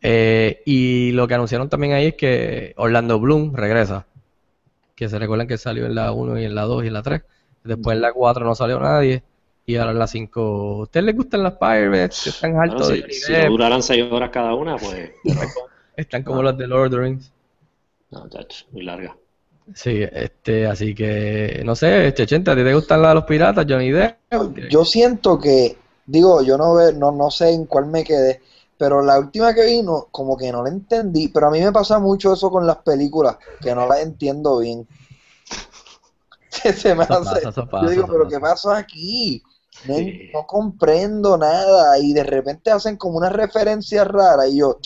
Eh, 0.00 0.62
y 0.64 1.10
lo 1.12 1.26
que 1.26 1.34
anunciaron 1.34 1.68
también 1.68 1.92
ahí 1.94 2.06
es 2.06 2.14
que 2.14 2.72
Orlando 2.76 3.18
Bloom 3.18 3.54
regresa. 3.54 4.06
Que 4.94 5.08
se 5.08 5.18
recuerdan 5.18 5.46
que 5.46 5.58
salió 5.58 5.84
en 5.86 5.94
la 5.94 6.12
1 6.12 6.38
y 6.38 6.44
en 6.44 6.54
la 6.54 6.62
2 6.62 6.84
y 6.84 6.86
en 6.86 6.92
la 6.94 7.02
3. 7.02 7.22
Después 7.64 7.96
en 7.96 8.02
la 8.02 8.12
4 8.12 8.44
no 8.44 8.54
salió 8.54 8.78
nadie. 8.80 9.22
Y 9.66 9.76
ahora 9.76 9.90
en 9.90 9.98
la 9.98 10.06
5. 10.06 10.40
¿A 10.40 10.82
ustedes 10.82 11.06
les 11.06 11.16
gustan 11.16 11.42
las 11.42 11.54
Pirates? 11.54 12.26
Están 12.28 12.54
de 12.54 13.04
si, 13.10 13.20
si 13.20 13.32
duraran 13.46 13.82
seis 13.82 14.04
horas 14.10 14.30
cada 14.30 14.54
una, 14.54 14.76
pues. 14.76 15.10
Están 15.96 16.22
como 16.22 16.42
las 16.42 16.56
de 16.56 16.68
Lord 16.68 16.86
of 16.86 16.90
the 16.92 16.98
Rings. 16.98 17.32
No, 18.10 18.28
chacho, 18.28 18.66
muy 18.70 18.82
larga. 18.82 19.16
Sí, 19.74 20.00
este, 20.00 20.66
así 20.66 20.94
que, 20.94 21.62
no 21.64 21.74
sé, 21.74 22.14
Chechenta, 22.14 22.52
¿a 22.52 22.56
ti 22.56 22.62
te 22.62 22.74
gustan 22.74 23.02
la 23.02 23.08
de 23.08 23.14
los 23.16 23.24
piratas, 23.24 23.66
Johnny 23.68 23.90
Depp? 23.90 24.18
Yo 24.70 24.84
siento 24.84 25.38
que, 25.40 25.76
digo, 26.06 26.42
yo 26.42 26.56
no, 26.56 26.74
ve, 26.74 26.92
no, 26.92 27.10
no 27.10 27.30
sé 27.32 27.50
en 27.50 27.66
cuál 27.66 27.86
me 27.86 28.04
quedé, 28.04 28.42
pero 28.78 29.02
la 29.02 29.18
última 29.18 29.52
que 29.54 29.66
vino, 29.66 30.06
como 30.12 30.36
que 30.36 30.52
no 30.52 30.62
la 30.62 30.68
entendí, 30.68 31.28
pero 31.28 31.48
a 31.48 31.50
mí 31.50 31.60
me 31.60 31.72
pasa 31.72 31.98
mucho 31.98 32.32
eso 32.32 32.48
con 32.50 32.64
las 32.64 32.76
películas, 32.76 33.38
que 33.60 33.74
no 33.74 33.88
las 33.88 34.00
entiendo 34.00 34.58
bien. 34.58 34.86
Se 36.50 36.94
me 36.94 37.04
Eso 37.04 37.14
hace, 37.14 37.24
pasa, 37.24 37.48
eso 37.48 37.68
pasa, 37.68 37.86
yo 37.86 37.90
digo, 37.90 38.06
pero 38.06 38.24
pasa. 38.24 38.36
¿qué 38.36 38.40
pasó 38.40 38.70
aquí? 38.70 39.42
No, 39.84 39.94
Sí. 39.96 40.30
no 40.32 40.46
comprendo 40.46 41.36
nada 41.36 41.98
y 41.98 42.12
de 42.12 42.24
repente 42.24 42.70
hacen 42.70 42.96
como 42.96 43.18
una 43.18 43.28
referencia 43.28 44.04
rara 44.04 44.48
y 44.48 44.58
yo, 44.58 44.78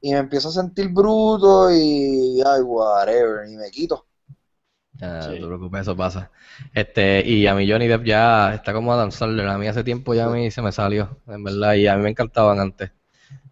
y 0.00 0.12
me 0.12 0.18
empiezo 0.18 0.48
a 0.48 0.52
sentir 0.52 0.88
bruto 0.88 1.70
y, 1.70 2.42
ay, 2.44 2.60
whatever, 2.62 3.48
y 3.48 3.56
me 3.56 3.70
quito. 3.70 4.06
Ah, 5.00 5.26
no 5.28 5.34
te 5.34 5.46
preocupes, 5.46 5.80
eso 5.82 5.96
pasa. 5.96 6.30
Este, 6.74 7.26
y 7.26 7.46
a 7.46 7.54
mí 7.54 7.68
Johnny 7.70 7.88
Depp 7.88 8.04
ya 8.04 8.54
está 8.54 8.72
como 8.72 8.92
Adam 8.92 9.10
Sandler, 9.10 9.48
a 9.48 9.58
mí 9.58 9.66
hace 9.66 9.82
tiempo 9.84 10.14
ya 10.14 10.26
a 10.26 10.30
mí 10.30 10.50
se 10.50 10.62
me 10.62 10.72
salió, 10.72 11.18
en 11.26 11.42
verdad, 11.44 11.74
y 11.74 11.86
a 11.86 11.96
mí 11.96 12.02
me 12.04 12.10
encantaban 12.10 12.60
antes. 12.60 12.90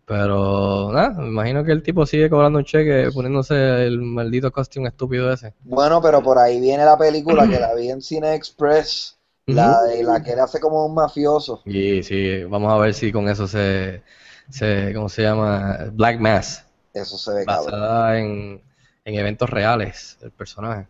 Pero, 0.05 0.91
nada, 0.93 1.11
me 1.11 1.29
imagino 1.29 1.63
que 1.63 1.71
el 1.71 1.85
tipo 1.85 2.05
sigue 2.05 2.29
cobrando 2.29 2.59
un 2.59 2.65
cheque 2.65 3.11
poniéndose 3.15 3.87
el 3.87 4.01
maldito 4.01 4.51
costume 4.51 4.89
estúpido 4.89 5.33
ese. 5.33 5.55
Bueno, 5.61 6.03
pero 6.03 6.21
por 6.21 6.37
ahí 6.37 6.61
viene 6.61 6.85
la 6.85 6.99
película 6.99 7.49
que 7.49 7.61
la 7.61 7.75
vi 7.75 7.91
en 7.91 8.03
Cine 8.03 8.35
Express, 8.35 9.20
la 9.47 9.83
de 9.83 10.03
la 10.03 10.23
que 10.23 10.33
él 10.33 10.41
hace 10.41 10.61
como 10.61 10.87
un 10.87 10.95
mafioso. 10.95 11.63
Y 11.65 12.03
sí, 12.03 12.45
vamos 12.45 12.73
a 12.73 12.77
ver 12.79 12.95
si 12.95 13.13
con 13.13 13.29
eso 13.29 13.47
se, 13.47 14.03
se, 14.49 14.93
¿cómo 14.95 15.09
se 15.09 15.23
llama? 15.23 15.91
Black 15.93 16.21
Mass. 16.21 16.65
Eso 16.95 17.19
se 17.19 17.33
ve 17.33 17.45
cabrón. 17.45 17.71
basada 17.73 18.19
en, 18.19 18.63
en 19.05 19.15
eventos 19.15 19.49
reales 19.51 20.19
el 20.23 20.31
personaje. 20.31 20.87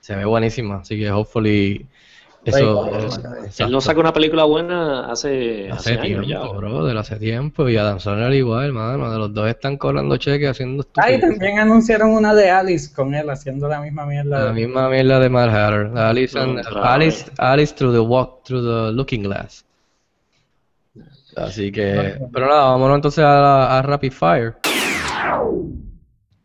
Se 0.00 0.14
ve 0.14 0.24
buenísima, 0.24 0.76
así 0.76 0.98
que 0.98 1.10
hopefully 1.10 1.88
eso 2.46 2.80
Oye, 2.80 3.08
Él 3.58 3.70
no 3.70 3.80
saca 3.80 4.00
una 4.00 4.12
película 4.12 4.44
buena 4.44 5.10
hace, 5.10 5.70
hace 5.70 5.94
hace 5.94 6.00
años 6.00 6.24
tiempo, 6.26 6.52
ya. 6.52 6.58
brother, 6.58 6.96
hace 6.96 7.16
tiempo 7.16 7.68
y 7.68 7.76
Adam 7.76 7.98
Sandler 8.00 8.32
igual, 8.34 8.66
hermano, 8.66 9.10
de 9.10 9.18
los 9.18 9.34
dos 9.34 9.48
están 9.48 9.76
cobrando 9.76 10.16
cheques 10.16 10.48
haciendo 10.50 10.86
Ah, 10.96 11.10
y 11.12 11.20
también 11.20 11.58
anunciaron 11.58 12.10
una 12.10 12.34
de 12.34 12.48
Alice 12.50 12.94
con 12.94 13.14
él 13.14 13.28
haciendo 13.30 13.68
la 13.68 13.80
misma 13.80 14.06
mierda. 14.06 14.44
La 14.46 14.52
misma 14.52 14.88
mierda 14.88 15.18
de 15.20 15.28
Mad 15.28 15.48
Hatter, 15.48 15.98
Alice, 15.98 16.38
and- 16.38 16.60
Alice, 16.82 17.30
Alice 17.38 17.74
through 17.74 17.92
the 17.92 18.00
walk 18.00 18.44
through 18.44 18.62
the 18.62 18.92
looking 18.92 19.22
glass. 19.24 19.64
Así 21.36 21.70
que, 21.70 22.18
pero 22.32 22.46
nada, 22.46 22.64
vámonos 22.70 22.96
entonces 22.96 23.22
a, 23.22 23.78
a 23.78 23.82
Rapid 23.82 24.12
Fire. 24.12 24.54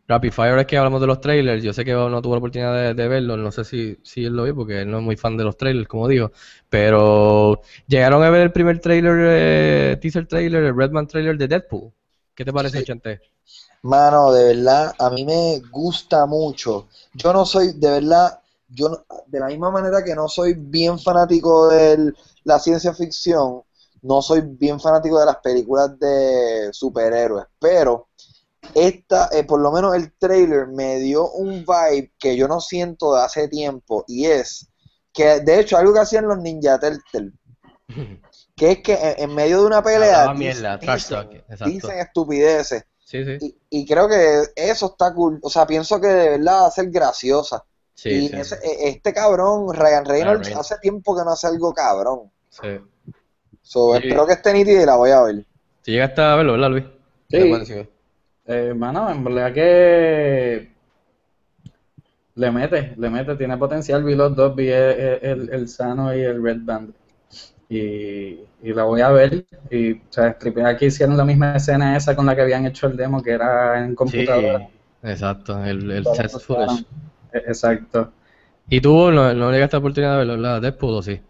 Rapid 0.08 0.32
Fire 0.32 0.58
es 0.58 0.66
que 0.66 0.76
hablamos 0.76 1.00
de 1.00 1.06
los 1.06 1.20
trailers. 1.20 1.62
Yo 1.62 1.72
sé 1.72 1.84
que 1.84 1.92
no 1.92 2.20
tuvo 2.22 2.34
la 2.34 2.38
oportunidad 2.38 2.74
de, 2.74 2.94
de 2.94 3.08
verlo. 3.08 3.36
No 3.36 3.50
sé 3.52 3.64
si, 3.64 3.98
si 4.02 4.24
él 4.24 4.34
lo 4.36 4.44
vio 4.44 4.54
porque 4.54 4.82
él 4.82 4.90
no 4.90 4.98
es 4.98 5.04
muy 5.04 5.16
fan 5.16 5.36
de 5.36 5.44
los 5.44 5.56
trailers, 5.56 5.88
como 5.88 6.08
digo. 6.08 6.32
Pero 6.68 7.62
llegaron 7.86 8.22
a 8.22 8.30
ver 8.30 8.42
el 8.42 8.52
primer 8.52 8.80
trailer, 8.80 9.14
eh, 9.20 9.98
teaser 10.00 10.26
trailer, 10.26 10.64
el 10.64 10.76
Redman 10.76 11.06
trailer 11.06 11.38
de 11.38 11.48
Deadpool. 11.48 11.92
¿Qué 12.34 12.44
te 12.44 12.52
parece, 12.52 12.82
Sí. 12.82 12.84
Chante? 12.84 13.22
Mano, 13.82 14.32
de 14.32 14.54
verdad, 14.56 14.94
a 14.98 15.10
mí 15.10 15.24
me 15.24 15.60
gusta 15.70 16.26
mucho. 16.26 16.88
Yo 17.14 17.32
no 17.32 17.44
soy, 17.46 17.72
de 17.74 17.90
verdad, 17.90 18.40
yo 18.68 18.88
no- 18.90 19.04
de 19.26 19.40
la 19.40 19.46
misma 19.46 19.70
manera 19.70 20.04
que 20.04 20.14
no 20.14 20.28
soy 20.28 20.54
bien 20.54 20.98
fanático 20.98 21.68
de 21.68 22.12
la 22.44 22.58
ciencia 22.60 22.94
ficción, 22.94 23.62
no 24.02 24.22
soy 24.22 24.42
bien 24.42 24.80
fanático 24.80 25.18
de 25.20 25.26
las 25.26 25.36
películas 25.38 25.98
de 25.98 26.70
superhéroes, 26.72 27.46
pero 27.58 28.08
esta, 28.74 29.28
eh, 29.32 29.44
por 29.44 29.60
lo 29.60 29.70
menos 29.72 29.94
el 29.94 30.12
trailer 30.18 30.66
me 30.68 30.98
dio 30.98 31.30
un 31.32 31.64
vibe 31.64 32.12
que 32.18 32.36
yo 32.36 32.48
no 32.48 32.60
siento 32.60 33.14
de 33.14 33.22
hace 33.22 33.48
tiempo 33.48 34.04
y 34.08 34.26
es 34.26 34.68
que, 35.12 35.40
de 35.40 35.60
hecho, 35.60 35.76
algo 35.76 35.92
que 35.92 36.00
hacían 36.00 36.26
los 36.26 36.38
Ninja 36.38 36.78
Turtles, 36.80 37.32
que 38.56 38.70
es 38.72 38.78
que 38.82 38.94
en, 38.94 39.30
en 39.30 39.34
medio 39.34 39.60
de 39.60 39.66
una 39.66 39.82
pelea 39.82 40.20
Hablaba 40.20 40.34
mierda, 40.34 40.76
dicen- 40.78 40.80
trash 40.86 41.08
talk, 41.08 41.32
exacto. 41.34 41.64
dicen 41.66 41.98
estupideces. 41.98 42.84
Sí, 43.04 43.22
sí. 43.24 43.36
Y, 43.70 43.80
y 43.80 43.86
creo 43.86 44.08
que 44.08 44.42
eso 44.56 44.86
está 44.86 45.12
cool. 45.12 45.38
O 45.42 45.50
sea, 45.50 45.66
pienso 45.66 46.00
que 46.00 46.06
de 46.06 46.30
verdad 46.30 46.62
va 46.62 46.66
a 46.68 46.70
ser 46.70 46.88
graciosa. 46.90 47.62
Sí, 47.94 48.08
y 48.08 48.28
sí, 48.28 48.36
ese- 48.36 48.54
e- 48.62 48.88
este 48.88 49.12
cabrón, 49.12 49.74
Ryan 49.74 50.04
Reynolds, 50.06 50.48
hace 50.56 50.78
tiempo 50.78 51.14
que 51.14 51.22
no 51.24 51.32
hace 51.32 51.46
algo 51.48 51.74
cabrón. 51.74 52.30
sí. 52.48 52.68
So, 53.64 53.92
Sí. 53.96 54.02
Espero 54.04 54.26
que 54.26 54.32
esté 54.32 54.52
nítida 54.52 54.82
y 54.82 54.86
la 54.86 54.96
voy 54.96 55.10
a 55.10 55.20
ver. 55.22 55.46
Si 55.82 55.92
llegaste 55.92 56.20
a 56.20 56.34
verlo, 56.34 56.52
¿verdad, 56.54 56.70
Luis? 56.70 56.84
Sí. 57.30 57.88
Eh, 58.46 58.72
mano, 58.74 59.10
en 59.10 59.24
verdad 59.24 59.52
que 59.52 60.72
le 62.34 62.50
mete, 62.50 62.94
le 62.96 63.10
mete, 63.10 63.36
tiene 63.36 63.56
potencial. 63.56 64.04
Vi 64.04 64.14
los 64.14 64.34
dos, 64.36 64.54
vi 64.56 64.68
el, 64.68 65.18
el- 65.22 65.50
el 65.52 65.68
Sano 65.68 66.14
y 66.14 66.20
el 66.20 66.42
Red 66.42 66.58
Band. 66.62 66.94
Y, 67.68 68.40
y 68.62 68.74
la 68.74 68.84
voy 68.84 69.00
a 69.02 69.10
ver. 69.10 69.46
Y, 69.70 69.94
o 69.94 70.00
sea, 70.10 70.36
aquí 70.66 70.86
hicieron 70.86 71.16
la 71.16 71.24
misma 71.26 71.56
escena 71.56 71.96
esa 71.96 72.16
con 72.16 72.26
la 72.26 72.36
que 72.36 72.42
habían 72.42 72.66
hecho 72.66 72.86
el 72.88 72.96
demo, 72.96 73.22
que 73.22 73.32
era 73.32 73.84
en 73.84 73.94
Sí, 74.04 74.26
computadora. 74.26 74.68
exacto, 75.02 75.64
el, 75.64 75.90
el 75.90 76.10
test 76.12 76.42
footage. 76.44 76.84
Eh, 77.32 77.42
Exacto. 77.46 78.12
¿Y 78.68 78.80
tú 78.80 79.12
no, 79.12 79.32
no 79.34 79.52
llegaste 79.52 79.76
a 79.76 79.78
la 79.78 79.80
oportunidad 79.80 80.12
de 80.12 80.26
verlo, 80.26 80.34
o 80.98 81.02
sí? 81.02 81.20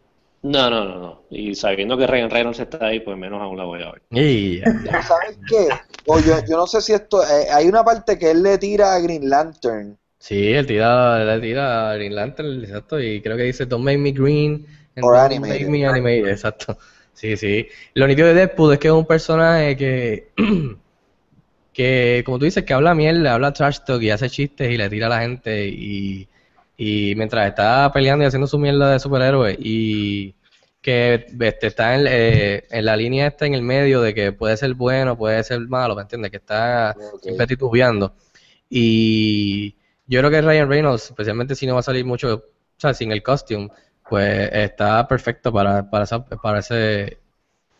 No, 0.43 0.69
no, 0.71 0.85
no, 0.85 0.99
no. 0.99 1.23
Y 1.31 1.55
sabiendo 1.55 1.97
que 1.97 2.07
Ryan 2.07 2.31
Reynolds 2.31 2.61
está 2.61 2.87
ahí, 2.87 3.01
pues 3.01 3.17
menos 3.17 3.41
aún 3.41 3.57
la 3.57 3.65
voy 3.65 3.83
a 3.83 3.93
ver. 3.93 4.03
Y, 4.11 4.61
¿Sabes 5.07 5.39
qué? 5.47 5.69
O 6.07 6.19
yo, 6.21 6.35
yo 6.49 6.57
no 6.57 6.67
sé 6.67 6.81
si 6.81 6.93
esto. 6.93 7.23
eh, 7.23 7.47
hay 7.51 7.67
una 7.69 7.85
parte 7.85 8.19
que 8.19 8.31
él 8.33 8.43
le 8.43 8.59
tira 8.59 8.95
a 8.95 9.01
Green 9.01 9.29
Lantern. 9.29 9.99
sí, 10.19 10.53
él 10.53 10.67
tira, 10.67 11.25
le 11.25 11.41
tira 11.41 11.91
a 11.91 11.95
Green 11.97 12.15
Lantern, 12.15 12.63
exacto, 12.65 13.01
y 13.01 13.21
creo 13.23 13.37
que 13.37 13.43
dice 13.45 13.67
Don't 13.67 13.85
make 13.85 13.99
me 13.99 14.13
green 14.13 14.67
and 14.97 15.05
Or 15.05 15.15
don't 15.15 15.33
animated. 15.33 15.49
make 15.49 15.67
me 15.69 15.87
animated, 15.87 16.29
exacto. 16.31 16.79
Sí, 17.15 17.37
sí. 17.37 17.69
Lo 17.95 18.07
nítido 18.07 18.29
de 18.29 18.35
Deadpool 18.35 18.73
es 18.73 18.79
que 18.79 18.89
es 18.89 18.95
un 18.95 19.07
personaje 19.07 19.77
que, 19.77 20.33
que, 21.73 22.23
como 22.25 22.39
tú 22.39 22.45
dices, 22.45 22.65
que 22.65 22.75
habla 22.75 22.95
mierda, 22.95 23.35
habla 23.35 23.53
trash 23.53 23.81
talk 23.87 24.03
y 24.03 24.11
hace 24.11 24.29
chistes 24.31 24.71
y 24.71 24.77
le 24.77 24.89
tira 24.91 25.07
a 25.07 25.11
la 25.11 25.21
gente 25.23 25.67
y, 25.69 26.29
y 26.77 27.15
mientras 27.17 27.47
está 27.49 27.91
peleando 27.93 28.25
y 28.25 28.27
haciendo 28.29 28.47
su 28.47 28.59
mierda 28.59 28.93
de 28.93 28.99
superhéroe 29.01 29.57
y 29.59 30.35
que 30.81 31.27
este, 31.41 31.67
está 31.69 31.95
en, 31.95 32.07
eh, 32.09 32.65
en 32.71 32.85
la 32.85 32.97
línea 32.97 33.29
esta 33.29 33.47
en 33.47 33.55
el 33.55 33.63
medio 33.63 34.01
de 34.03 34.15
que 34.15 34.33
puede 34.33 34.57
ser 34.57 34.75
bueno, 34.75 35.17
puede 35.17 35.43
ser 35.45 35.61
malo, 35.61 35.95
¿me 35.95 36.03
entiendes? 36.03 36.31
Que 36.31 36.39
está 36.39 36.97
Ok. 37.15 37.23
siempre 37.23 37.47
titubeando. 37.47 38.15
Y 38.69 39.77
yo 40.07 40.21
creo 40.21 40.31
que 40.31 40.43
Ryan 40.43 40.69
Reynolds, 40.69 41.05
especialmente 41.11 41.55
si 41.55 41.67
no 41.67 41.75
va 41.75 41.81
a 41.81 41.83
salir 41.85 42.05
mucho 42.05 42.45
sea, 42.79 42.95
sin 42.95 43.13
el 43.13 43.23
costume, 43.23 43.71
pues 44.09 44.51
está 44.53 45.07
perfecto 45.09 45.53
para, 45.53 45.89
para, 45.89 46.05
esa- 46.05 46.25
para 46.25 46.59
ese, 46.59 47.19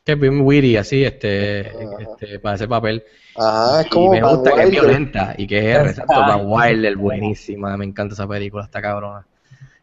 que 0.05 0.13
es 0.13 0.21
bien 0.21 0.41
witty 0.43 0.77
así, 0.77 1.05
este, 1.05 1.61
este, 2.03 2.39
para 2.41 2.57
ese 2.57 2.69
papel. 2.69 3.05
Ajá, 3.35 3.81
es 3.81 3.87
Y 3.87 3.91
como 3.91 4.11
me 4.11 4.21
Van 4.21 4.37
gusta 4.37 4.55
que 4.55 4.63
es 4.63 4.71
violenta 4.71 5.35
y 5.37 5.47
que 5.47 5.59
es 5.59 5.79
R, 5.79 5.91
exacto, 5.91 6.15
Van. 6.15 6.41
Wilder, 6.45 6.97
buenísima, 6.97 7.77
me 7.77 7.85
encanta 7.85 8.15
esa 8.15 8.27
película, 8.29 8.65
está 8.65 8.83
cabrona. 8.83 9.27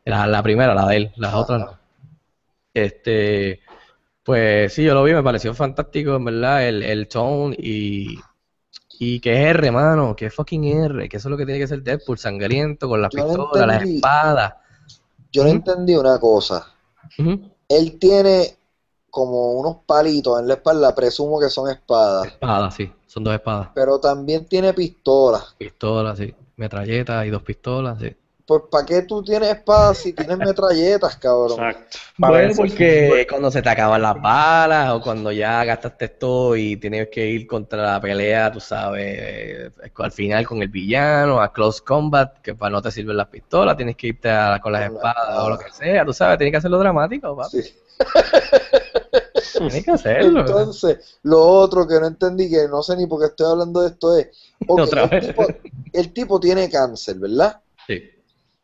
La, 0.06 0.28
la 0.28 0.44
primera, 0.44 0.74
la 0.74 0.88
de 0.88 0.98
él, 0.98 1.12
las 1.18 1.34
otras 1.34 1.60
no. 1.62 1.80
Este, 2.74 3.60
pues 4.24 4.74
sí, 4.74 4.84
yo 4.84 4.94
lo 4.94 5.04
vi, 5.04 5.14
me 5.14 5.24
pareció 5.24 5.54
fantástico, 5.54 6.16
en 6.16 6.26
verdad, 6.26 6.68
el, 6.68 6.84
el 6.84 7.08
tone 7.08 7.56
y, 7.58 8.20
y 9.00 9.20
que 9.20 9.34
es 9.34 9.56
R, 9.56 9.72
mano, 9.72 10.16
que 10.16 10.28
es 10.28 10.34
fucking 10.34 10.64
R, 10.66 11.10
que 11.10 11.18
eso 11.18 11.28
es 11.28 11.32
lo 11.32 11.38
que 11.38 11.46
tiene 11.46 11.60
que 11.60 11.68
ser 11.68 11.82
Deadpool, 11.82 12.18
sangriento, 12.18 12.88
con 12.88 13.02
las 13.02 13.12
Yo 13.12 13.26
pistolas, 13.26 13.68
las 13.68 13.84
espadas. 13.84 14.54
Yo 15.32 15.44
no 15.44 15.50
entendí 15.50 15.96
una 15.96 16.20
cosa. 16.20 16.68
Él 17.68 18.00
tiene 18.00 18.58
como 19.10 19.54
unos 19.54 19.78
palitos 19.86 20.40
en 20.40 20.48
la 20.48 20.56
espalda, 20.56 20.94
presumo 20.94 21.40
que 21.40 21.50
son 21.50 21.70
espadas, 21.70 22.28
Espadas, 22.28 22.76
sí, 22.76 22.92
son 23.10 23.24
dos 23.24 23.34
espadas. 23.34 23.70
pero 23.74 24.00
también 24.00 24.46
tiene 24.46 24.72
pistolas. 24.74 25.56
Pistolas, 25.58 26.18
sí, 26.20 26.34
metralletas 26.58 27.26
y 27.26 27.30
dos 27.30 27.42
pistolas, 27.42 28.00
sí. 28.00 28.16
Pues 28.46 28.64
¿para 28.72 28.84
qué 28.86 29.02
tú 29.04 29.24
tienes 29.24 29.50
espadas 29.50 29.98
si 30.00 30.14
tienes 30.14 30.38
metralletas, 30.40 31.16
cabrón? 31.18 31.60
Exacto. 31.60 31.98
Para 32.20 32.34
Bueno, 32.34 32.54
porque 32.56 33.28
cuando 33.30 33.52
se 33.52 33.62
te 33.62 33.70
acaban 33.70 34.02
las 34.02 34.20
balas 34.20 34.90
o 34.92 35.02
cuando 35.02 35.32
ya 35.32 35.64
gastaste 35.64 36.08
todo 36.10 36.56
y 36.56 36.76
tienes 36.78 37.10
que 37.10 37.28
ir 37.28 37.46
contra 37.48 37.84
la 37.94 38.02
pelea, 38.02 38.52
tú 38.52 38.60
sabes, 38.60 39.06
eh, 39.20 39.72
al 39.96 40.12
final 40.12 40.48
con 40.48 40.62
el 40.64 40.68
villano, 40.70 41.40
a 41.42 41.54
close 41.54 41.84
combat, 41.84 42.40
que 42.42 42.56
para 42.56 42.72
no 42.72 42.82
te 42.82 42.90
sirven 42.92 43.18
las 43.18 43.28
pistolas, 43.28 43.76
tienes 43.78 43.96
que 43.96 44.08
irte 44.08 44.30
a- 44.32 44.60
con 44.62 44.72
las 44.74 44.90
Con 44.90 44.96
la 44.96 45.10
espadas 45.12 45.44
o 45.44 45.50
lo 45.50 45.58
que 45.60 45.72
sea, 45.72 46.04
tú 46.06 46.14
sabes, 46.14 46.38
tienes 46.40 46.52
que 46.54 46.58
hacerlo 46.58 46.80
dramático, 46.80 47.36
papi. 47.36 47.62
Sí. 47.62 47.74
Tienes 49.58 49.84
que 49.84 49.92
hacerlo. 49.92 50.42
Entonces, 50.42 51.20
lo 51.24 51.42
otro 51.46 51.88
que 51.88 52.00
no 52.00 52.08
entendí, 52.08 52.50
que 52.50 52.68
no 52.68 52.84
sé 52.84 52.96
ni 52.96 53.08
por 53.08 53.20
qué 53.20 53.28
estoy 53.28 53.48
hablando 53.52 53.82
de 53.82 53.90
esto, 53.90 54.18
es, 54.18 54.28
ok, 54.68 54.82
Otra 54.84 55.04
el, 55.04 55.10
vez. 55.10 55.28
tipo, 55.28 55.48
el 55.94 56.14
tipo 56.14 56.40
tiene 56.40 56.70
cáncer, 56.70 57.18
¿verdad? 57.20 57.62
Sí. 57.88 58.02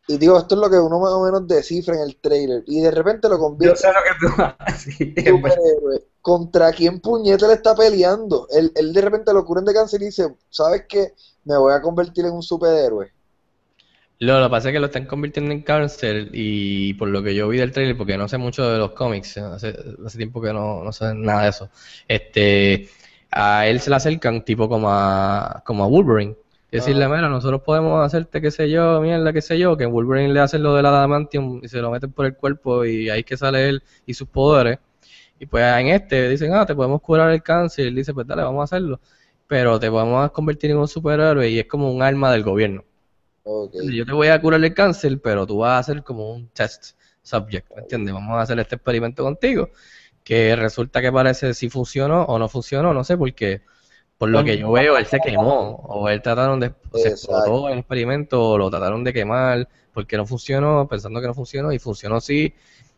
Y 0.08 0.18
digo, 0.18 0.38
esto 0.38 0.54
es 0.54 0.60
lo 0.60 0.70
que 0.70 0.78
uno 0.78 1.00
más 1.00 1.12
o 1.12 1.24
menos 1.24 1.48
descifra 1.48 1.96
en 1.96 2.02
el 2.02 2.16
trailer, 2.20 2.62
y 2.66 2.80
de 2.80 2.90
repente 2.90 3.28
lo 3.28 3.36
Yo 3.36 3.40
convierte 3.40 3.80
sé 3.80 3.88
lo 3.88 4.02
que 4.04 4.10
tú 4.20 5.32
superhéroe. 5.34 6.04
¿Contra 6.20 6.72
quién 6.72 7.00
puñete 7.00 7.46
le 7.46 7.54
está 7.54 7.74
peleando? 7.74 8.46
Él, 8.50 8.72
él 8.74 8.92
de 8.92 9.00
repente 9.00 9.32
lo 9.32 9.44
curan 9.44 9.64
de 9.64 9.74
cáncer 9.74 10.02
y 10.02 10.06
dice, 10.06 10.34
¿sabes 10.48 10.84
qué? 10.88 11.14
Me 11.44 11.56
voy 11.56 11.72
a 11.72 11.80
convertir 11.80 12.24
en 12.24 12.32
un 12.32 12.42
superhéroe. 12.42 13.12
Lo, 14.18 14.40
lo 14.40 14.46
que 14.46 14.50
pasa 14.50 14.68
es 14.68 14.72
que 14.72 14.80
lo 14.80 14.86
están 14.86 15.06
convirtiendo 15.06 15.52
en 15.52 15.62
cáncer 15.62 16.30
y 16.32 16.94
por 16.94 17.08
lo 17.08 17.22
que 17.22 17.34
yo 17.34 17.48
vi 17.48 17.58
del 17.58 17.72
trailer, 17.72 17.96
porque 17.96 18.16
no 18.16 18.28
sé 18.28 18.38
mucho 18.38 18.70
de 18.70 18.78
los 18.78 18.92
cómics, 18.92 19.36
hace, 19.38 19.76
hace 20.04 20.16
tiempo 20.18 20.40
que 20.40 20.52
no, 20.54 20.82
no 20.82 20.92
sé 20.92 21.14
nada 21.14 21.42
de 21.42 21.48
eso, 21.50 21.70
este, 22.08 22.88
a 23.30 23.66
él 23.66 23.80
se 23.80 23.90
le 23.90 23.96
acercan 23.96 24.42
tipo 24.44 24.68
como 24.68 24.88
a, 24.90 25.62
como 25.66 25.84
a 25.84 25.86
Wolverine. 25.88 26.34
Y 26.70 26.76
decirle, 26.76 27.04
Ajá. 27.04 27.14
mira, 27.14 27.28
nosotros 27.28 27.62
podemos 27.62 28.04
hacerte 28.04 28.40
qué 28.40 28.50
sé 28.50 28.70
yo, 28.70 29.00
mierda, 29.00 29.32
qué 29.32 29.42
sé 29.42 29.58
yo, 29.58 29.76
que 29.76 29.86
Wolverine 29.86 30.32
le 30.32 30.40
hacen 30.40 30.62
lo 30.62 30.74
del 30.74 30.86
adamantium 30.86 31.60
y 31.62 31.68
se 31.68 31.78
lo 31.80 31.90
meten 31.90 32.12
por 32.12 32.26
el 32.26 32.34
cuerpo 32.36 32.84
y 32.84 33.08
ahí 33.10 33.20
es 33.20 33.26
que 33.26 33.36
sale 33.36 33.68
él 33.68 33.82
y 34.06 34.14
sus 34.14 34.28
poderes. 34.28 34.78
Y 35.38 35.46
pues 35.46 35.64
en 35.64 35.88
este 35.88 36.28
dicen, 36.28 36.54
ah, 36.54 36.66
te 36.66 36.74
podemos 36.74 37.00
curar 37.02 37.30
el 37.32 37.42
cáncer. 37.42 37.86
Y 37.86 37.88
él 37.88 37.94
dice, 37.96 38.14
pues 38.14 38.26
dale, 38.26 38.42
vamos 38.42 38.60
a 38.62 38.64
hacerlo. 38.64 39.00
Pero 39.46 39.78
te 39.80 39.88
vamos 39.88 40.24
a 40.26 40.30
convertir 40.30 40.70
en 40.70 40.78
un 40.78 40.88
superhéroe 40.88 41.48
y 41.50 41.58
es 41.60 41.66
como 41.66 41.92
un 41.92 42.02
arma 42.02 42.32
del 42.32 42.42
gobierno. 42.44 42.84
Yo 43.72 44.04
te 44.04 44.12
voy 44.12 44.28
a 44.28 44.40
curar 44.40 44.62
el 44.64 44.74
cáncer, 44.74 45.20
pero 45.22 45.46
tú 45.46 45.58
vas 45.58 45.72
a 45.72 45.78
hacer 45.78 46.02
como 46.02 46.32
un 46.32 46.48
test 46.48 46.96
subject, 47.22 47.70
¿me 47.74 47.82
entiendes? 47.82 48.12
Vamos 48.12 48.36
a 48.36 48.42
hacer 48.42 48.58
este 48.58 48.74
experimento 48.74 49.22
contigo, 49.22 49.70
que 50.24 50.56
resulta 50.56 51.00
que 51.00 51.12
parece 51.12 51.54
si 51.54 51.68
funcionó 51.68 52.24
o 52.24 52.38
no 52.38 52.48
funcionó, 52.48 52.92
no 52.92 53.04
sé, 53.04 53.16
porque 53.16 53.62
por 54.18 54.30
lo 54.30 54.42
que 54.42 54.58
yo 54.58 54.72
veo, 54.72 54.96
él 54.96 55.06
se 55.06 55.20
quemó, 55.20 55.76
o 55.76 56.08
él 56.08 56.22
trataron 56.22 56.58
de, 56.58 56.72
se 56.94 57.08
explotó 57.08 57.68
el 57.68 57.78
experimento, 57.78 58.50
o 58.50 58.58
lo 58.58 58.70
trataron 58.70 59.04
de 59.04 59.12
quemar, 59.12 59.68
porque 59.92 60.16
no 60.16 60.26
funcionó, 60.26 60.88
pensando 60.88 61.20
que 61.20 61.26
no 61.26 61.34
funcionó, 61.34 61.72
y 61.72 61.78
funcionó 61.78 62.20
sí, 62.20 62.54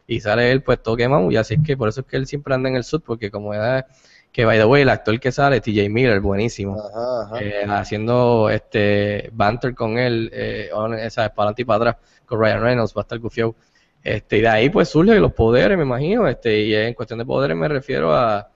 y 0.07 0.21
sale 0.21 0.51
él 0.53 0.63
pues 0.63 0.83
todo 0.83 0.97
quemado, 0.97 1.31
y 1.31 1.37
así 1.37 1.55
es 1.55 1.61
que 1.65 1.77
por 1.77 1.89
eso 1.89 2.01
es 2.01 2.07
que 2.07 2.17
él 2.17 2.27
siempre 2.27 2.55
anda 2.55 2.69
en 2.69 2.77
el 2.77 2.85
sud, 2.85 3.03
porque 3.05 3.31
como 3.31 3.53
era, 3.53 3.87
que 4.33 4.45
by 4.45 4.59
the 4.59 4.65
way, 4.67 4.83
el 4.83 4.89
actor 4.91 5.19
que 5.21 5.33
sale, 5.33 5.61
TJ 5.61 5.89
Miller, 5.91 6.21
buenísimo 6.21 6.77
Ajá, 6.79 7.23
ajá. 7.23 7.39
eh, 7.41 7.65
haciendo 7.69 8.51
este 8.51 9.31
banter 9.33 9.75
con 9.75 9.99
él, 9.99 10.31
eh, 10.33 10.71
on- 10.73 10.95
esa 10.95 11.29
para 11.31 11.45
adelante 11.51 11.63
y 11.63 11.65
para 11.65 11.91
atrás, 11.91 11.97
con 12.27 12.41
Ryan 12.41 12.61
Reynolds, 12.63 12.95
va 12.97 13.03
a 13.03 13.05
estar 13.05 13.19
gufiado. 13.19 13.55
Este, 14.03 14.39
y 14.39 14.41
de 14.43 14.49
ahí 14.49 14.71
pues 14.71 14.89
surgen 14.89 15.21
los 15.21 15.33
poderes, 15.35 15.77
me 15.77 15.85
imagino, 15.85 16.29
este, 16.29 16.61
y 16.63 16.75
en 16.75 16.95
cuestión 16.95 17.19
de 17.19 17.25
poderes 17.27 17.57
me 17.57 17.69
refiero 17.69 18.15
a, 18.15 18.49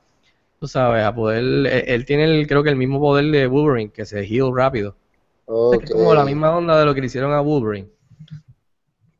tú 0.60 0.68
sabes, 0.68 1.04
a 1.04 1.14
poder, 1.14 1.38
él, 1.40 1.66
él 1.66 2.04
tiene 2.06 2.24
el, 2.24 2.46
creo 2.46 2.62
que 2.62 2.70
el 2.70 2.76
mismo 2.76 3.00
poder 3.00 3.26
de 3.26 3.46
Wolverine, 3.46 3.90
que 3.92 4.06
se 4.06 4.22
heal 4.24 4.52
rápido. 4.56 4.96
Es 5.70 5.90
como 5.90 6.14
la 6.14 6.24
misma 6.24 6.56
onda 6.56 6.78
de 6.78 6.84
lo 6.86 6.94
que 6.94 7.00
le 7.00 7.06
hicieron 7.08 7.32
a 7.32 7.40
Wolverine, 7.40 7.88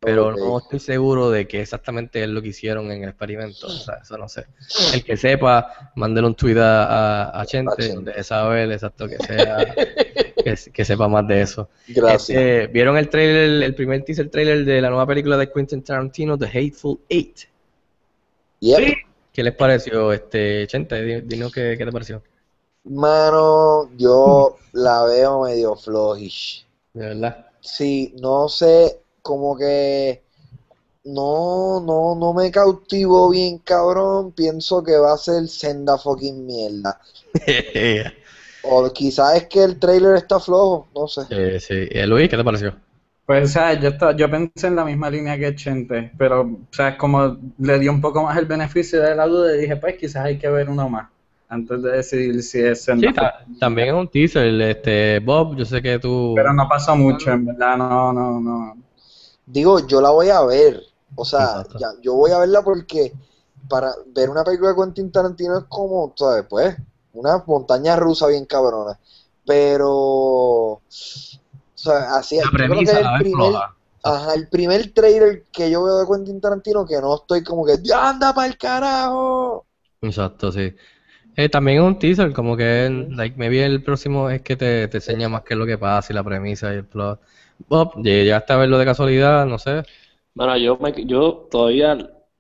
pero 0.05 0.33
no 0.37 0.59
estoy 0.59 0.81
seguro 0.81 1.31
de 1.31 1.47
que 1.47 1.61
exactamente 1.61 2.23
es 2.23 2.29
lo 2.29 2.43
que 2.43 2.49
hicieron 2.49 2.91
en 2.91 3.05
el 3.05 3.11
experimento, 3.11 3.69
o 3.69 3.71
sea, 3.71 3.99
eso 4.03 4.19
no 4.19 4.29
sé. 4.29 4.47
El 4.93 5.05
que 5.05 5.17
sepa, 5.17 5.93
mándele 5.95 6.27
un 6.27 6.35
tweet 6.35 6.59
a, 6.59 7.31
a, 7.31 7.41
a 7.41 7.47
Chente, 7.47 7.95
donde 7.95 8.23
saber 8.25 8.73
exacto 8.73 9.07
que 9.07 9.17
sea, 9.19 9.75
que, 9.75 10.57
que 10.73 10.85
sepa 10.85 11.07
más 11.07 11.27
de 11.29 11.43
eso. 11.43 11.69
Gracias. 11.87 12.31
Este, 12.31 12.67
¿Vieron 12.67 12.97
el 12.97 13.09
trailer, 13.09 13.63
el 13.63 13.75
primer 13.77 14.05
teaser 14.05 14.29
trailer 14.29 14.65
de 14.65 14.81
la 14.81 14.91
nueva 14.91 15.07
película 15.07 15.37
de 15.37 15.51
Quentin 15.53 15.83
Tarantino, 15.83 16.37
The 16.37 16.47
Hateful 16.47 16.99
Eight? 17.09 17.39
Yep. 18.61 18.81
¿Qué 19.33 19.43
les 19.43 19.55
pareció, 19.55 20.13
este, 20.13 20.67
Chente? 20.67 21.01
Di- 21.03 21.21
Dinos 21.23 21.53
qué, 21.53 21.77
qué 21.79 21.85
te 21.85 21.93
pareció. 21.93 22.23
Mano, 22.85 23.89
yo 23.97 24.59
la 24.73 25.05
veo 25.05 25.45
medio 25.45 25.77
flojish. 25.77 26.67
De 26.93 27.07
verdad. 27.07 27.47
Sí, 27.61 28.13
no 28.21 28.49
sé, 28.49 28.99
como 29.23 29.57
que 29.57 30.23
no, 31.05 31.81
no, 31.81 32.15
no 32.17 32.35
me 32.35 32.51
cautivó 32.51 33.31
bien, 33.31 33.59
cabrón. 33.59 34.33
Pienso 34.33 34.83
que 34.85 34.97
va 34.99 35.15
a 35.15 35.19
ser 35.19 35.49
senda 35.49 35.99
fucking 35.99 36.47
mierda. 36.47 37.01
O 38.65 38.91
quizás 38.93 39.37
es 39.37 39.47
que 39.47 39.63
el 39.63 39.79
trailer 39.79 40.17
está 40.17 40.41
flojo, 40.41 40.89
no 40.95 41.07
sé. 41.07 41.23
Eh, 41.31 41.59
sí. 41.61 41.89
Eh, 41.91 42.07
Luis, 42.07 42.29
¿qué 42.29 42.37
te 42.37 42.45
pareció? 42.45 42.75
Pues, 43.27 43.51
o 43.51 43.53
sea, 43.53 43.75
yo, 43.81 43.91
yo 44.17 44.31
pensé 44.31 44.67
en 44.67 44.77
la 44.77 44.85
misma 44.85 45.09
línea 45.09 45.39
que 45.39 45.55
Chente, 45.55 46.11
pero, 46.19 46.43
o 46.43 46.59
sea, 46.71 46.99
como 46.99 47.39
le 47.59 47.79
di 47.79 47.89
un 47.89 48.01
poco 48.01 48.23
más 48.25 48.37
el 48.37 48.47
beneficio 48.47 49.01
de 49.01 49.15
la 49.15 49.27
duda 49.27 49.55
y 49.57 49.61
dije, 49.61 49.77
pues 49.77 49.97
quizás 49.97 50.25
hay 50.25 50.39
que 50.39 50.49
ver 50.49 50.69
uno 50.69 50.89
más 50.89 51.09
antes 51.49 51.83
de 51.83 51.91
decidir 51.93 52.43
si 52.43 52.61
es 52.61 52.83
Sí, 52.83 52.85
Senda 52.85 53.13
ta- 53.13 53.45
también 53.59 53.89
es 53.89 53.95
un 53.95 54.09
teaser, 54.09 54.61
este, 54.63 55.19
Bob, 55.21 55.57
yo 55.57 55.65
sé 55.65 55.81
que 55.83 55.99
tú... 55.99 56.33
Pero 56.35 56.53
no 56.53 56.69
pasó 56.69 56.97
mucho, 56.97 57.31
en 57.31 57.47
verdad, 57.47 57.77
no, 57.77 58.13
no, 58.13 58.41
no. 58.41 58.77
Digo, 59.53 59.87
yo 59.87 60.01
la 60.01 60.11
voy 60.11 60.31
a 60.31 60.41
ver. 60.43 60.83
O 61.15 61.27
sea, 61.27 61.63
ya, 61.79 61.89
yo 62.01 62.15
voy 62.15 62.31
a 62.31 62.39
verla 62.39 62.63
porque 62.63 63.13
para 63.69 63.93
ver 64.07 64.31
una 64.31 64.43
película 64.45 64.71
de 64.71 64.77
Quentin 64.77 65.13
Tarantino 65.13 65.59
es 65.59 65.65
como, 65.69 66.15
¿sabes? 66.17 66.47
Pues, 66.49 66.75
una 67.13 67.45
montaña 67.47 67.97
rusa 67.97 68.29
bien 68.29 68.47
cabrona. 68.47 68.99
Pero, 69.45 69.91
o 69.91 70.83
sea, 70.89 72.17
así 72.17 72.37
la 72.37 72.45
yo 72.45 72.51
creo 72.51 72.69
que 72.69 72.75
premisa 72.75 73.01
el 73.01 73.19
primer, 73.19 73.55
ajá, 74.03 74.35
el 74.35 74.49
primer 74.49 74.95
trailer 74.95 75.45
que 75.53 75.71
yo 75.71 75.85
veo 75.85 75.99
de 75.99 76.07
Quentin 76.07 76.41
Tarantino 76.41 76.87
que 76.87 77.01
no 77.03 77.17
estoy 77.17 77.45
como 77.45 77.67
que, 77.67 77.77
¡ya 77.83 78.09
anda 78.09 78.33
para 78.33 78.47
el 78.49 78.57
carajo! 78.57 79.67
Exacto, 80.01 80.51
sí. 80.51 80.75
Eh, 81.37 81.49
también 81.51 81.79
es 81.79 81.85
un 81.85 81.99
teaser, 81.99 82.33
como 82.33 82.57
que, 82.57 83.07
like, 83.11 83.37
maybe 83.37 83.65
el 83.65 83.83
próximo 83.83 84.31
es 84.31 84.41
que 84.41 84.57
te, 84.57 84.89
te 84.89 84.97
enseña 84.99 85.29
más 85.29 85.43
qué 85.43 85.55
es 85.55 85.59
lo 85.59 85.67
que 85.67 85.77
pasa 85.79 86.13
y 86.13 86.17
la 86.17 86.25
premisa 86.25 86.73
y 86.73 86.77
el 86.77 86.87
plot. 86.87 87.21
Bob, 87.69 88.03
¿llegaste 88.03 88.53
a 88.53 88.57
verlo 88.57 88.79
de 88.79 88.85
casualidad? 88.85 89.47
No 89.47 89.59
sé. 89.59 89.83
Bueno, 90.35 90.57
yo, 90.57 90.77
me- 90.79 91.05
yo 91.05 91.49
todavía 91.51 91.97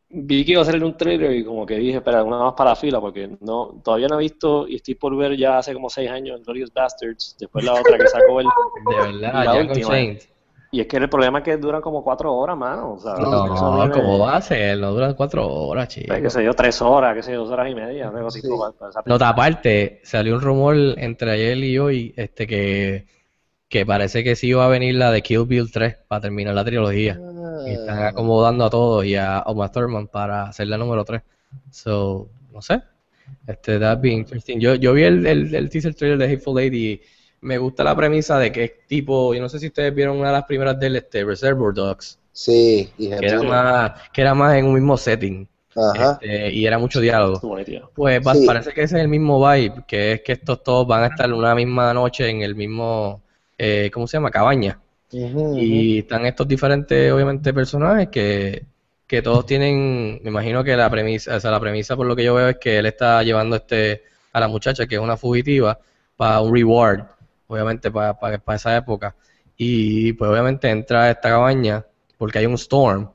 vi 0.08 0.44
que 0.44 0.52
iba 0.52 0.62
a 0.62 0.64
salir 0.64 0.84
un 0.84 0.96
trailer 0.96 1.32
y 1.32 1.44
como 1.44 1.64
que 1.66 1.76
dije, 1.76 1.96
espera, 1.98 2.22
una 2.22 2.38
más 2.38 2.54
para 2.54 2.70
la 2.70 2.76
fila, 2.76 3.00
porque 3.00 3.36
no, 3.40 3.80
todavía 3.82 4.08
no 4.08 4.16
he 4.16 4.22
visto 4.22 4.66
y 4.68 4.76
estoy 4.76 4.94
por 4.94 5.16
ver 5.16 5.36
ya 5.36 5.58
hace 5.58 5.72
como 5.74 5.88
seis 5.90 6.10
años 6.10 6.42
Glorious 6.44 6.72
Bastards, 6.72 7.36
después 7.38 7.64
la 7.64 7.74
otra 7.74 7.96
que 7.98 8.06
sacó 8.06 8.40
él. 8.40 8.46
De 8.88 8.96
verdad, 9.20 9.44
La 9.44 9.54
última. 9.54 9.96
Y 10.74 10.80
es 10.80 10.86
que 10.86 10.96
el 10.96 11.08
problema 11.10 11.40
es 11.40 11.44
que 11.44 11.56
duran 11.58 11.82
como 11.82 12.02
cuatro 12.02 12.32
horas, 12.34 12.56
mano. 12.56 12.94
O 12.94 12.98
sea, 12.98 13.12
No, 13.12 13.44
mí 13.76 13.88
me- 13.88 13.94
¿cómo 13.94 14.18
va 14.20 14.36
a 14.36 14.40
ser? 14.40 14.78
No 14.78 14.92
dura 14.92 15.12
cuatro 15.12 15.46
horas, 15.46 15.88
chico. 15.88 16.06
pues, 16.08 16.22
qué 16.22 16.30
sé 16.30 16.42
yo, 16.42 16.54
tres 16.54 16.80
horas, 16.80 17.14
qué 17.14 17.22
sé 17.22 17.32
yo, 17.34 17.40
dos 17.40 17.50
horas 17.50 17.70
y 17.70 17.74
media, 17.74 18.10
así 18.26 18.40
Sí. 18.40 18.48
como 18.48 18.72
para- 18.72 19.28
aparte, 19.28 20.00
salió 20.02 20.34
un 20.34 20.40
rumor 20.40 20.74
entre 20.96 21.30
ayer 21.30 21.58
y 21.58 21.78
hoy, 21.78 22.14
este, 22.16 22.46
que, 22.46 23.04
que 23.72 23.86
parece 23.86 24.22
que 24.22 24.36
sí 24.36 24.48
iba 24.48 24.64
a 24.66 24.68
venir 24.68 24.96
la 24.96 25.10
de 25.10 25.22
Kill 25.22 25.46
Bill 25.46 25.72
3 25.72 25.96
para 26.06 26.20
terminar 26.20 26.54
la 26.54 26.62
trilogía. 26.64 27.18
Y 27.66 27.70
están 27.72 27.98
Ah, 28.00 28.08
acomodando 28.08 28.66
a 28.66 28.70
todos 28.70 29.04
y 29.06 29.14
a 29.16 29.42
Uma 29.46 29.72
Thurman 29.72 30.08
para 30.08 30.44
hacer 30.44 30.66
la 30.68 30.76
número 30.76 31.04
3. 31.06 31.22
So, 31.70 32.28
no 32.52 32.60
sé. 32.60 32.82
Este, 33.46 33.78
that'd 33.78 34.02
be 34.02 34.10
interesting. 34.10 34.58
Yo, 34.60 34.74
yo 34.74 34.92
vi 34.92 35.04
el, 35.04 35.26
el, 35.26 35.54
el 35.54 35.70
teaser 35.70 35.94
trailer 35.94 36.18
de 36.18 36.26
Hateful 36.26 36.58
Eight 36.60 36.74
y 36.74 37.00
me 37.40 37.56
gusta 37.56 37.82
la 37.82 37.96
premisa 37.96 38.38
de 38.38 38.52
que 38.52 38.64
es 38.64 38.72
tipo, 38.86 39.32
yo 39.34 39.40
no 39.40 39.48
sé 39.48 39.58
si 39.58 39.68
ustedes 39.68 39.94
vieron 39.94 40.18
una 40.18 40.28
de 40.28 40.34
las 40.34 40.44
primeras 40.44 40.78
del 40.78 40.96
este, 40.96 41.24
Reservoir 41.24 41.72
Dogs. 41.74 42.18
Sí, 42.30 42.90
y 42.98 43.08
que 43.08 43.26
era 43.26 43.42
más, 43.42 43.92
que 44.12 44.20
era 44.20 44.34
más 44.34 44.54
en 44.56 44.66
un 44.66 44.74
mismo 44.74 44.96
setting. 44.98 45.48
Ajá. 45.74 46.18
este, 46.20 46.52
y 46.52 46.66
era 46.66 46.78
mucho 46.78 47.00
diálogo. 47.00 47.40
Pues 47.94 48.20
va- 48.26 48.34
Sí. 48.34 48.44
parece 48.46 48.74
que 48.74 48.82
ese 48.82 48.96
es 48.96 49.02
el 49.02 49.08
mismo 49.08 49.40
vibe, 49.40 49.84
que 49.88 50.12
es 50.12 50.20
que 50.20 50.32
estos 50.32 50.62
todos 50.62 50.86
van 50.86 51.04
a 51.04 51.06
estar 51.06 51.32
una 51.32 51.54
misma 51.54 51.94
noche 51.94 52.28
en 52.28 52.42
el 52.42 52.54
mismo, 52.54 53.22
eh, 53.64 53.90
¿cómo 53.92 54.08
se 54.08 54.16
llama? 54.16 54.32
Cabaña. 54.32 54.80
Y 55.56 56.00
están 56.00 56.26
estos 56.26 56.48
diferentes, 56.48 57.12
obviamente, 57.12 57.54
personajes 57.54 58.08
que, 58.08 58.66
que 59.06 59.22
todos 59.22 59.46
tienen, 59.46 60.20
me 60.24 60.30
imagino 60.30 60.64
que 60.64 60.74
la 60.74 60.90
premisa, 60.90 61.36
o 61.36 61.40
sea, 61.40 61.52
la 61.52 61.60
premisa 61.60 61.94
por 61.94 62.06
lo 62.06 62.16
que 62.16 62.24
yo 62.24 62.34
veo 62.34 62.48
es 62.48 62.56
que 62.58 62.78
él 62.78 62.86
está 62.86 63.22
llevando 63.22 63.54
este 63.54 64.02
a 64.32 64.40
la 64.40 64.48
muchacha, 64.48 64.86
que 64.88 64.96
es 64.96 65.00
una 65.00 65.16
fugitiva, 65.16 65.78
para 66.16 66.40
un 66.40 66.52
reward, 66.52 67.04
obviamente, 67.46 67.88
para, 67.92 68.18
para, 68.18 68.38
para 68.38 68.56
esa 68.56 68.76
época. 68.76 69.14
Y 69.56 70.12
pues 70.14 70.28
obviamente 70.28 70.68
entra 70.68 71.04
a 71.04 71.10
esta 71.10 71.28
cabaña 71.28 71.86
porque 72.18 72.38
hay 72.38 72.46
un 72.46 72.54
storm 72.54 73.12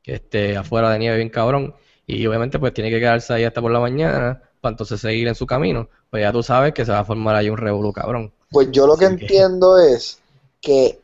que 0.00 0.14
esté 0.14 0.56
afuera 0.56 0.90
de 0.90 0.98
nieve 1.00 1.16
bien 1.16 1.28
cabrón. 1.28 1.74
Y 2.06 2.24
obviamente 2.26 2.58
pues 2.60 2.72
tiene 2.72 2.90
que 2.90 3.00
quedarse 3.00 3.32
ahí 3.32 3.44
hasta 3.44 3.60
por 3.60 3.72
la 3.72 3.80
mañana 3.80 4.42
para 4.60 4.72
entonces 4.74 5.00
seguir 5.00 5.26
en 5.26 5.34
su 5.34 5.46
camino. 5.46 5.88
Pues 6.10 6.22
ya 6.22 6.30
tú 6.30 6.42
sabes 6.44 6.72
que 6.72 6.84
se 6.84 6.92
va 6.92 7.00
a 7.00 7.04
formar 7.04 7.34
ahí 7.34 7.50
un 7.50 7.56
revolú 7.56 7.92
cabrón. 7.92 8.32
Pues 8.52 8.70
yo 8.70 8.86
lo 8.86 8.96
que 8.96 9.06
entiendo 9.06 9.78
es 9.78 10.20
que 10.60 11.00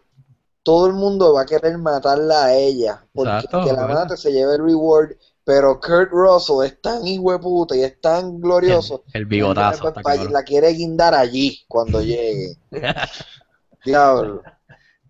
todo 0.62 0.86
el 0.86 0.94
mundo 0.94 1.32
va 1.34 1.42
a 1.42 1.46
querer 1.46 1.78
matarla 1.78 2.46
a 2.46 2.54
ella, 2.56 3.04
porque 3.14 3.32
Exacto, 3.32 3.58
el 3.58 3.64
que 3.64 3.72
la 3.72 3.86
mate 3.88 4.16
se 4.16 4.32
lleve 4.32 4.54
el 4.56 4.64
reward, 4.64 5.12
pero 5.44 5.80
Kurt 5.80 6.10
Russell 6.10 6.64
es 6.66 6.80
tan 6.80 7.06
hijo 7.06 7.32
de 7.32 7.38
puta 7.38 7.76
y 7.76 7.82
es 7.82 8.00
tan 8.00 8.40
glorioso, 8.40 9.02
El, 9.14 9.22
el 9.22 9.26
bigotazo. 9.26 9.92
que 9.94 10.28
la 10.32 10.42
quiere 10.44 10.72
guindar 10.74 11.14
allí 11.14 11.64
cuando 11.68 12.00
llegue. 12.02 12.56
Diablo. 13.84 14.42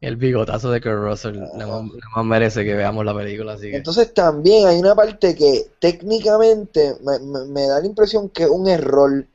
El 0.00 0.16
bigotazo 0.16 0.70
de 0.70 0.80
Kurt 0.80 0.94
Russell 1.02 1.38
nada 1.56 1.66
más, 1.66 1.82
nada 1.84 1.98
más 2.16 2.24
merece 2.24 2.64
que 2.64 2.74
veamos 2.74 3.04
la 3.04 3.14
película, 3.14 3.54
así 3.54 3.68
que 3.70 3.76
Entonces 3.78 4.14
también 4.14 4.68
hay 4.68 4.78
una 4.78 4.94
parte 4.94 5.34
que 5.34 5.66
técnicamente 5.80 6.94
me, 7.02 7.18
me- 7.18 7.44
me 7.46 7.66
da 7.66 7.80
la 7.80 7.86
impresión 7.86 8.28
que 8.28 8.44
es 8.44 8.48
un 8.48 8.68
error 8.68 9.26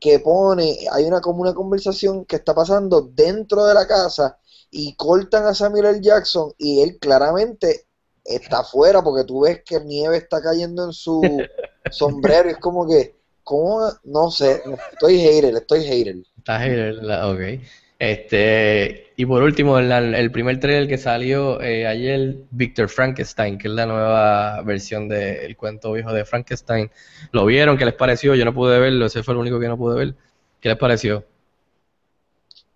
que 0.00 0.20
pone, 0.20 0.76
hay 0.92 1.04
una 1.04 1.20
como 1.20 1.42
una 1.42 1.54
conversación 1.54 2.24
que 2.24 2.36
está 2.36 2.54
pasando 2.54 3.02
dentro 3.02 3.66
de 3.66 3.74
la 3.74 3.86
casa 3.86 4.38
y 4.70 4.94
cortan 4.94 5.46
a 5.46 5.54
Samuel 5.54 5.86
L. 5.86 6.00
Jackson 6.00 6.52
y 6.58 6.80
él 6.80 6.98
claramente 6.98 7.86
está 8.24 8.60
afuera 8.60 9.02
porque 9.02 9.24
tú 9.24 9.40
ves 9.40 9.62
que 9.64 9.80
nieve 9.80 10.18
está 10.18 10.42
cayendo 10.42 10.84
en 10.84 10.92
su 10.92 11.22
sombrero 11.90 12.48
y 12.48 12.52
es 12.52 12.58
como 12.58 12.86
que, 12.86 13.16
¿cómo? 13.42 13.88
No 14.04 14.30
sé, 14.30 14.62
estoy 14.92 15.18
hater, 15.18 15.56
estoy 15.56 15.84
hater. 15.84 16.16
está 16.36 16.58
hater, 16.58 16.98
ok. 16.98 17.62
Este, 17.98 19.12
y 19.16 19.26
por 19.26 19.42
último, 19.42 19.78
el, 19.78 19.90
el 20.14 20.30
primer 20.30 20.60
trailer 20.60 20.86
que 20.88 20.98
salió 20.98 21.60
eh, 21.60 21.86
ayer, 21.86 22.36
Victor 22.50 22.88
Frankenstein, 22.88 23.58
que 23.58 23.66
es 23.66 23.74
la 23.74 23.86
nueva 23.86 24.62
versión 24.62 25.08
del 25.08 25.56
cuento 25.56 25.92
viejo 25.92 26.12
de 26.12 26.24
Frankenstein. 26.24 26.90
¿Lo 27.32 27.44
vieron? 27.44 27.76
¿Qué 27.76 27.84
les 27.84 27.94
pareció? 27.94 28.34
Yo 28.36 28.44
no 28.44 28.54
pude 28.54 28.78
verlo, 28.78 29.06
ese 29.06 29.24
fue 29.24 29.34
el 29.34 29.40
único 29.40 29.58
que 29.58 29.66
no 29.68 29.76
pude 29.76 29.96
ver. 29.98 30.14
¿Qué 30.60 30.68
les 30.68 30.78
pareció? 30.78 31.24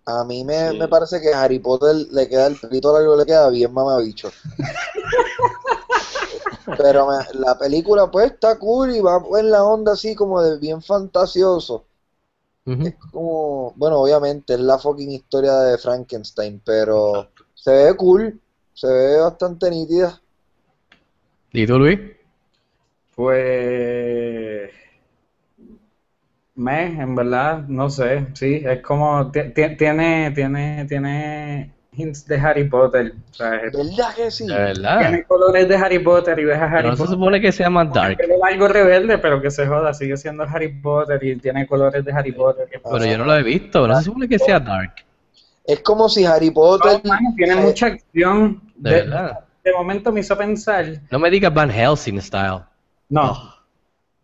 A 0.05 0.25
mí 0.25 0.43
me, 0.43 0.71
Sí. 0.71 0.77
me 0.77 0.89
parece 0.89 1.21
que 1.21 1.33
Harry 1.33 1.59
Potter 1.59 1.95
le 2.11 2.27
queda 2.27 2.47
el 2.47 2.57
pelito 2.57 2.91
largo, 2.93 3.15
le 3.15 3.25
queda 3.25 3.49
bien 3.49 3.73
mamabicho. 3.73 4.29
Pero 6.77 7.07
me- 7.07 7.39
la 7.39 7.57
película 7.57 8.09
pues 8.11 8.31
está 8.31 8.57
cool 8.57 8.95
y 8.95 9.01
va 9.01 9.21
en 9.39 9.51
la 9.51 9.63
onda 9.63 9.93
así 9.93 10.15
como 10.15 10.41
de 10.41 10.57
bien 10.59 10.81
fantasioso. 10.81 11.85
Es 12.65 12.95
como, 12.95 13.73
bueno, 13.77 13.99
obviamente 14.01 14.53
es 14.53 14.59
la 14.59 14.77
fucking 14.77 15.11
historia 15.11 15.53
de 15.59 15.77
Frankenstein, 15.77 16.61
pero 16.65 17.29
se 17.53 17.71
ve 17.71 17.95
cool, 17.97 18.41
se 18.73 18.87
ve 18.87 19.19
bastante 19.19 19.69
nítida. 19.69 20.21
¿Y 21.53 21.65
tú, 21.65 21.77
Luis? 21.79 21.99
Pues. 23.15 24.71
Me, 26.55 26.85
en 27.01 27.15
verdad, 27.15 27.63
no 27.67 27.89
sé, 27.89 28.27
sí, 28.35 28.61
es 28.63 28.81
como, 28.81 29.31
ti- 29.31 29.51
ti- 29.53 29.75
tiene, 29.77 30.31
tiene, 30.31 30.85
tiene 30.85 31.73
hints 31.95 32.25
de 32.27 32.35
Harry 32.37 32.63
Potter, 32.67 33.13
o 33.31 33.33
sea, 33.33 33.55
es- 33.57 33.73
¿Verdad 33.73 34.15
que 34.15 34.31
sí? 34.31 34.47
Verdad. 34.47 34.99
tiene 34.99 35.23
colores 35.23 35.67
de 35.67 35.75
Harry 35.75 35.99
Potter 35.99 36.39
y 36.39 36.45
ves 36.45 36.57
a 36.57 36.65
Harry 36.65 36.87
no 36.89 36.95
se 36.95 37.03
Potter, 37.03 37.15
supone 37.15 37.41
que 37.41 37.51
sea 37.51 37.69
más 37.69 37.91
dark. 37.93 38.17
pelo 38.17 38.37
largo 38.37 38.67
rebelde, 38.67 39.17
pero 39.17 39.41
que 39.41 39.51
se 39.51 39.65
joda, 39.67 39.93
sigue 39.93 40.17
siendo 40.17 40.43
Harry 40.43 40.69
Potter 40.81 41.23
y 41.23 41.35
tiene 41.37 41.67
colores 41.67 42.03
de 42.03 42.11
Harry 42.11 42.31
Potter. 42.31 42.67
Pero 42.71 43.05
yo 43.05 43.17
no 43.17 43.25
lo 43.25 43.35
he 43.37 43.43
visto, 43.43 43.87
no 43.87 43.95
se 43.97 44.03
supone 44.03 44.27
que 44.27 44.39
sea 44.39 44.59
dark. 44.59 44.93
Es 45.65 45.79
como 45.79 46.09
si 46.09 46.25
Harry 46.25 46.51
Potter... 46.51 46.99
No, 47.05 47.13
tiene 47.37 47.55
mucha 47.55 47.85
acción, 47.87 48.61
De 48.75 48.89
de, 48.89 48.95
verdad. 49.03 49.39
de 49.63 49.71
momento 49.73 50.11
me 50.11 50.19
hizo 50.19 50.37
pensar, 50.37 50.85
No 51.09 51.19
me 51.19 51.29
digas 51.29 51.53
Van 51.53 51.69
Helsing 51.69 52.21
style. 52.21 52.61
no, 53.09 53.53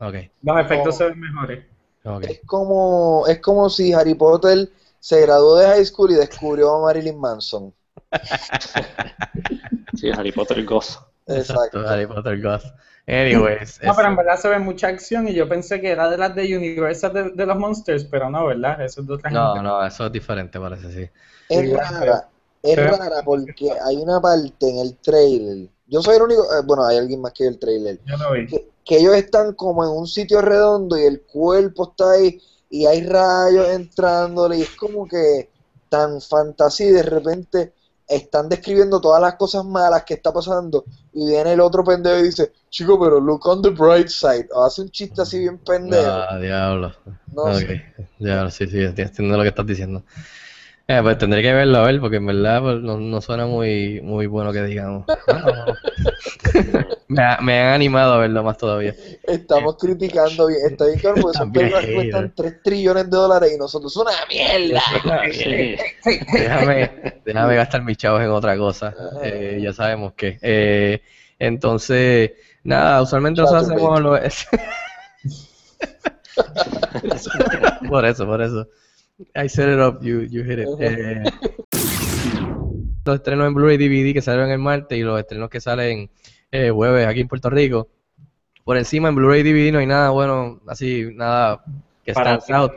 Ok, 0.01 0.15
los 0.43 0.59
efectos 0.61 0.85
No. 0.85 0.91
se 0.93 1.03
ven 1.05 1.19
mejores. 1.19 1.65
ok. 2.05 2.23
Es 2.25 2.41
como, 2.45 3.25
es 3.27 3.39
como 3.39 3.69
si 3.69 3.91
Harry 3.93 4.13
Potter 4.15 4.69
se 4.99 5.21
graduó 5.21 5.57
de 5.57 5.67
high 5.67 5.85
school 5.85 6.11
y 6.11 6.15
descubrió 6.15 6.75
a 6.75 6.81
Marilyn 6.81 7.19
Manson. 7.19 7.73
Sí, 9.95 10.09
Harry 10.11 10.31
Potter 10.31 10.63
Ghost. 10.65 10.99
Exacto. 11.27 11.79
Harry 11.87 12.07
Potter 12.07 12.41
Ghost. 12.41 12.67
Anyways, 13.07 13.79
No, 13.83 13.95
pero 13.95 14.07
en 14.09 14.15
verdad 14.15 14.39
se 14.39 14.47
ve 14.49 14.59
mucha 14.59 14.87
acción 14.87 15.27
y 15.27 15.33
yo 15.33 15.49
pensé 15.49 15.81
que 15.81 15.89
era 15.89 16.09
de 16.09 16.17
las 16.17 16.35
de 16.35 16.55
Universal 16.55 17.11
de, 17.11 17.29
de 17.31 17.45
los 17.45 17.57
Monsters, 17.57 18.05
pero 18.05 18.29
no, 18.29 18.45
¿verdad? 18.45 18.81
Eso 18.83 19.01
es 19.01 19.07
de 19.07 19.13
otra 19.15 19.31
No, 19.31 19.53
gente. 19.55 19.63
no, 19.67 19.83
eso 19.85 20.05
es 20.05 20.11
diferente, 20.11 20.59
parece, 20.59 20.91
sí. 20.91 21.09
Es 21.49 21.59
Sí, 21.61 21.73
rara, 21.73 22.29
es 22.61 22.75
pero- 22.75 22.95
rara 22.97 23.21
porque 23.25 23.71
hay 23.83 23.95
una 23.97 24.21
parte 24.21 24.69
en 24.69 24.77
el 24.77 24.95
trailer. 24.97 25.69
Yo 25.87 26.01
soy 26.03 26.17
el 26.17 26.21
único, 26.21 26.43
eh, 26.43 26.61
bueno, 26.65 26.85
hay 26.85 26.97
alguien 26.97 27.19
más 27.21 27.33
que 27.33 27.47
el 27.47 27.57
trailer. 27.57 27.99
Yo 28.05 28.15
lo 28.17 28.31
vi. 28.33 28.45
Que, 28.45 28.69
que 28.85 28.97
ellos 28.99 29.15
están 29.15 29.53
como 29.53 29.83
en 29.83 29.89
un 29.89 30.05
sitio 30.05 30.39
redondo 30.41 30.95
y 30.97 31.01
el 31.03 31.21
cuerpo 31.23 31.89
está 31.89 32.11
ahí 32.11 32.39
y 32.69 32.85
hay 32.85 33.03
rayos 33.05 33.67
entrándole 33.69 34.57
y 34.57 34.61
es 34.63 34.71
como 34.75 35.07
que 35.07 35.49
tan 35.89 36.21
fantasía 36.21 36.87
y 36.89 36.91
de 36.91 37.03
repente 37.03 37.73
están 38.07 38.49
describiendo 38.49 38.99
todas 39.01 39.21
las 39.21 39.35
cosas 39.35 39.65
malas 39.65 40.03
que 40.03 40.15
está 40.15 40.31
pasando 40.33 40.85
y 41.13 41.27
viene 41.27 41.53
el 41.53 41.59
otro 41.59 41.83
pendejo 41.83 42.19
y 42.19 42.23
dice, 42.23 42.51
chico, 42.69 42.99
pero 42.99 43.19
look 43.19 43.45
on 43.47 43.61
the 43.61 43.69
bright 43.69 44.07
side. 44.07 44.47
O 44.53 44.63
hace 44.63 44.81
un 44.81 44.89
chiste 44.89 45.21
así 45.21 45.39
bien 45.39 45.59
pendejo. 45.59 46.27
Ah, 46.29 46.37
diablo. 46.39 46.93
No 47.27 47.51
Ok, 47.51 47.53
sé. 47.53 47.81
diablo, 48.19 48.51
sí, 48.51 48.67
sí, 48.67 48.79
entiendo 48.81 49.37
lo 49.37 49.43
que 49.43 49.49
estás 49.49 49.65
diciendo. 49.65 50.03
Eh, 50.91 51.01
pues 51.03 51.19
tendré 51.19 51.43
que 51.43 51.53
verlo 51.53 51.77
a 51.77 51.83
ver, 51.85 51.99
porque 51.99 52.15
en 52.17 52.25
verdad 52.25 52.61
pues, 52.63 52.77
no, 52.81 52.97
no 52.99 53.21
suena 53.21 53.45
muy, 53.45 54.01
muy 54.01 54.25
bueno 54.25 54.51
que 54.51 54.63
digamos. 54.63 55.05
Bueno, 55.27 55.65
me, 57.07 57.21
ha- 57.23 57.37
me 57.41 57.59
han 57.61 57.73
animado 57.75 58.13
a 58.13 58.17
verlo 58.17 58.41
más 58.41 58.57
todavía. 58.57 58.95
Estamos 59.21 59.77
criticando 59.77 60.47
bien, 60.47 60.61
está 60.71 60.87
bien 60.87 60.97
claro 60.97 61.17
porque 61.21 61.37
son 61.37 61.53
También 61.53 61.69
películas 61.71 61.95
cuestan 61.95 62.33
3 62.35 62.63
trillones 62.63 63.03
de 63.07 63.17
dólares 63.17 63.51
y 63.53 63.57
nosotros, 63.59 63.91
¡es 63.91 63.97
una 63.97 64.13
mierda! 64.27 64.81
Sí. 65.31 65.75
Déjame, 66.33 66.91
déjame 67.23 67.55
gastar 67.55 67.83
mis 67.83 67.97
chavos 67.97 68.21
en 68.21 68.31
otra 68.31 68.57
cosa. 68.57 68.95
Eh, 69.21 69.59
ya 69.61 69.71
sabemos 69.73 70.13
que. 70.13 70.39
Eh, 70.41 71.03
entonces, 71.37 72.31
nada, 72.63 73.03
usualmente 73.03 73.41
nosotros 73.41 73.69
hacemos 73.69 74.01
lo 74.01 74.15
por 77.89 78.05
eso, 78.05 78.25
por 78.25 78.41
eso. 78.41 78.67
I 79.35 79.49
set 79.49 79.69
it 79.69 79.79
up, 79.79 80.01
you, 80.01 80.21
you 80.21 80.43
hit 80.43 80.59
it. 80.59 80.67
Eh, 80.79 81.23
los 83.05 83.15
estrenos 83.15 83.47
en 83.47 83.53
Blu-ray 83.53 83.77
DVD 83.77 84.13
que 84.13 84.21
salieron 84.21 84.51
el 84.51 84.59
martes 84.59 84.97
y 84.97 85.01
los 85.01 85.19
estrenos 85.19 85.49
que 85.49 85.59
salen 85.59 86.09
eh, 86.51 86.69
jueves 86.69 87.07
aquí 87.07 87.21
en 87.21 87.27
Puerto 87.27 87.49
Rico. 87.49 87.89
Por 88.63 88.77
encima 88.77 89.09
en 89.09 89.15
Blu-ray 89.15 89.43
DVD 89.43 89.73
no 89.73 89.79
hay 89.79 89.87
nada 89.87 90.11
bueno, 90.11 90.61
así, 90.67 91.09
nada 91.13 91.63
que 92.05 92.13
stands 92.13 92.49
out. 92.51 92.71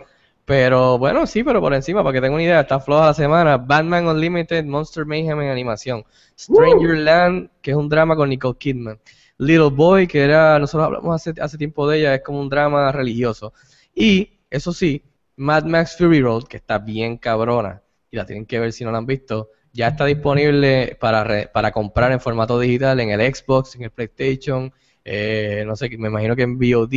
Pero 0.45 0.99
bueno, 0.99 1.26
sí, 1.26 1.45
pero 1.45 1.61
por 1.61 1.72
encima, 1.72 2.03
para 2.03 2.14
que 2.14 2.20
tengan 2.20 2.34
una 2.34 2.43
idea, 2.43 2.61
está 2.61 2.80
floja 2.80 3.07
la 3.07 3.14
semana. 3.14 3.57
Batman 3.59 4.09
Unlimited, 4.09 4.64
Monster 4.64 5.07
Mayhem 5.07 5.40
en 5.40 5.51
animación. 5.51 6.05
Stranger 6.36 6.99
Land, 6.99 7.51
que 7.61 7.70
es 7.70 7.76
un 7.76 7.88
drama 7.88 8.16
con 8.16 8.28
Nicole 8.28 8.59
Kidman. 8.59 8.99
Little 9.38 9.70
Boy, 9.70 10.09
que 10.09 10.22
era, 10.22 10.59
nosotros 10.59 10.86
hablamos 10.86 11.14
hace, 11.14 11.40
hace 11.40 11.57
tiempo 11.57 11.88
de 11.88 12.01
ella, 12.01 12.14
es 12.16 12.22
como 12.22 12.40
un 12.40 12.49
drama 12.49 12.90
religioso. 12.90 13.53
Y, 13.95 14.40
eso 14.51 14.72
sí, 14.72 15.03
Mad 15.37 15.64
Max 15.64 15.97
Fury 15.97 16.20
Road, 16.20 16.45
que 16.45 16.57
está 16.59 16.78
bien 16.78 17.16
cabrona, 17.16 17.83
y 18.11 18.16
la 18.16 18.26
tienen 18.26 18.47
que 18.47 18.59
ver 18.61 18.72
si 18.72 18.85
no 18.85 18.93
la 18.93 18.99
han 18.99 19.07
visto, 19.07 19.51
ya 19.72 19.89
está 19.89 20.05
disponible 20.05 20.97
para, 21.01 21.24
re- 21.24 21.49
para 21.53 21.72
comprar 21.72 22.12
en 22.12 22.20
formato 22.20 22.59
digital 22.61 23.01
en 23.01 23.11
el 23.11 23.35
Xbox, 23.35 23.74
en 23.76 23.85
el 23.85 23.91
PlayStation, 23.91 24.72
eh, 25.05 25.64
no 25.66 25.74
sé, 25.76 25.89
me 25.99 26.09
imagino 26.09 26.37
que 26.37 26.43
en 26.43 26.59
VOD, 26.59 26.93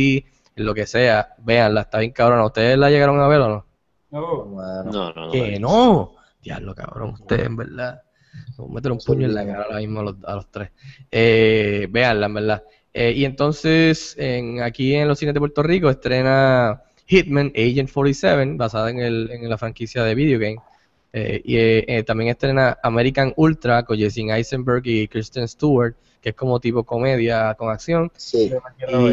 en 0.56 0.64
lo 0.64 0.74
que 0.74 0.86
sea, 0.86 1.34
véanla, 1.38 1.82
está 1.82 1.98
bien 1.98 2.12
cabrona. 2.12 2.44
¿Ustedes 2.44 2.78
la 2.78 2.90
llegaron 2.90 3.20
a 3.20 3.28
ver 3.28 3.40
o 3.40 3.48
no? 3.48 3.66
No, 4.10 4.82
no, 4.84 5.12
no. 5.12 5.30
Que 5.32 5.58
no. 5.58 6.14
Diablo, 6.40 6.74
cabrón, 6.74 7.10
ustedes 7.10 7.46
en 7.46 7.56
verdad. 7.56 8.02
Vamos 8.56 8.70
a 8.70 8.74
meter 8.74 8.92
un 8.92 8.98
puño 8.98 9.26
en 9.26 9.34
la 9.34 9.44
cara 9.44 9.64
ahora 9.64 9.78
mismo 9.78 10.00
a 10.00 10.02
los, 10.04 10.16
a 10.24 10.34
los 10.36 10.50
tres. 10.50 10.70
Eh, 11.10 11.88
véanla, 11.90 12.26
en 12.26 12.34
verdad. 12.34 12.64
Eh, 12.92 13.12
y 13.12 13.24
entonces, 13.24 14.14
en, 14.18 14.62
aquí 14.62 14.94
en 14.94 15.08
los 15.08 15.18
cines 15.18 15.34
de 15.34 15.40
Puerto 15.40 15.62
Rico 15.62 15.90
estrena 15.90 16.82
Hitman 17.06 17.52
Agent 17.54 17.90
47, 17.92 18.54
basada 18.56 18.90
en, 18.90 19.00
el, 19.00 19.30
en 19.30 19.48
la 19.48 19.58
franquicia 19.58 20.02
de 20.04 20.14
Video 20.14 20.38
Game. 20.38 20.58
Eh, 21.12 21.40
y 21.44 21.56
eh, 21.56 21.84
eh, 21.88 22.02
también 22.02 22.30
estrena 22.30 22.78
American 22.82 23.32
Ultra 23.36 23.84
con 23.84 23.96
Jesse 23.96 24.18
Eisenberg 24.18 24.82
y 24.84 25.08
Kristen 25.08 25.48
Stewart, 25.48 25.94
que 26.26 26.30
es 26.30 26.34
como 26.34 26.58
tipo 26.58 26.82
comedia 26.82 27.54
con 27.54 27.70
acción. 27.70 28.10
Sí. 28.16 28.52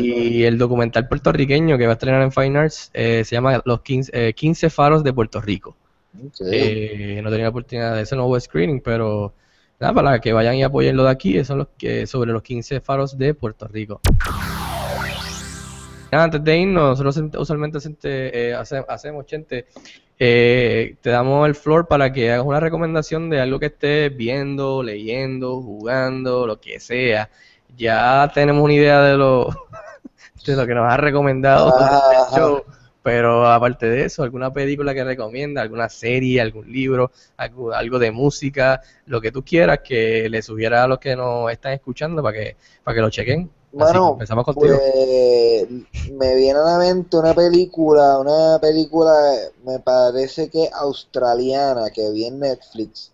Y 0.01 0.43
el 0.43 0.57
documental 0.57 1.07
puertorriqueño 1.07 1.77
que 1.77 1.85
va 1.85 1.91
a 1.91 1.93
estrenar 1.93 2.23
en 2.23 2.31
Fine 2.31 2.57
Arts 2.57 2.89
eh, 2.91 3.23
se 3.23 3.35
llama 3.35 3.61
Los 3.65 3.81
15, 3.81 4.29
eh, 4.29 4.33
15 4.33 4.71
Faros 4.71 5.03
de 5.03 5.13
Puerto 5.13 5.39
Rico. 5.39 5.75
Ok. 6.17 6.47
Eh, 6.51 7.21
no 7.23 7.29
tenía 7.29 7.43
la 7.43 7.49
oportunidad 7.49 7.95
de 7.95 8.01
ese 8.01 8.15
nuevo 8.15 8.39
screening, 8.39 8.81
pero 8.81 9.31
nada, 9.79 9.93
para 9.93 10.19
que 10.19 10.33
vayan 10.33 10.55
y 10.55 10.63
apoyen 10.63 10.97
lo 10.97 11.03
de 11.03 11.11
aquí, 11.11 11.43
son 11.45 11.59
los 11.59 11.67
que 11.77 12.07
sobre 12.07 12.31
los 12.31 12.41
15 12.41 12.81
faros 12.81 13.15
de 13.15 13.35
Puerto 13.35 13.67
Rico. 13.67 14.01
Nada, 16.14 16.26
Antes 16.26 16.43
de 16.43 16.57
irnos, 16.59 16.99
nosotros 17.01 17.41
usualmente 17.41 17.80
eh, 18.03 18.53
hace- 18.53 18.86
hacemos, 18.88 19.26
gente, 19.28 19.66
eh, 20.20 20.95
te 21.01 21.09
damos 21.09 21.47
el 21.47 21.55
floor 21.55 21.88
para 21.88 22.14
que 22.14 22.32
hagas 22.32 22.45
una 22.45 22.59
recomendación 22.59 23.32
de 23.32 23.41
algo 23.41 23.59
que 23.59 23.66
estés 23.68 24.16
viendo, 24.16 24.84
leyendo, 24.84 25.59
jugando, 25.61 26.45
lo 26.45 26.59
que 26.61 26.80
sea. 26.80 27.30
Ya 27.76 28.32
tenemos 28.32 28.64
una 28.64 28.74
idea 28.74 29.01
de 29.01 29.18
lo, 29.18 29.47
de 30.45 30.55
lo 30.55 30.68
que 30.68 30.76
nos 30.76 30.91
ha 30.91 30.97
recomendado 30.97 31.74
el 32.11 32.36
show, 32.36 32.64
pero 33.01 33.47
aparte 33.47 33.88
de 33.88 34.05
eso, 34.05 34.22
alguna 34.24 34.53
película 34.53 34.93
que 34.93 35.03
recomienda, 35.03 35.61
alguna 35.64 35.89
serie, 35.89 36.41
algún 36.41 36.72
libro, 36.72 37.11
algo, 37.38 37.74
algo 37.74 37.97
de 37.99 38.11
música, 38.11 38.82
lo 39.07 39.20
que 39.20 39.32
tú 39.32 39.43
quieras 39.43 39.80
que 39.84 40.30
le 40.30 40.41
sugiera 40.43 40.84
a 40.84 40.88
los 40.88 40.99
que 40.99 41.16
nos 41.16 41.51
están 41.51 41.74
escuchando 41.74 42.22
para 42.22 42.38
que, 42.38 42.57
para 42.84 42.95
que 42.95 43.01
lo 43.01 43.09
chequen. 43.09 43.49
Mano, 43.74 44.11
empezamos 44.11 44.45
contigo. 44.45 44.78
pues 44.78 45.67
me 46.11 46.36
viene 46.36 46.59
a 46.59 46.63
la 46.63 46.78
mente 46.78 47.17
una 47.17 47.34
película, 47.34 48.19
una 48.19 48.59
película, 48.59 49.13
me 49.65 49.80
parece 49.80 50.49
que 50.49 50.69
australiana, 50.71 51.89
que 51.89 52.11
vi 52.11 52.26
en 52.26 52.39
Netflix, 52.39 53.11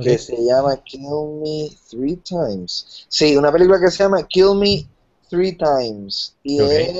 que 0.00 0.18
se 0.18 0.44
llama 0.44 0.76
Kill 0.78 1.38
Me 1.40 1.70
Three 1.88 2.16
Times. 2.16 3.06
Sí, 3.08 3.36
una 3.36 3.52
película 3.52 3.78
que 3.78 3.90
se 3.90 4.02
llama 4.02 4.26
Kill 4.26 4.56
Me 4.56 4.84
Three 5.28 5.56
Times. 5.56 6.34
Y 6.42 6.60
es, 6.60 6.92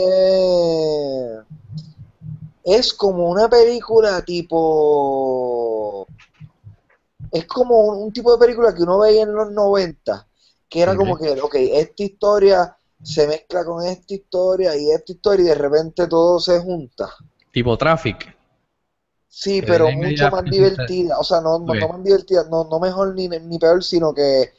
es 2.64 2.94
como 2.94 3.28
una 3.28 3.48
película 3.48 4.24
tipo... 4.24 6.06
Es 7.32 7.44
como 7.46 7.86
un, 7.86 8.04
un 8.04 8.12
tipo 8.12 8.32
de 8.32 8.38
película 8.38 8.74
que 8.74 8.82
uno 8.82 9.00
veía 9.00 9.22
en 9.22 9.32
los 9.32 9.50
90, 9.50 10.26
que 10.68 10.80
era 10.80 10.96
como 10.96 11.16
que, 11.16 11.40
ok, 11.40 11.54
esta 11.54 12.02
historia 12.02 12.76
se 13.02 13.26
mezcla 13.26 13.64
con 13.64 13.84
esta 13.86 14.14
historia 14.14 14.76
y 14.76 14.90
esta 14.90 15.12
historia 15.12 15.44
y 15.44 15.48
de 15.48 15.54
repente 15.54 16.06
todo 16.06 16.40
se 16.40 16.58
junta. 16.60 17.10
Tipo 17.52 17.76
Traffic. 17.76 18.36
Sí, 19.28 19.60
Que 19.60 19.66
pero 19.66 19.92
mucho 19.92 20.28
más 20.28 20.44
divertida. 20.50 21.18
O 21.18 21.24
sea, 21.24 21.40
no, 21.40 21.58
no, 21.58 21.74
más 21.88 22.02
divertida, 22.02 22.44
no, 22.50 22.64
no 22.64 22.80
mejor 22.80 23.14
ni, 23.14 23.28
ni 23.28 23.58
peor, 23.58 23.82
sino 23.82 24.12
que 24.12 24.50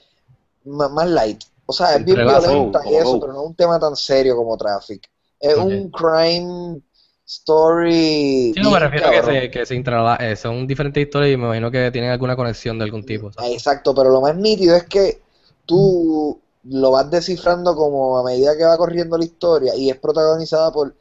más, 0.65 1.09
light. 1.09 1.43
O 1.65 1.73
sea, 1.73 1.95
es 1.95 2.05
bien 2.05 2.17
violenta 2.17 2.81
y 2.85 2.95
eso, 2.95 3.19
pero 3.19 3.33
no 3.33 3.41
es 3.43 3.47
un 3.49 3.55
tema 3.55 3.79
tan 3.79 3.95
serio 3.95 4.35
como 4.35 4.57
Traffic. 4.57 5.09
Es 5.39 5.55
un 5.57 5.89
crime 5.91 6.81
story. 7.25 8.53
Sí, 8.53 8.59
no 8.61 8.71
me 8.71 8.79
refiero 8.79 9.07
a 9.07 9.11
que 9.11 9.23
se, 9.23 9.51
que 9.51 9.65
se 9.65 9.75
intrala- 9.75 10.17
eh, 10.19 10.35
son 10.35 10.67
diferentes 10.67 11.01
historias 11.03 11.33
y 11.33 11.37
me 11.37 11.45
imagino 11.45 11.71
que 11.71 11.91
tienen 11.91 12.11
alguna 12.11 12.35
conexión 12.35 12.77
de 12.77 12.85
algún 12.85 13.05
tipo. 13.05 13.31
¿sabes? 13.31 13.51
Exacto, 13.53 13.93
pero 13.95 14.09
lo 14.09 14.21
más 14.21 14.35
nítido 14.35 14.75
es 14.75 14.83
que 14.85 15.21
tú 15.65 16.39
lo 16.63 16.91
vas 16.91 17.09
descifrando 17.09 17.75
como 17.75 18.17
a 18.17 18.23
medida 18.23 18.55
que 18.55 18.63
va 18.63 18.77
corriendo 18.77 19.17
la 19.17 19.25
historia 19.25 19.75
y 19.75 19.89
es 19.89 19.97
protagonizada 19.97 20.71
por, 20.71 20.95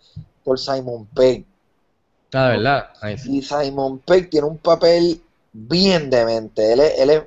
por 0.44 0.58
Simon 0.58 1.06
Pegg. 1.06 1.44
Ah, 2.32 2.48
verdad. 2.48 2.88
Nice. 3.02 3.30
Y 3.30 3.42
Simon 3.42 3.98
Pegg 3.98 4.30
tiene 4.30 4.46
un 4.46 4.58
papel 4.58 5.20
bien 5.52 6.11
demente. 6.11 6.72
Él 6.72 6.80
es, 6.80 6.98
él 6.98 7.11
es, 7.11 7.22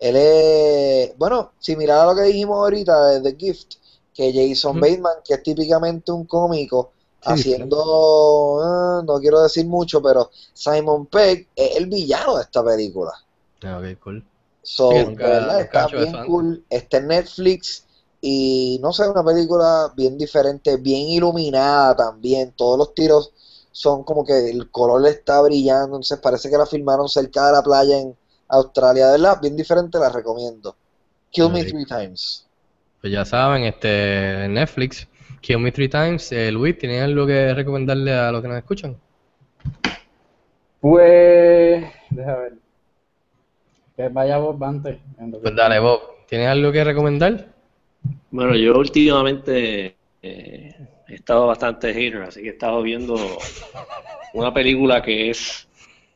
él 0.00 0.16
es, 0.16 1.18
bueno, 1.18 1.52
similar 1.58 2.00
a 2.00 2.06
lo 2.06 2.16
que 2.16 2.22
dijimos 2.22 2.58
ahorita 2.58 3.06
de 3.08 3.20
The 3.20 3.36
Gift, 3.38 3.74
que 4.12 4.32
Jason. 4.32 4.80
Bateman, 4.80 5.18
que 5.24 5.34
es 5.34 5.42
típicamente 5.42 6.12
un 6.12 6.24
cómico, 6.24 6.92
Sí, 7.20 7.32
haciendo, 7.32 8.60
ah, 8.62 9.02
no 9.04 9.18
quiero 9.18 9.42
decir 9.42 9.66
mucho, 9.66 10.00
pero 10.00 10.30
Simon 10.52 11.06
Pegg 11.06 11.48
es 11.54 11.76
el 11.76 11.86
villano 11.86 12.36
de 12.36 12.42
esta 12.42 12.64
película. 12.64 13.12
Ah, 13.64 13.80
cool. 14.02 14.24
So, 14.68 14.90
Sí, 14.90 14.98
de 14.98 15.14
verdad, 15.14 15.60
está 15.62 15.86
bien 15.86 16.12
cool. 16.26 16.62
Está 16.68 16.98
en 16.98 17.06
Netflix 17.06 17.86
y 18.20 18.78
no 18.82 18.92
sé, 18.92 19.08
una 19.08 19.24
película 19.24 19.90
bien 19.96 20.18
diferente, 20.18 20.76
bien 20.76 21.08
iluminada 21.08 21.96
también. 21.96 22.52
Todos 22.54 22.76
los 22.76 22.92
tiros 22.92 23.32
son 23.72 24.04
como 24.04 24.26
que 24.26 24.50
el 24.50 24.70
color 24.70 25.00
le 25.00 25.08
está 25.08 25.40
brillando, 25.40 25.96
entonces 25.96 26.18
parece 26.18 26.50
que 26.50 26.58
la 26.58 26.66
filmaron 26.66 27.08
cerca 27.08 27.46
de 27.46 27.52
la 27.52 27.62
playa 27.62 27.98
en 27.98 28.14
Australia, 28.48 29.06
de 29.06 29.12
verdad, 29.12 29.40
bien 29.40 29.56
diferente, 29.56 29.98
la 29.98 30.10
recomiendo. 30.10 30.76
Kill 31.30 31.50
Me. 31.50 31.64
Three 31.64 31.86
Times. 31.86 32.46
Pues 33.00 33.10
ya 33.10 33.24
saben, 33.24 33.64
este 33.64 34.48
Netflix, 34.50 35.08
Kill 35.40 35.60
Me 35.60 35.72
Three 35.72 35.88
Times. 35.88 36.30
Eh, 36.30 36.52
Luis, 36.52 36.76
¿tienes 36.76 37.02
algo 37.02 37.26
que 37.26 37.54
recomendarle 37.54 38.12
a 38.12 38.30
los 38.32 38.42
que 38.42 38.48
nos 38.48 38.58
escuchan? 38.58 38.98
Pues, 40.82 41.84
deja 42.10 42.36
ver. 42.36 42.67
Que 43.98 44.08
vaya 44.10 44.38
vos 44.38 44.56
antes. 44.62 44.96
Pues 45.42 45.56
dale, 45.56 45.80
Bob. 45.80 46.00
¿Tienes 46.28 46.46
algo 46.46 46.70
que 46.70 46.84
recomendar? 46.84 47.48
Bueno, 48.30 48.54
yo 48.54 48.78
últimamente 48.78 49.96
eh, 50.22 50.76
he 51.08 51.14
estado 51.16 51.48
bastante 51.48 51.92
hater, 51.92 52.22
así 52.22 52.40
que 52.42 52.50
he 52.50 52.52
estado 52.52 52.80
viendo 52.82 53.16
una 54.34 54.54
película 54.54 55.02
que 55.02 55.30
es 55.30 55.66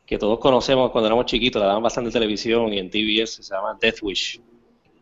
que 0.06 0.16
todos 0.16 0.38
conocemos 0.38 0.92
cuando 0.92 1.08
éramos 1.08 1.26
chiquitos, 1.26 1.60
la 1.60 1.66
daban 1.66 1.82
bastante 1.82 2.10
en 2.10 2.12
televisión 2.12 2.72
y 2.72 2.78
en 2.78 2.88
TBS, 2.88 3.42
se 3.44 3.52
llama 3.52 3.76
Death 3.80 3.98
Wish. 4.02 4.40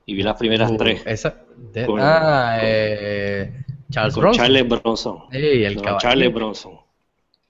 Y 0.06 0.14
vi 0.14 0.22
las 0.22 0.38
primeras 0.38 0.70
Uh, 0.70 0.76
tres 0.78 1.02
Esa, 1.04 1.36
de- 1.72 1.84
Con- 1.84 2.00
ah, 2.00 2.58
eh, 2.62 3.52
Charles 3.90 4.14
con 4.14 4.22
Bronson. 4.22 4.42
Charles 4.42 4.68
Bronson. 4.68 5.18
Sí, 5.32 5.36
el 5.64 5.76
No, 5.76 5.82
caballero. 5.82 5.98
Charles 6.00 6.32
Bronson. 6.34 6.72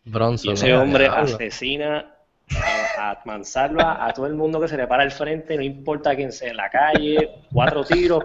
Bronson. 0.07 0.51
Y 0.51 0.55
ese 0.55 0.75
hombre 0.75 1.07
asesina 1.07 2.15
a, 2.51 2.80
a 2.99 3.21
mansalva 3.25 4.05
a 4.05 4.13
todo 4.13 4.27
el 4.27 4.35
mundo 4.35 4.61
que 4.61 4.69
se 4.69 4.77
le 4.77 4.87
para 4.87 5.03
al 5.03 5.11
frente, 5.11 5.57
no 5.57 5.63
importa 5.63 6.15
quién 6.17 6.33
sea 6.33 6.51
en 6.51 6.57
la 6.57 6.69
calle, 6.71 7.31
cuatro 7.53 7.85
tiros, 7.85 8.25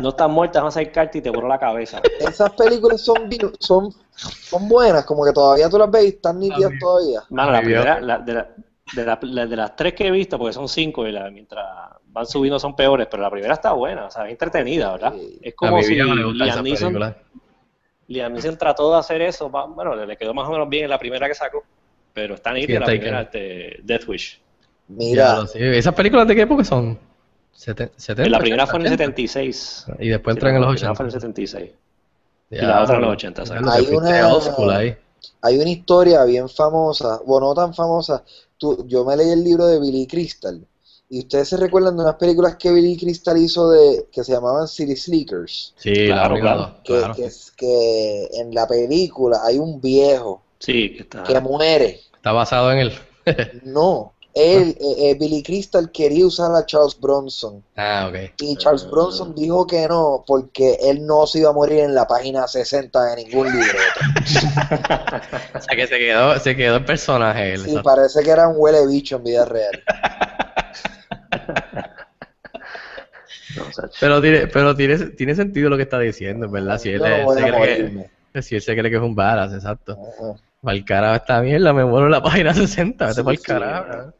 no 0.00 0.10
están 0.10 0.30
muertas, 0.30 0.60
van 0.62 0.66
a 0.66 0.68
acercarte 0.68 1.18
y 1.18 1.22
te 1.22 1.30
borró 1.30 1.48
la 1.48 1.58
cabeza. 1.58 2.00
Esas 2.20 2.52
películas 2.52 3.00
son, 3.00 3.28
son, 3.58 3.90
son 4.18 4.68
buenas, 4.68 5.04
como 5.04 5.24
que 5.24 5.32
todavía 5.32 5.68
tú 5.68 5.78
las 5.78 5.90
ves 5.90 6.04
y 6.04 6.08
están 6.08 6.38
nítidas 6.38 6.72
todavía. 6.80 7.20
Mano, 7.30 7.52
la 7.52 7.60
primera, 7.62 8.00
la- 8.00 8.18
de, 8.18 8.32
la- 8.34 8.48
de, 8.94 9.04
la- 9.04 9.18
la- 9.22 9.46
de 9.46 9.56
las 9.56 9.76
tres 9.76 9.94
que 9.94 10.06
he 10.06 10.10
visto, 10.10 10.38
porque 10.38 10.52
son 10.52 10.68
cinco 10.68 11.06
y 11.06 11.12
la- 11.12 11.30
mientras 11.30 11.64
van 12.06 12.26
subiendo 12.26 12.58
son 12.60 12.76
peores, 12.76 13.08
pero 13.10 13.22
la 13.22 13.30
primera 13.30 13.54
está 13.54 13.72
buena, 13.72 14.06
o 14.06 14.10
sea, 14.10 14.24
es 14.26 14.32
entretenida, 14.32 14.92
¿verdad? 14.92 15.12
Sí. 15.14 15.38
Es 15.42 15.54
como 15.54 15.76
si 15.82 15.94
Liam 16.34 16.64
Neeson. 16.64 16.92
Liam 18.08 18.32
Neeson 18.34 18.58
trató 18.58 18.92
de 18.92 18.98
hacer 18.98 19.22
eso, 19.22 19.48
bueno, 19.48 19.94
le 19.96 20.16
quedó 20.16 20.34
más 20.34 20.46
o 20.48 20.52
menos 20.52 20.68
bien 20.68 20.84
en 20.84 20.90
la 20.90 20.98
primera 20.98 21.26
que 21.26 21.34
sacó, 21.34 21.64
pero 22.14 22.34
está 22.36 22.52
nítida 22.52 22.80
la 22.80 22.86
Taken. 22.86 23.00
primera, 23.00 23.20
este, 23.22 23.80
Death 23.82 24.08
Wish. 24.08 24.40
Mira, 24.88 25.46
sí. 25.46 25.58
¿Esas 25.60 25.94
películas 25.94 26.26
de 26.28 26.34
qué 26.34 26.42
época 26.42 26.64
son? 26.64 26.98
Seten- 27.56 27.90
70, 27.96 28.28
la 28.30 28.38
primera 28.38 28.64
80, 28.64 28.70
fue 28.70 28.80
en 28.80 28.86
el 28.86 28.92
80. 28.92 29.04
76. 29.04 29.86
Y 30.00 30.08
después 30.08 30.34
Sí, 30.34 30.36
entran 30.38 30.54
en 30.54 30.60
la 30.60 30.66
los 30.66 30.74
primera 30.76 30.92
80. 30.92 30.94
fue 30.96 31.02
en 31.04 31.06
el 31.06 31.12
76. 31.12 31.70
Y 32.50 32.54
Diablo, 32.56 32.68
la 32.74 32.82
otra 32.82 32.94
en 32.96 33.00
los 33.02 33.12
80, 33.12 33.42
exacto. 33.42 33.62
diablo, 33.64 33.74
te 33.74 33.88
Hay 33.88 33.96
una- 34.66 34.76
ahí. 34.78 34.96
hay 35.42 35.58
una 35.58 35.70
historia 35.70 36.24
bien 36.24 36.48
famosa, 36.48 37.20
o 37.26 37.40
no 37.40 37.54
tan 37.54 37.74
famosa. 37.74 38.22
Tú- 38.58 38.84
yo 38.86 39.04
me 39.04 39.16
leí 39.16 39.30
el 39.30 39.42
libro 39.44 39.66
de 39.66 39.80
Billy 39.80 40.06
Crystal. 40.06 40.60
Y 41.08 41.20
ustedes 41.20 41.48
se 41.48 41.56
recuerdan 41.56 41.96
de 41.96 42.02
unas 42.02 42.16
películas 42.16 42.56
que 42.56 42.72
Billy 42.72 42.96
Crystal 42.96 43.36
hizo 43.38 43.70
de 43.70 44.06
que 44.12 44.24
se 44.24 44.32
llamaban 44.32 44.66
City 44.68 44.96
Sleekers. 44.96 45.74
Sí, 45.76 45.92
Claro, 46.06 46.34
la 46.36 46.40
claro. 46.40 46.58
claro, 46.60 46.82
Que, 46.82 46.92
claro. 46.98 47.14
que, 47.14 47.24
es- 47.26 47.50
que 47.56 48.28
en 48.34 48.54
la 48.54 48.66
película 48.66 49.40
hay 49.44 49.58
un 49.58 49.80
viejo 49.80 50.42
Sí, 50.64 50.94
que 50.94 51.02
está. 51.02 51.22
que 51.22 51.40
muere. 51.40 52.00
Está 52.14 52.32
basado 52.32 52.72
en 52.72 52.78
él. 52.78 52.92
No, 53.64 54.12
él, 54.34 54.76
eh, 54.80 55.10
eh, 55.10 55.16
Billy 55.18 55.42
Crystal 55.42 55.90
quería 55.92 56.26
usar 56.26 56.54
a 56.54 56.66
Charles 56.66 56.98
Bronson. 57.00 57.62
ah, 57.76 58.08
ok. 58.10 58.32
Y 58.40 58.56
Charles 58.56 58.88
Bronson 58.90 59.34
dijo 59.34 59.66
que 59.66 59.86
no, 59.86 60.24
porque 60.26 60.76
él 60.82 61.06
no 61.06 61.26
se 61.26 61.38
iba 61.38 61.50
a 61.50 61.52
morir 61.52 61.80
en 61.80 61.94
la 61.94 62.06
página 62.06 62.48
60 62.48 63.02
de 63.04 63.24
ningún 63.24 63.46
libreto. 63.46 63.74
O 65.54 65.60
sea 65.60 65.76
que 65.76 65.86
se 65.86 65.98
quedó, 65.98 66.38
se 66.40 66.56
quedó 66.56 66.76
el 66.76 66.84
personaje. 66.84 67.54
él, 67.54 67.64
Sí, 67.64 67.76
parece 67.82 68.22
que 68.22 68.30
era 68.30 68.48
un 68.48 68.56
huele 68.58 68.86
bicho 68.86 69.16
en 69.16 69.24
vida 69.24 69.44
real. 69.44 69.82
Pero 74.00 74.20
tiene, 74.20 74.46
pero 74.48 74.74
tiene, 74.74 74.98
tiene 75.10 75.34
sentido 75.34 75.70
lo 75.70 75.76
que 75.76 75.84
está 75.84 75.98
diciendo, 75.98 76.48
¿verdad? 76.50 76.78
Si 76.78 76.90
él, 76.90 77.00
no 77.00 77.32
se 77.32 77.40
cree 77.40 78.10
que, 78.32 78.42
si 78.42 78.56
él 78.56 78.62
se 78.62 78.76
cree 78.76 78.90
que 78.90 78.96
es 78.96 79.02
un 79.02 79.14
balas, 79.14 79.52
exacto. 79.52 79.92
Ajá. 79.92 80.34
Para 80.64 80.84
carajo 80.84 81.16
esta 81.16 81.40
mierda, 81.42 81.72
me 81.72 81.84
muero 81.84 82.06
en 82.06 82.12
la 82.12 82.22
página 82.22 82.54
60, 82.54 83.06
vete 83.06 83.36
Sí, 83.36 83.42
carajo. 83.42 84.12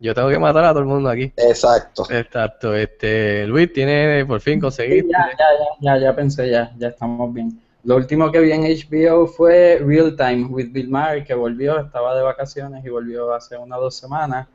Yo 0.00 0.14
tengo 0.14 0.30
que 0.30 0.38
matar 0.38 0.64
a 0.64 0.70
todo 0.70 0.80
el 0.80 0.86
mundo 0.86 1.10
aquí. 1.10 1.32
Exacto. 1.36 2.04
Exacto, 2.10 2.74
este, 2.74 3.46
Luis, 3.46 3.72
tiene 3.72 4.24
por 4.24 4.40
fin 4.40 4.58
conseguiste. 4.58 5.10
ya, 5.12 5.28
ya, 5.30 5.44
ya, 5.80 5.98
ya, 5.98 6.04
ya 6.04 6.16
pensé, 6.16 6.50
ya, 6.50 6.72
ya 6.78 6.88
estamos 6.88 7.32
bien. 7.32 7.60
Lo 7.84 7.96
último 7.96 8.32
que 8.32 8.40
vi 8.40 8.50
en 8.52 8.62
HBO 8.62 9.26
fue 9.26 9.78
Real 9.84 10.16
Time 10.16 10.46
with 10.46 10.72
Bill 10.72 10.88
Maher, 10.88 11.22
que 11.22 11.34
volvió, 11.34 11.78
estaba 11.78 12.16
de 12.16 12.22
vacaciones 12.22 12.82
y 12.82 12.88
volvió 12.88 13.34
hace 13.34 13.58
unas 13.58 13.78
dos 13.78 13.94
semanas. 13.94 14.48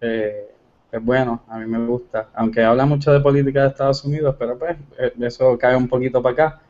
Eh, 0.00 0.48
es 0.90 1.04
bueno, 1.04 1.42
a 1.48 1.58
mí 1.58 1.66
me 1.66 1.84
gusta. 1.86 2.28
Aunque 2.34 2.62
habla 2.62 2.86
mucho 2.86 3.12
de 3.12 3.20
política 3.20 3.62
de 3.62 3.68
Estados 3.68 4.02
Unidos, 4.04 4.36
pero 4.38 4.58
pues 4.58 4.74
eh, 4.98 5.12
eso 5.20 5.58
cae 5.58 5.76
un 5.76 5.86
poquito 5.86 6.22
para 6.22 6.32
acá. 6.32 6.60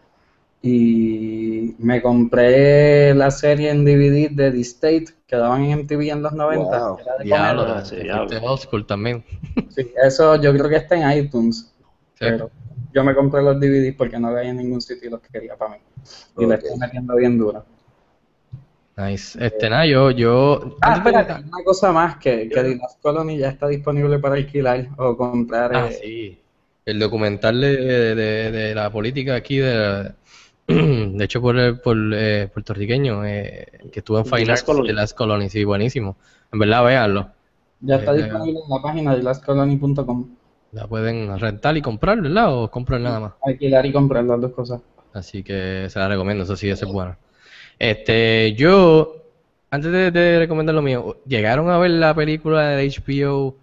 Y 0.62 1.74
me 1.78 2.02
compré 2.02 3.14
la 3.14 3.30
serie 3.30 3.70
en 3.70 3.84
DVD 3.84 4.30
de 4.30 4.50
The 4.50 4.60
State 4.60 5.04
que 5.26 5.36
daban 5.36 5.62
en 5.64 5.80
MTV 5.80 6.10
en 6.10 6.22
los 6.22 6.32
90. 6.32 6.64
Wow. 6.88 6.96
que 6.96 7.02
era 7.02 7.16
de 7.18 7.24
Diablo, 7.24 7.84
sí, 7.84 7.96
diablo. 7.96 8.56
school 8.56 8.86
también. 8.86 9.24
Sí, 9.70 9.92
eso 10.02 10.40
yo 10.40 10.52
creo 10.52 10.68
que 10.68 10.76
está 10.76 10.96
en 10.96 11.24
iTunes. 11.24 11.72
Sí. 12.14 12.20
Pero 12.20 12.50
yo 12.92 13.04
me 13.04 13.14
compré 13.14 13.42
los 13.42 13.60
DVDs 13.60 13.94
porque 13.96 14.18
no 14.18 14.28
había 14.28 14.50
en 14.50 14.56
ningún 14.56 14.80
sitio 14.80 15.08
y 15.08 15.10
los 15.10 15.20
quería 15.20 15.54
para 15.56 15.72
mí. 15.72 15.78
Y 16.38 16.46
le 16.46 16.54
Ok. 16.54 16.62
estoy 16.62 16.78
metiendo 16.78 17.14
bien 17.16 17.38
duro. 17.38 17.64
Nice. 18.96 19.38
Este, 19.44 19.68
nada, 19.68 19.84
yo, 19.86 20.10
yo... 20.10 20.78
Ah, 20.80 20.92
de- 20.92 20.96
espérate, 21.10 21.32
una 21.46 21.62
cosa 21.64 21.92
más, 21.92 22.16
que, 22.16 22.48
que 22.48 22.62
The 22.62 22.76
Last 22.76 23.00
Colony 23.02 23.36
ya 23.36 23.50
está 23.50 23.68
disponible 23.68 24.18
para 24.18 24.36
alquilar 24.36 24.88
o 24.96 25.14
comprar. 25.16 25.76
Ah, 25.76 25.88
eh, 25.90 25.98
sí. 26.02 26.40
El 26.86 26.98
documental 26.98 27.60
de, 27.60 28.14
de- 28.14 28.50
de 28.50 28.74
la 28.74 28.90
política 28.90 29.34
aquí, 29.34 29.58
de, 29.58 30.12
de 31.18 31.24
hecho 31.24 31.40
por, 31.40 31.56
el- 31.58 31.80
por 31.80 31.96
eh, 32.14 32.48
puertorriqueño, 32.52 33.24
eh, 33.24 33.66
que 33.92 34.00
estuvo 34.00 34.18
en 34.18 34.24
Colony. 34.66 34.88
de 34.88 34.92
Last 34.94 35.16
Colony, 35.16 35.48
sí, 35.48 35.64
buenísimo. 35.64 36.16
En 36.52 36.58
verdad, 36.58 36.84
véanlo. 36.84 37.30
Ya 37.80 37.96
está 37.96 38.12
Eh, 38.12 38.16
disponible 38.22 38.60
en 38.62 38.68
la 38.68 38.82
página 38.82 39.14
de 39.16 39.22
lastcolony.com. 39.22 40.26
La 40.70 40.86
pueden 40.86 41.36
rentar 41.40 41.76
y 41.76 41.82
comprar, 41.82 42.20
¿verdad? 42.22 42.56
O 42.56 42.70
comprar 42.70 43.00
nada 43.00 43.18
más. 43.18 43.32
Alquilar 43.40 43.86
y 43.86 43.92
comprar 43.94 44.24
las 44.24 44.38
dos 44.42 44.52
cosas. 44.52 44.82
Así 45.12 45.42
que 45.42 45.88
se 45.88 45.98
la 45.98 46.08
recomiendo, 46.08 46.44
eso 46.44 46.56
sí, 46.56 46.68
eso 46.68 46.84
es 46.86 46.92
bueno. 46.92 47.16
Este, 47.78 48.54
yo, 48.54 49.14
antes 49.70 49.92
de, 49.92 50.10
de 50.10 50.38
recomendar 50.40 50.74
lo 50.74 50.82
mío, 50.82 51.18
¿llegaron 51.26 51.70
a 51.70 51.78
ver 51.78 51.92
la 51.92 52.14
película 52.14 52.68
de 52.70 52.84
HBO 52.86 53.58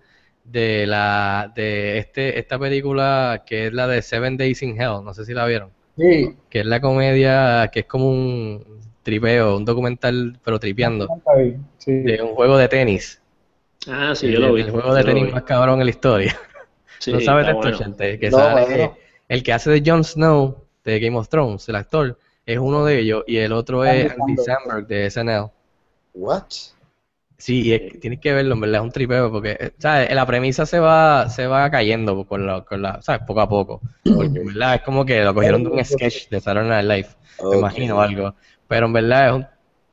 de 0.45 0.88
la, 0.88 1.51
de 1.56 1.99
este, 1.99 2.39
esta 2.39 2.60
película 2.60 3.43
que 3.45 3.68
es 3.68 3.74
la 3.74 3.88
de 3.88 4.01
Seven 4.01 4.38
Days 4.38 4.64
in 4.64 4.80
Hell? 4.82 5.04
No 5.04 5.14
sé 5.14 5.26
si 5.26 5.34
la 5.34 5.45
vieron. 5.45 5.72
Sí, 5.98 6.36
Que 6.50 6.62
es 6.62 6.66
la 6.66 6.82
comedia, 6.82 7.70
que 7.72 7.82
es 7.82 7.86
como 7.86 8.10
un 8.10 8.64
tripeo, 9.04 9.58
un 9.58 9.66
documental, 9.66 10.39
pero 10.44 10.60
tripeando. 10.60 11.08
Sí. 11.78 11.91
de 11.91 12.22
un 12.22 12.34
juego 12.36 12.58
de 12.58 12.68
tenis. 12.68 13.22
Ah, 13.88 14.14
sí, 14.16 14.28
el, 14.28 14.34
yo 14.34 14.39
lo 14.39 14.54
vi. 14.54 14.62
el 14.62 14.72
juego 14.72 14.94
de 14.94 15.04
tenis 15.04 15.32
más 15.32 15.44
cabrón 15.44 15.80
en 15.80 15.86
la 15.86 15.91
historia. 15.91 16.36
Sí, 17.00 17.12
¿No 17.12 17.20
sabes 17.20 17.48
esto, 17.48 17.58
bueno. 17.60 17.78
Chente? 17.78 18.18
Que 18.18 18.30
No, 18.30 18.38
sale, 18.38 18.66
bueno. 18.66 18.98
el 19.28 19.44
que 19.44 19.52
hace 19.54 19.70
de 19.70 19.84
Jon 19.86 20.04
Snow 20.06 20.64
de 20.86 21.00
Game 21.02 21.18
of 21.18 21.28
Thrones, 21.28 21.68
el 21.68 21.76
actor, 21.76 22.18
es 22.46 22.58
uno 22.58 22.86
de 22.86 23.00
ellos 23.00 23.24
y 23.28 23.38
el 23.38 23.52
otro 23.52 23.84
es 23.84 24.10
Andy. 24.12 24.38
Samberg 24.38 24.88
de 24.88 25.10
SNL. 25.12 25.52
What? 26.14 26.44
Sí, 27.44 27.62
y 27.62 27.74
es- 27.74 28.00
tienes 28.00 28.22
que 28.22 28.32
verlo, 28.32 28.54
en 28.54 28.62
verdad, 28.62 28.80
es 28.80 28.84
un 28.86 28.91
tripeo 28.91 29.30
porque, 29.30 29.58
eh, 29.60 29.72
¿sabes? 29.78 30.14
La 30.16 30.26
premisa 30.26 30.66
se 30.66 30.80
va, 30.80 31.28
se 31.28 31.46
va 31.46 31.70
cayendo 31.70 32.26
con 32.26 32.48
la, 32.48 32.62
con 32.62 32.82
la, 32.82 33.02
¿sabes? 33.02 33.24
Poco 33.28 33.41
a 33.41 33.50
poco. 33.50 33.82
Porque, 34.02 34.28
en 34.39 34.46
verdad, 34.46 34.76
es 34.76 34.82
como 34.84 35.04
que 35.04 35.22
lo 35.22 35.34
cogieron 35.34 35.62
de 35.62 35.70
un 35.70 35.84
sketch 35.84 36.30
de 36.30 36.39
Saturday 36.39 36.70
Night 36.70 36.86
Live, 36.86 37.08
me 37.52 37.58
imagino 37.58 38.02
algo. 38.02 38.34
Pero 38.66 38.86
en 38.86 38.94
verdad 38.94 39.28
es 39.28 39.34
un, 39.34 39.48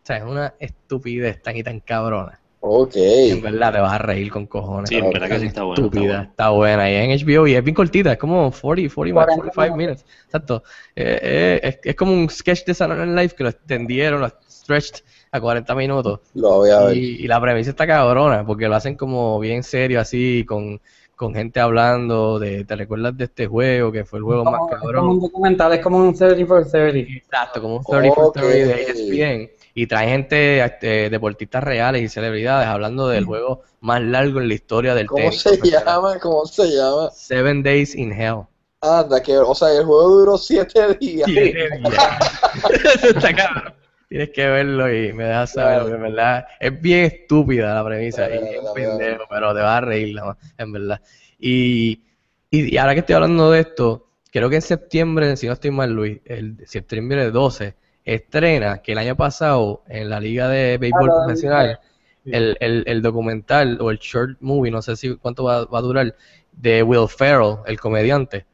¿sabes? 0.04 0.22
una 0.22 0.54
estupidez 0.60 1.42
tan 1.42 1.56
y 1.56 1.64
tan 1.64 1.80
cabrona. 1.80 2.40
Ok. 2.60 2.94
En 2.94 3.42
verdad 3.42 3.72
te 3.72 3.80
vas 3.80 3.94
a 3.94 3.98
reír 3.98 4.30
con 4.30 4.46
cojones. 4.46 4.88
Sí, 4.88 4.94
en 4.94 5.10
verdad 5.10 5.28
que 5.28 5.40
sí 5.40 5.46
está 5.46 5.64
bueno, 5.64 5.86
Estúpida, 5.86 6.02
está 6.30 6.50
bueno. 6.50 6.76
está 6.76 6.84
buena. 6.84 6.90
Y 6.90 6.94
es 6.94 7.22
en 7.22 7.28
HBO 7.28 7.46
y 7.48 7.54
es 7.56 7.64
bien 7.64 7.74
cortita, 7.74 8.12
es 8.12 8.18
como 8.18 8.52
40, 8.52 8.94
40 8.94 9.14
40 9.14 9.50
45 9.50 9.76
minutes. 9.76 10.06
Exacto. 10.26 10.62
Eh, 10.94 11.18
eh, 11.20 11.60
es, 11.64 11.78
es 11.82 11.96
como 11.96 12.12
un 12.12 12.30
sketch 12.30 12.64
de 12.64 12.74
Saturday 12.74 13.06
Night 13.08 13.18
Live 13.18 13.34
que 13.36 13.42
lo 13.42 13.48
extendieron, 13.48 14.20
lo 14.20 14.28
stretched 14.48 15.02
a 15.32 15.40
40 15.40 15.74
minutos. 15.74 16.20
Lo 16.34 16.56
voy 16.56 16.70
a 16.70 16.80
ver. 16.86 16.96
Y, 16.96 17.24
y 17.24 17.26
la 17.28 17.40
premisa 17.40 17.70
está 17.70 17.86
cabrona, 17.86 18.44
porque 18.44 18.68
lo 18.68 18.74
hacen 18.74 18.96
como 18.96 19.38
bien 19.38 19.62
serio, 19.62 20.00
así, 20.00 20.44
con, 20.46 20.80
con 21.14 21.34
gente 21.34 21.60
hablando 21.60 22.38
de, 22.38 22.64
¿te 22.64 22.74
recuerdas 22.76 23.16
de 23.16 23.24
este 23.24 23.46
juego? 23.46 23.92
Que 23.92 24.04
fue 24.04 24.18
el 24.18 24.24
juego 24.24 24.44
más 24.44 24.54
Como- 24.58 24.70
es 24.70 24.76
como 24.78 24.86
un 24.88 24.92
cabrón. 24.94 25.20
documental, 25.20 25.72
es 25.74 25.80
como 25.80 25.98
un 25.98 26.14
30 26.14 26.46
for 26.46 26.66
30. 26.68 26.98
Exacto, 27.12 27.62
como 27.62 27.76
un 27.76 27.84
30 27.84 28.14
for 28.14 28.24
Ok. 28.26 28.34
30 28.38 28.56
de 28.74 28.82
ESPN. 28.82 29.50
Y 29.72 29.86
trae 29.86 30.08
gente, 30.08 30.58
eh, 30.82 31.08
deportistas 31.10 31.62
reales 31.62 32.02
y 32.02 32.08
celebridades 32.08 32.66
hablando 32.66 33.06
del 33.06 33.24
juego 33.24 33.62
más 33.80 34.02
largo 34.02 34.40
en 34.40 34.48
la 34.48 34.54
historia 34.54 34.94
del 34.96 35.06
¿Cómo 35.06 35.22
tenis 35.22 35.40
se 35.42 35.50
profesional. 35.50 35.84
llama? 35.86 36.18
¿Cómo 36.18 36.44
se 36.44 36.66
llama? 36.70 37.10
Seven 37.12 37.62
Days 37.62 37.94
in 37.94 38.12
Hell. 38.12 38.40
Anda, 38.82 39.22
que, 39.22 39.38
o 39.38 39.54
sea, 39.54 39.70
el 39.72 39.84
juego 39.84 40.08
duró 40.08 40.36
siete 40.38 40.94
días. 40.98 41.28
Eso 41.30 43.08
está 43.16 43.32
cabrón. 43.34 43.74
Tienes 44.10 44.30
que 44.30 44.44
verlo 44.44 44.92
y 44.92 45.12
me 45.12 45.22
dejas 45.24 45.52
saber, 45.52 45.82
porque 45.82 45.94
en 45.94 46.02
verdad 46.02 46.44
es 46.58 46.82
bien 46.82 47.04
estúpida 47.04 47.72
la 47.76 47.84
premisa 47.84 48.26
y 48.28 48.42
bien 48.42 48.64
dale, 48.64 48.74
pendejo, 48.74 49.22
pero 49.30 49.54
te 49.54 49.60
vas 49.60 49.78
a 49.78 49.80
reír, 49.82 50.16
más, 50.16 50.36
en 50.58 50.72
verdad. 50.72 51.00
Y, 51.38 52.02
y, 52.50 52.76
ahora 52.76 52.94
que 52.94 53.00
estoy 53.00 53.14
hablando 53.14 53.52
de 53.52 53.60
esto, 53.60 54.08
creo 54.32 54.50
que 54.50 54.56
en 54.56 54.62
septiembre, 54.62 55.36
si 55.36 55.46
no 55.46 55.52
estoy 55.52 55.70
mal, 55.70 55.92
Luis, 55.92 56.18
el 56.24 56.56
septiembre 56.66 57.30
12, 57.30 57.76
estrena 58.04 58.82
que 58.82 58.92
el 58.92 58.98
año 58.98 59.16
pasado 59.16 59.84
en 59.88 60.10
la 60.10 60.18
Liga 60.18 60.48
de 60.48 60.76
Béisbol 60.78 61.08
Ah, 61.08 61.14
la- 61.14 61.24
Profesional, 61.26 61.80
sí. 62.24 62.30
el, 62.34 62.56
el, 62.58 62.82
el 62.88 63.02
documental 63.02 63.78
o 63.80 63.92
el 63.92 63.98
short 63.98 64.38
movie, 64.40 64.72
no 64.72 64.82
sé 64.82 64.96
si 64.96 65.14
cuánto 65.18 65.44
va, 65.44 65.66
va 65.66 65.78
a 65.78 65.82
durar, 65.82 66.16
de 66.50 66.82
Will 66.82 67.08
Ferrell, 67.08 67.58
el 67.64 67.78
comediante, 67.78 68.44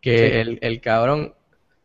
que 0.00 0.16
Sí. 0.18 0.24
el, 0.40 0.58
el 0.60 0.80
cabrón 0.80 1.34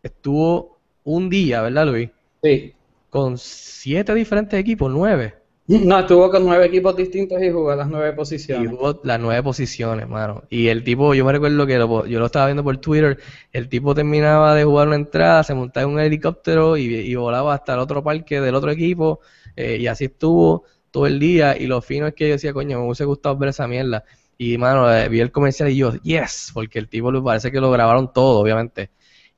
estuvo 0.01 0.80
un 1.03 1.30
día, 1.30 1.61
¿verdad, 1.61 1.86
Luis? 1.86 2.09
Sí. 2.41 2.73
Con 3.10 3.38
siete 3.38 4.16
diferentes 4.16 4.60
equipos, 4.60 4.91
nueve. 4.91 5.36
No, 5.68 5.99
estuvo 5.99 6.30
con 6.30 6.43
nueve 6.43 6.66
equipos 6.66 6.97
distintos 6.97 7.41
y 7.41 7.49
jugó 7.49 7.74
las 7.74 7.88
nueve 7.88 8.12
Y 8.51 8.66
posiciones. 8.66 8.68
jugó 8.68 8.99
las 9.03 9.20
nueve 9.20 9.43
posiciones, 9.43 10.07
mano. 10.10 10.43
Y 10.49 10.68
el 10.70 10.84
tipo, 10.84 11.14
yo 11.14 11.24
me 11.24 11.32
recuerdo 11.34 11.68
que 11.68 11.78
lo- 11.78 12.05
yo 12.07 12.20
lo 12.20 12.26
estaba 12.26 12.47
viendo 12.47 12.64
por 12.64 12.78
Twitter, 12.78 13.20
el 13.53 13.70
tipo 13.70 13.93
terminaba 13.93 14.55
de 14.55 14.64
jugar 14.64 14.88
una 14.88 14.95
entrada, 14.95 15.43
se 15.43 15.53
montaba 15.53 15.84
en 15.86 15.93
un 15.93 15.99
helicóptero 15.99 16.76
y, 16.76 16.86
y 16.95 17.14
volaba 17.16 17.53
hasta 17.53 17.74
el 17.76 17.80
otro 17.80 18.03
parque 18.03 18.41
del 18.41 18.55
otro 18.55 18.72
equipo, 18.72 19.20
eh, 19.55 19.78
y 19.80 19.86
así 19.88 20.05
estuvo 20.05 20.64
todo 20.89 21.05
el 21.05 21.20
día. 21.20 21.55
Y 21.57 21.68
lo 21.68 21.80
fino 21.84 22.07
es 22.07 22.16
que 22.16 22.28
yo 22.28 22.34
decía, 22.34 22.53
coño, 22.53 22.80
me 22.80 22.86
hubiese 22.86 23.05
gustado 23.05 23.38
ver 23.38 23.49
esa 23.49 23.68
mierda. 23.68 24.03
Y, 24.38 24.57
mano, 24.57 24.91
eh, 24.91 25.07
vi 25.10 25.20
el 25.20 25.32
comercial 25.32 25.70
y 25.70 25.76
yo, 25.78 25.93
yes, 26.01 26.49
porque 26.53 26.80
el 26.80 26.88
tipo 26.89 27.12
parece 27.24 27.51
que 27.51 27.60
lo 27.62 27.70
grabaron 27.70 28.12
todo, 28.14 28.39
obviamente. 28.39 28.89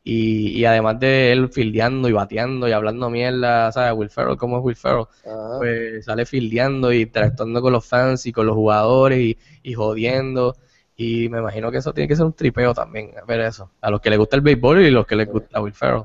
Y, 0.04 0.60
y 0.60 0.66
además 0.66 1.00
de 1.00 1.32
él 1.32 1.50
fildeando 1.50 2.10
y 2.10 2.12
bateando 2.12 2.68
y 2.68 2.72
hablando 2.72 3.10
mierda, 3.10 3.72
¿sabes? 3.72 3.94
Will 3.96 4.10
Ferrell, 4.10 4.38
¿cómo 4.38 4.58
es 4.58 4.64
Will 4.64 4.76
Ferrell? 4.76 5.06
Ajá. 5.26 5.60
pues 5.60 6.06
sale 6.06 6.26
fildeando 6.26 6.92
y 6.92 7.02
interactuando 7.02 7.62
con 7.62 7.74
los 7.74 7.86
fans 7.86 8.26
y 8.26 8.32
con 8.32 8.48
los 8.48 8.56
jugadores 8.56 9.20
y, 9.20 9.38
y 9.62 9.74
jodiendo. 9.74 10.56
Y 10.96 11.30
me 11.30 11.40
imagino 11.40 11.72
que 11.72 11.78
eso 11.78 11.94
tiene 11.94 12.08
que 12.08 12.16
ser 12.16 12.26
un 12.26 12.34
tripeo 12.34 12.74
también, 12.74 13.12
ver 13.28 13.42
eso. 13.42 13.72
A 13.82 13.90
los 13.90 14.02
que 14.02 14.10
les 14.10 14.20
gusta 14.20 14.36
el 14.36 14.42
béisbol 14.42 14.82
y 14.82 14.92
los 14.92 15.06
que 15.06 15.16
les 15.16 15.28
gusta 15.28 15.62
Will 15.62 15.74
Ferrell. 15.74 16.04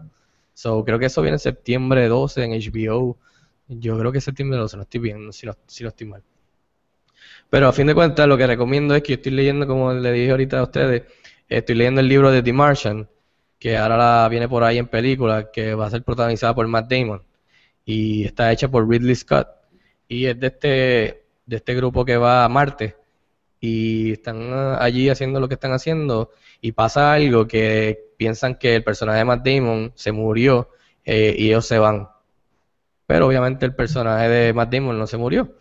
So, 0.55 0.85
creo 0.85 0.99
que 0.99 1.07
eso 1.07 1.21
viene 1.21 1.35
en 1.35 1.41
septiembre 1.41 2.09
12 2.09 2.45
en 2.45 2.53
HBO. 2.53 3.19
Yo 3.69 3.99
creo 3.99 4.11
que 4.11 4.19
es 4.19 4.25
septiembre 4.25 4.59
12, 4.59 4.77
no 4.77 4.83
estoy 4.85 5.01
bien, 5.01 5.33
si 5.33 5.47
no, 5.47 5.55
si 5.67 5.83
no 5.83 5.91
estoy 5.91 6.07
mal. 6.07 6.23
Pero 7.51 7.69
a 7.69 7.73
fin 7.73 7.87
de 7.87 7.95
cuentas, 7.95 8.27
lo 8.27 8.39
que 8.39 8.47
recomiendo 8.47 8.95
es 8.95 9.03
que 9.03 9.13
yo 9.13 9.15
estoy 9.17 9.33
leyendo, 9.33 9.67
como 9.67 9.93
le 9.93 10.13
dije 10.13 10.31
ahorita 10.31 10.61
a 10.61 10.63
ustedes, 10.63 11.03
estoy 11.49 11.75
leyendo 11.75 12.01
el 12.01 12.09
libro 12.09 12.31
de 12.31 12.43
The 12.43 12.53
Martian, 12.53 13.09
que 13.59 13.77
ahora 13.77 13.97
la 13.97 14.29
viene 14.29 14.49
por 14.49 14.65
ahí 14.65 14.79
en 14.79 14.89
película, 14.89 15.51
que 15.53 15.75
va 15.75 15.87
a 15.87 15.91
ser 15.91 16.03
protagonizada 16.03 16.55
por 16.55 16.67
Matt 16.69 16.91
Damon 16.91 17.23
y 17.85 18.25
está 18.25 18.53
hecha 18.53 18.69
por 18.69 18.89
Ridley 18.89 19.15
Scott 19.15 19.49
y 20.09 20.27
es 20.27 20.39
de 20.39 20.47
este 20.49 21.23
de 21.47 21.57
este 21.57 21.75
grupo 21.75 22.05
que 22.05 22.17
va 22.17 22.45
a 22.45 22.49
Marte 22.49 22.97
y 23.61 24.13
están 24.13 24.53
ah, 24.53 24.79
allí 24.81 25.09
haciendo 25.09 25.41
lo 25.41 25.49
que 25.49 25.55
están 25.55 25.73
haciendo 25.73 26.33
y 26.61 26.73
pasa 26.73 27.13
algo 27.13 27.47
que 27.47 28.13
piensan 28.17 28.57
que 28.57 28.77
el 28.77 28.85
personaje 28.85 29.19
de 29.19 29.25
Matt 29.25 29.47
Damon 29.47 29.93
se 29.95 30.13
murió 30.13 30.71
eh, 31.05 31.35
y 31.39 31.49
ellos 31.49 31.67
se 31.67 31.79
van. 31.79 32.09
Pero 33.07 33.29
obviamente 33.29 33.65
el 33.65 33.75
personaje 33.75 34.29
de 34.29 34.53
Matt 34.53 34.73
Damon 34.73 34.99
no 34.99 35.07
se 35.07 35.17
murió 35.17 35.57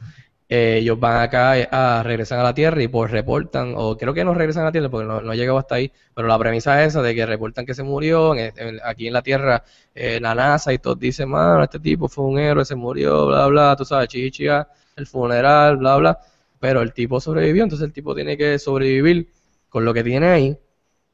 Eh, 0.48 0.78
ellos 0.82 1.00
van 1.00 1.24
acá 1.24 1.58
eh, 1.58 1.68
a 1.72 2.04
regresan 2.04 2.40
a 2.40 2.44
la 2.44 2.54
Tierra 2.54 2.82
y 2.84 2.88
pues 2.88 3.10
reportan 3.10 3.74
o 3.76 3.98
creo 3.98 4.14
que 4.14 4.24
no 4.24 4.36
regresan 4.36 4.62
a 4.62 4.66
la 4.66 4.72
Tierra 4.72 4.90
porque 4.90 5.08
no, 5.08 5.20
no 5.20 5.34
llegado 5.34 5.58
hasta 5.58 5.74
ahí 5.76 5.92
pero 6.14 6.28
la 6.28 6.38
premisa 6.38 6.84
es 6.84 6.90
esa 6.90 7.02
de 7.02 7.16
que 7.16 7.26
reportan 7.26 7.66
que 7.66 7.74
se 7.74 7.82
murió 7.82 8.36
aquí 8.84 9.08
en 9.08 9.14
la 9.14 9.24
Tierra 9.24 9.64
eh, 9.96 10.20
la 10.22 10.36
NASA 10.36 10.72
y 10.72 10.78
todos 10.78 11.00
dicen, 11.00 11.30
mano, 11.30 11.64
este 11.64 11.80
tipo 11.80 12.08
fue 12.08 12.26
un 12.26 12.38
héroe, 12.38 12.64
se 12.66 12.76
murió, 12.76 13.28
bla, 13.28 13.48
bla, 13.48 13.76
tú 13.76 13.86
sabes, 13.86 14.08
chichiga, 14.10 14.68
el 14.96 15.08
funeral, 15.08 15.78
bla, 15.78 15.96
bla, 15.98 16.20
pero 16.60 16.82
el 16.82 16.94
tipo 16.94 17.20
sobrevivió, 17.20 17.64
entonces 17.64 17.88
el 17.88 17.94
tipo 17.94 18.14
tiene 18.14 18.38
que 18.38 18.60
sobrevivir 18.60 19.30
con 19.70 19.86
lo 19.86 19.94
que 19.94 20.04
tiene 20.04 20.28
ahí, 20.28 20.60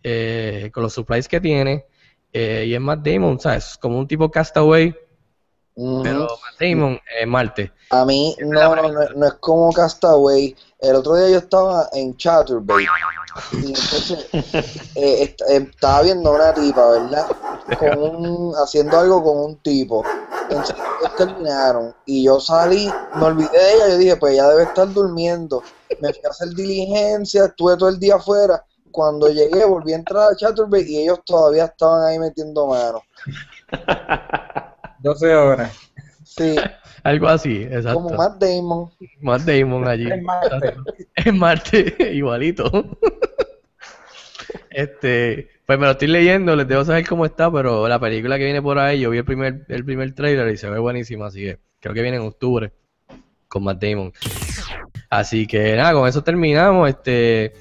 eh, 0.04 0.72
con 0.74 0.84
los 0.84 0.94
supplies 0.94 1.28
que 1.28 1.40
tiene, 1.40 1.86
y 2.34 2.74
es 2.74 2.82
Matt 2.82 3.06
Damon, 3.06 3.40
¿sabes? 3.40 3.78
Como 3.80 4.00
un 4.00 4.08
tipo 4.08 4.32
castaway, 4.32 4.96
Pero 6.04 6.20
Matt 6.22 6.60
Damon 6.60 7.00
es 7.20 7.28
Marte. 7.28 7.72
A 7.90 8.06
mí, 8.06 8.36
no, 8.40 8.76
no, 8.76 8.92
no, 8.92 9.10
no 9.16 9.28
es 9.28 9.34
como 9.36 9.72
Castaway. 9.74 10.56
El 10.80 10.96
otro 10.96 11.16
día 11.16 11.30
yo 11.30 11.38
estaba 11.38 11.90
en 11.94 12.16
Chatterbait 12.18 12.88
y 13.52 13.68
entonces 13.68 14.28
eh, 14.96 15.36
eh, 15.50 15.68
estaba 15.72 16.02
viendo 16.02 16.32
una 16.32 16.54
tipa, 16.54 16.90
¿verdad? 16.90 17.28
Con 17.80 18.00
un, 18.00 18.54
haciendo 18.56 19.00
algo 19.00 19.24
con 19.24 19.38
un 19.38 19.56
tipo. 19.58 20.04
Entonces 20.50 20.76
ellos 21.00 21.16
terminaron 21.16 21.96
y 22.06 22.24
yo 22.24 22.40
salí, 22.40 22.92
me 23.16 23.24
olvidé 23.24 23.52
de 23.52 23.74
ella, 23.74 23.88
yo 23.90 23.98
dije, 23.98 24.16
pues 24.18 24.34
ella 24.34 24.50
debe 24.50 24.64
estar 24.64 24.92
durmiendo. 24.92 25.64
Me 26.00 26.14
fui 26.14 26.22
a 26.26 26.30
hacer 26.30 26.50
diligencia, 26.50 27.46
estuve 27.46 27.78
todo 27.78 27.90
el 27.90 28.00
día 28.00 28.16
afuera. 28.16 28.64
Cuando 28.92 29.30
llegué, 29.30 29.64
volví 29.66 29.94
a 29.94 29.98
entrar 29.98 30.32
a 30.32 30.36
Chatterbait 30.36 30.88
y 30.88 31.04
ellos 31.04 31.22
todavía 31.26 31.66
estaban 31.66 32.04
ahí 32.04 32.20
metiendo 32.20 32.68
mano. 32.68 33.02
12 35.02 35.36
horas. 35.36 35.78
Sí, 36.24 36.56
Algo 37.04 37.28
así, 37.28 37.64
exacto. 37.64 37.96
como 37.96 38.16
Matt 38.16 38.40
Damon. 38.40 38.92
Matt 39.22 39.42
Damon 39.42 39.88
allí. 39.88 40.08
Es 40.12 40.22
Marte. 40.22 40.76
Es 41.16 41.34
Marte, 41.34 41.96
igualito. 42.14 42.70
Este, 44.70 45.50
pues 45.66 45.78
me 45.80 45.86
lo 45.86 45.92
estoy 45.92 46.08
leyendo, 46.08 46.56
les 46.56 46.68
debo 46.68 46.84
saber 46.86 47.06
cómo 47.06 47.26
está, 47.26 47.52
pero 47.52 47.90
la 47.90 48.00
película 48.00 48.38
que 48.38 48.46
viene 48.46 48.62
por 48.62 48.80
ahí, 48.80 49.02
yo 49.02 49.10
vi 49.10 49.18
el 49.18 49.26
primer, 49.26 49.66
el 49.68 49.84
primer 49.84 50.14
trailer 50.14 50.50
y 50.50 50.58
se 50.58 50.70
ve 50.70 50.80
buenísima, 50.80 51.28
así 51.28 51.42
que 51.42 51.60
creo 51.82 51.94
que 51.94 52.02
viene 52.02 52.18
en 52.18 52.24
octubre 52.24 52.72
con 53.50 53.64
Matt 53.64 53.82
Damon. 53.82 54.14
Así 55.10 55.46
que 55.46 55.76
nada, 55.76 55.94
con 55.94 56.08
eso 56.08 56.24
terminamos. 56.24 56.90
Este, 56.90 57.54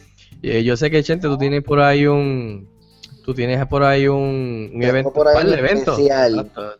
eh, 0.43 0.63
yo 0.63 0.77
sé 0.77 0.91
que 0.91 1.03
Chente, 1.03 1.27
tú 1.27 1.37
tienes 1.37 1.63
por 1.65 1.81
ahí 1.81 2.07
un, 2.07 2.69
tú 3.31 3.35
tienes 3.37 3.65
por 3.69 3.85
ahí 3.85 4.09
un, 4.09 4.73
evento, 4.83 5.13
por 5.13 5.29
ahí 5.29 5.47
un 5.47 5.55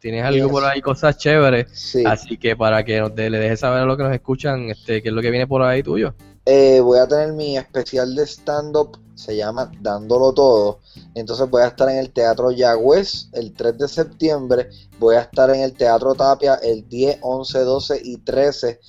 Tienes 0.01 0.25
algo 0.25 0.47
Yes. 0.47 0.51
por 0.51 0.65
ahí, 0.65 0.81
cosas 0.81 1.17
chéveres. 1.17 1.69
Sí. 1.73 2.03
Así 2.05 2.37
que 2.37 2.57
para 2.57 2.85
que 2.85 3.01
nos 3.01 3.15
de- 3.15 3.31
le 3.31 3.39
dejes 3.39 3.61
saber 3.61 3.83
a 3.83 3.85
los 3.85 3.97
que 3.97 4.03
nos 4.03 4.13
escuchan, 4.13 4.69
este, 4.69 5.01
qué 5.01 5.11
es 5.11 5.15
lo 5.15 5.23
que 5.23 5.31
viene 5.31 5.47
por 5.47 5.63
ahí 5.63 5.85
tuyo. 5.85 6.13
Eh, 6.47 6.81
voy 6.81 6.99
a 6.99 7.07
tener 7.07 7.33
mi 7.35 7.57
especial 7.57 8.17
de 8.17 8.25
stand-up, 8.27 8.99
se 9.15 9.37
llama 9.37 9.71
Dándolo 9.81 10.33
Todo. 10.33 10.81
Entonces 11.15 11.49
voy 11.49 11.63
a 11.63 11.69
estar 11.69 11.89
en 11.89 11.99
el 11.99 12.11
Teatro 12.11 12.51
Yagüez 12.51 13.29
el 13.33 13.53
3 13.53 13.79
de 13.79 13.87
septiembre. 13.87 14.71
Voy 14.99 15.15
a 15.15 15.21
estar 15.21 15.51
en 15.51 15.61
el 15.61 15.73
Teatro 15.75 16.17
Tapia 16.17 16.55
el 16.57 16.89
10, 16.89 17.19
11, 17.21 17.61
12 17.61 18.01
y 18.03 18.17
13 18.17 18.81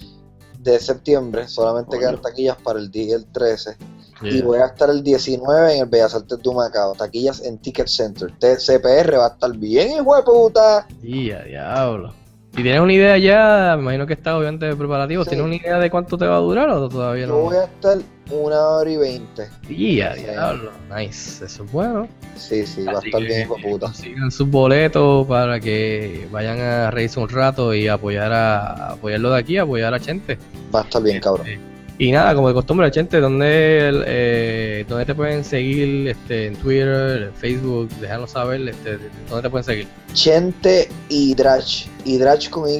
de 0.57 0.79
septiembre. 0.79 1.47
Solamente 1.47 1.89
Coño. 1.89 1.99
quedan 1.99 2.21
taquillas 2.21 2.57
para 2.63 2.79
el 2.79 2.89
10 2.89 3.07
y 3.07 3.11
el 3.11 3.25
13. 3.31 3.77
Y 4.23 4.41
voy 4.41 4.59
a 4.59 4.65
estar 4.65 4.89
el 4.89 5.03
19 5.03 5.75
en 5.75 5.81
el 5.83 5.85
Bellas 5.89 6.13
Artes 6.15 6.41
de 6.41 6.49
Humacao. 6.49 6.93
Taquillas 6.93 7.41
en 7.43 7.57
Ticket 7.57 7.87
Center. 7.87 8.31
TCPR 8.39 9.17
va 9.17 9.25
a 9.27 9.29
estar 9.29 9.51
bien, 9.57 9.91
hijo 10.01 10.15
de 10.15 10.23
puta. 10.23 10.87
Y 11.01 11.31
a 11.31 11.43
diablo. 11.43 12.13
¿Y 12.53 12.63
tienes 12.63 12.81
una 12.81 12.91
idea 12.91 13.17
ya? 13.17 13.75
Me 13.77 13.83
imagino 13.83 14.05
que 14.05 14.13
está 14.13 14.37
obviamente 14.37 14.65
de. 14.65 14.75
Sí. 14.75 15.29
¿Tienes 15.29 15.45
una 15.45 15.55
idea 15.55 15.79
de 15.79 15.89
cuánto 15.89 16.17
te 16.17 16.25
va 16.25 16.35
a 16.35 16.39
durar 16.39 16.69
o 16.69 16.89
todavía 16.89 17.25
Yo 17.25 17.33
no? 17.33 17.39
voy 17.43 17.55
a 17.55 17.63
estar 17.63 17.97
una 18.29 18.59
hora 18.59 18.89
y 18.89 18.97
veinte. 18.97 19.49
Y 19.69 20.01
a 20.01 20.15
Sí. 20.15 20.23
diablo. 20.25 20.71
Nice. 20.93 21.45
Eso 21.45 21.63
es 21.63 21.71
bueno. 21.71 22.09
Sí, 22.35 22.65
sí, 22.67 22.83
va 22.83 22.93
a 22.93 22.97
Así 22.97 23.07
estar 23.07 23.21
que 23.21 23.27
bien, 23.27 23.41
hijo 23.43 23.55
de 23.55 23.61
puta. 23.63 23.85
Consigan 23.85 24.31
sus 24.31 24.49
boletos 24.49 25.25
para 25.27 25.61
que 25.61 26.27
vayan 26.29 26.59
a 26.59 26.91
reírse 26.91 27.21
un 27.21 27.29
rato 27.29 27.73
y 27.73 27.87
apoyar 27.87 28.33
a 28.33 28.91
apoyarlo 28.91 29.31
de 29.31 29.39
aquí, 29.39 29.57
apoyar 29.57 29.93
a 29.93 29.99
Chente. 30.01 30.37
Va 30.75 30.81
a 30.81 30.83
estar 30.83 31.01
bien, 31.01 31.21
cabrón. 31.21 31.47
Y 32.01 32.11
nada, 32.11 32.33
como 32.33 32.47
de 32.47 32.55
costumbre, 32.55 32.89
Chente, 32.89 33.19
¿dónde, 33.19 33.91
eh, 34.07 34.85
¿dónde 34.89 35.05
te 35.05 35.13
pueden 35.13 35.43
seguir? 35.43 36.07
Este, 36.07 36.47
en 36.47 36.55
Twitter, 36.55 37.21
en 37.21 37.33
Facebook, 37.35 37.89
déjanos 38.01 38.31
saber, 38.31 38.67
este, 38.69 38.97
¿dónde 39.29 39.43
te 39.43 39.49
pueden 39.51 39.63
seguir? 39.63 39.87
Chente 40.11 40.89
Hidrach, 41.09 41.85
Hidrach 42.03 42.49
con 42.49 42.67
Y, 42.67 42.77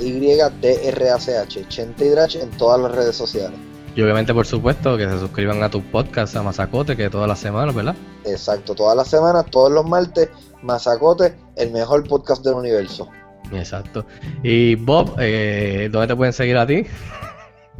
Y-D-R-A-C-H, 0.00 1.68
Chente 1.68 2.06
Hidrach 2.06 2.36
en 2.36 2.48
todas 2.52 2.80
las 2.80 2.92
redes 2.92 3.14
sociales. 3.14 3.58
Y 3.94 4.00
obviamente, 4.00 4.32
por 4.32 4.46
supuesto, 4.46 4.96
que 4.96 5.06
se 5.06 5.18
suscriban 5.18 5.62
a 5.62 5.68
tu 5.68 5.82
podcast, 5.82 6.34
a 6.36 6.42
Mazacote, 6.42 6.96
que 6.96 7.10
todas 7.10 7.28
las 7.28 7.40
semanas, 7.40 7.74
¿verdad? 7.74 7.94
Exacto, 8.24 8.74
todas 8.74 8.96
las 8.96 9.08
semanas, 9.08 9.44
todos 9.50 9.70
los 9.70 9.84
martes, 9.84 10.30
Mazacote, 10.62 11.34
el 11.56 11.72
mejor 11.72 12.08
podcast 12.08 12.42
del 12.42 12.54
universo. 12.54 13.06
Exacto. 13.52 14.06
Y 14.42 14.76
Bob, 14.76 15.14
eh, 15.18 15.90
¿dónde 15.92 16.08
te 16.08 16.16
pueden 16.16 16.32
seguir 16.32 16.56
a 16.56 16.66
ti? 16.66 16.86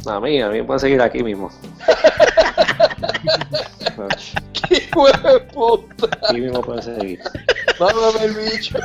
A 0.06 0.18
mí, 0.20 0.40
a 0.40 0.48
mí 0.48 0.58
me 0.58 0.64
pueden 0.64 0.80
seguir 0.80 1.00
aquí 1.00 1.22
mismo. 1.22 1.50
¡Qué 4.68 4.74
de 4.80 5.40
puta! 5.52 6.08
Aquí 6.28 6.40
mismo 6.40 6.60
pueden 6.62 6.82
seguir. 6.82 7.20
El 8.20 8.34
bicho. 8.34 8.78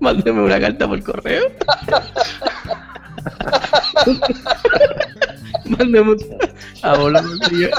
Mándeme 0.00 0.42
una 0.42 0.60
carta 0.60 0.86
por 0.86 1.02
correo. 1.02 1.50
Mándeme 5.64 6.12
un- 6.12 6.18
a 6.82 6.96
Bob 6.96 7.10
lo 7.10 7.22
consigue. 7.22 7.70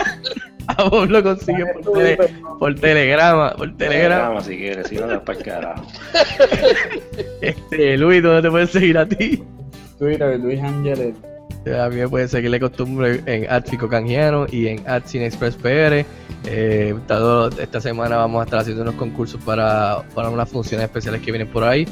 A 0.67 0.83
Bob 0.83 1.09
lo 1.09 1.23
consigue 1.23 1.65
por, 1.83 1.93
tele- 1.93 2.33
por 2.59 2.75
telegrama, 2.75 3.51
por 3.55 3.75
telegrama. 3.77 4.41
Telegrama, 4.41 4.41
si 4.43 4.57
quieres, 4.57 4.87
si 4.87 4.95
no, 4.97 5.07
después 5.07 5.37
el 5.39 5.43
carajo. 5.45 5.85
Este, 7.41 7.97
Luis, 7.97 8.21
¿dónde 8.21 8.41
te 8.41 8.49
pueden 8.51 8.67
seguir 8.67 8.97
a 8.97 9.05
ti? 9.07 9.43
Twitter, 9.99 10.39
Luis 10.39 10.59
Ángeles. 10.61 11.13
Me 11.65 12.07
pueden 12.07 12.29
seguir 12.29 12.49
de 12.51 12.59
costumbre 12.59 13.21
en 13.25 13.45
Atfico 13.51 13.87
Canjiano 13.89 14.45
y 14.49 14.67
en 14.67 14.87
AdCineExpressPR. 14.87 16.05
Eh, 16.45 16.95
todo- 17.07 17.49
esta 17.59 17.81
semana 17.81 18.15
vamos 18.15 18.41
a 18.41 18.45
estar 18.45 18.59
haciendo 18.61 18.81
unos 18.83 18.95
concursos 18.95 19.41
para, 19.43 20.03
para 20.15 20.29
unas 20.29 20.49
funciones 20.49 20.85
especiales 20.85 21.21
que 21.21 21.31
vienen 21.31 21.49
por 21.49 21.63
ahí. 21.63 21.85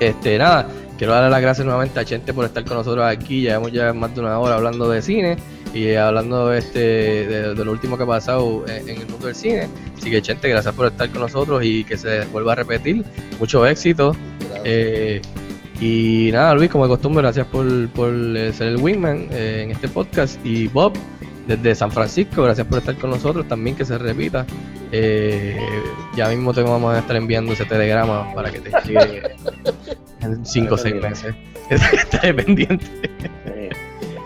Este, 0.00 0.36
nada, 0.38 0.66
quiero 0.98 1.14
darle 1.14 1.30
las 1.30 1.40
gracias 1.40 1.64
nuevamente 1.64 1.98
a 1.98 2.04
Chente 2.04 2.34
por 2.34 2.44
estar 2.44 2.64
con 2.64 2.76
nosotros 2.76 3.04
aquí. 3.06 3.40
Llevamos 3.40 3.72
ya 3.72 3.92
más 3.94 4.14
de 4.14 4.20
una 4.20 4.38
hora 4.38 4.56
hablando 4.56 4.88
de 4.90 5.00
cine 5.00 5.36
y 5.72 5.86
eh, 5.86 5.98
hablando 5.98 6.52
este, 6.52 6.78
de, 6.78 7.54
de 7.54 7.64
lo 7.64 7.72
último 7.72 7.96
que 7.96 8.02
ha 8.02 8.06
pasado 8.06 8.64
en, 8.68 8.88
en 8.88 9.00
el 9.00 9.08
mundo 9.08 9.26
del 9.26 9.34
cine. 9.34 9.66
Así 9.96 10.10
que 10.10 10.20
Chente, 10.20 10.48
gracias 10.50 10.74
por 10.74 10.86
estar 10.88 11.08
con 11.10 11.22
nosotros 11.22 11.64
y 11.64 11.84
que 11.84 11.96
se 11.96 12.26
vuelva 12.26 12.52
a 12.52 12.56
repetir. 12.56 13.02
Mucho 13.40 13.66
éxito. 13.66 14.14
Eh, 14.64 15.20
y 15.80 16.30
nada, 16.32 16.54
Luis, 16.54 16.70
como 16.70 16.84
de 16.84 16.90
costumbre, 16.90 17.22
gracias 17.22 17.46
por, 17.46 17.88
por 17.88 18.12
eh, 18.12 18.52
ser 18.52 18.68
el 18.68 18.76
wingman 18.76 19.28
eh, 19.30 19.62
en 19.64 19.70
este 19.70 19.88
podcast. 19.88 20.38
Y 20.44 20.68
Bob, 20.68 20.92
desde 21.46 21.74
San 21.74 21.90
Francisco, 21.90 22.42
gracias 22.42 22.66
por 22.66 22.78
estar 22.78 22.96
con 22.96 23.10
nosotros 23.10 23.46
también, 23.48 23.76
que 23.76 23.84
se 23.84 23.98
repita. 23.98 24.46
Eh, 24.92 25.58
ya 26.16 26.28
mismo 26.28 26.54
te 26.54 26.62
vamos 26.62 26.94
a 26.94 27.00
estar 27.00 27.16
enviando 27.16 27.52
ese 27.52 27.64
telegrama 27.64 28.32
para 28.34 28.50
que 28.50 28.60
te 28.60 28.70
llegue 28.86 29.22
en 30.20 30.46
5 30.46 30.74
o 30.74 30.78
6 30.78 30.94
meses. 31.02 31.34
Estaré 31.70 32.34
pendiente. 32.34 32.86
Sí. 33.44 33.68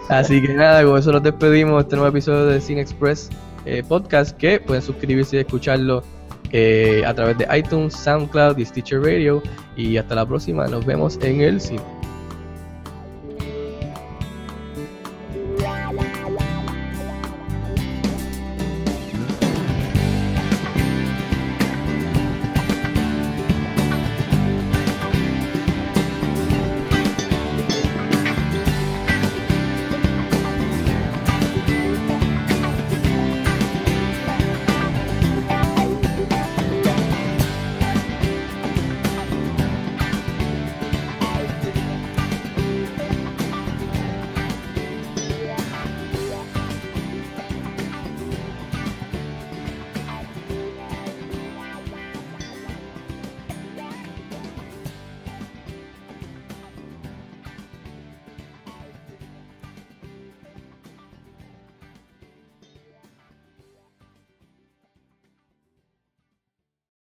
Así 0.08 0.40
que 0.42 0.54
nada, 0.54 0.84
con 0.84 0.98
eso 0.98 1.12
nos 1.12 1.22
despedimos 1.22 1.76
de 1.76 1.80
este 1.82 1.96
nuevo 1.96 2.08
episodio 2.08 2.46
de 2.46 2.60
Cine 2.60 2.80
Express 2.80 3.30
eh, 3.66 3.82
Podcast, 3.86 4.36
que 4.36 4.60
pueden 4.60 4.82
suscribirse 4.82 5.36
y 5.36 5.40
escucharlo 5.40 6.02
eh, 6.52 7.02
a 7.06 7.14
través 7.14 7.38
de 7.38 7.46
iTunes, 7.56 7.94
SoundCloud 7.94 8.58
y 8.58 8.64
Stitcher 8.64 9.00
Radio. 9.00 9.42
Y 9.76 9.96
hasta 9.96 10.14
la 10.14 10.26
próxima, 10.26 10.66
nos 10.66 10.84
vemos 10.84 11.18
en 11.22 11.40
el 11.40 11.60
cine. 11.60 11.97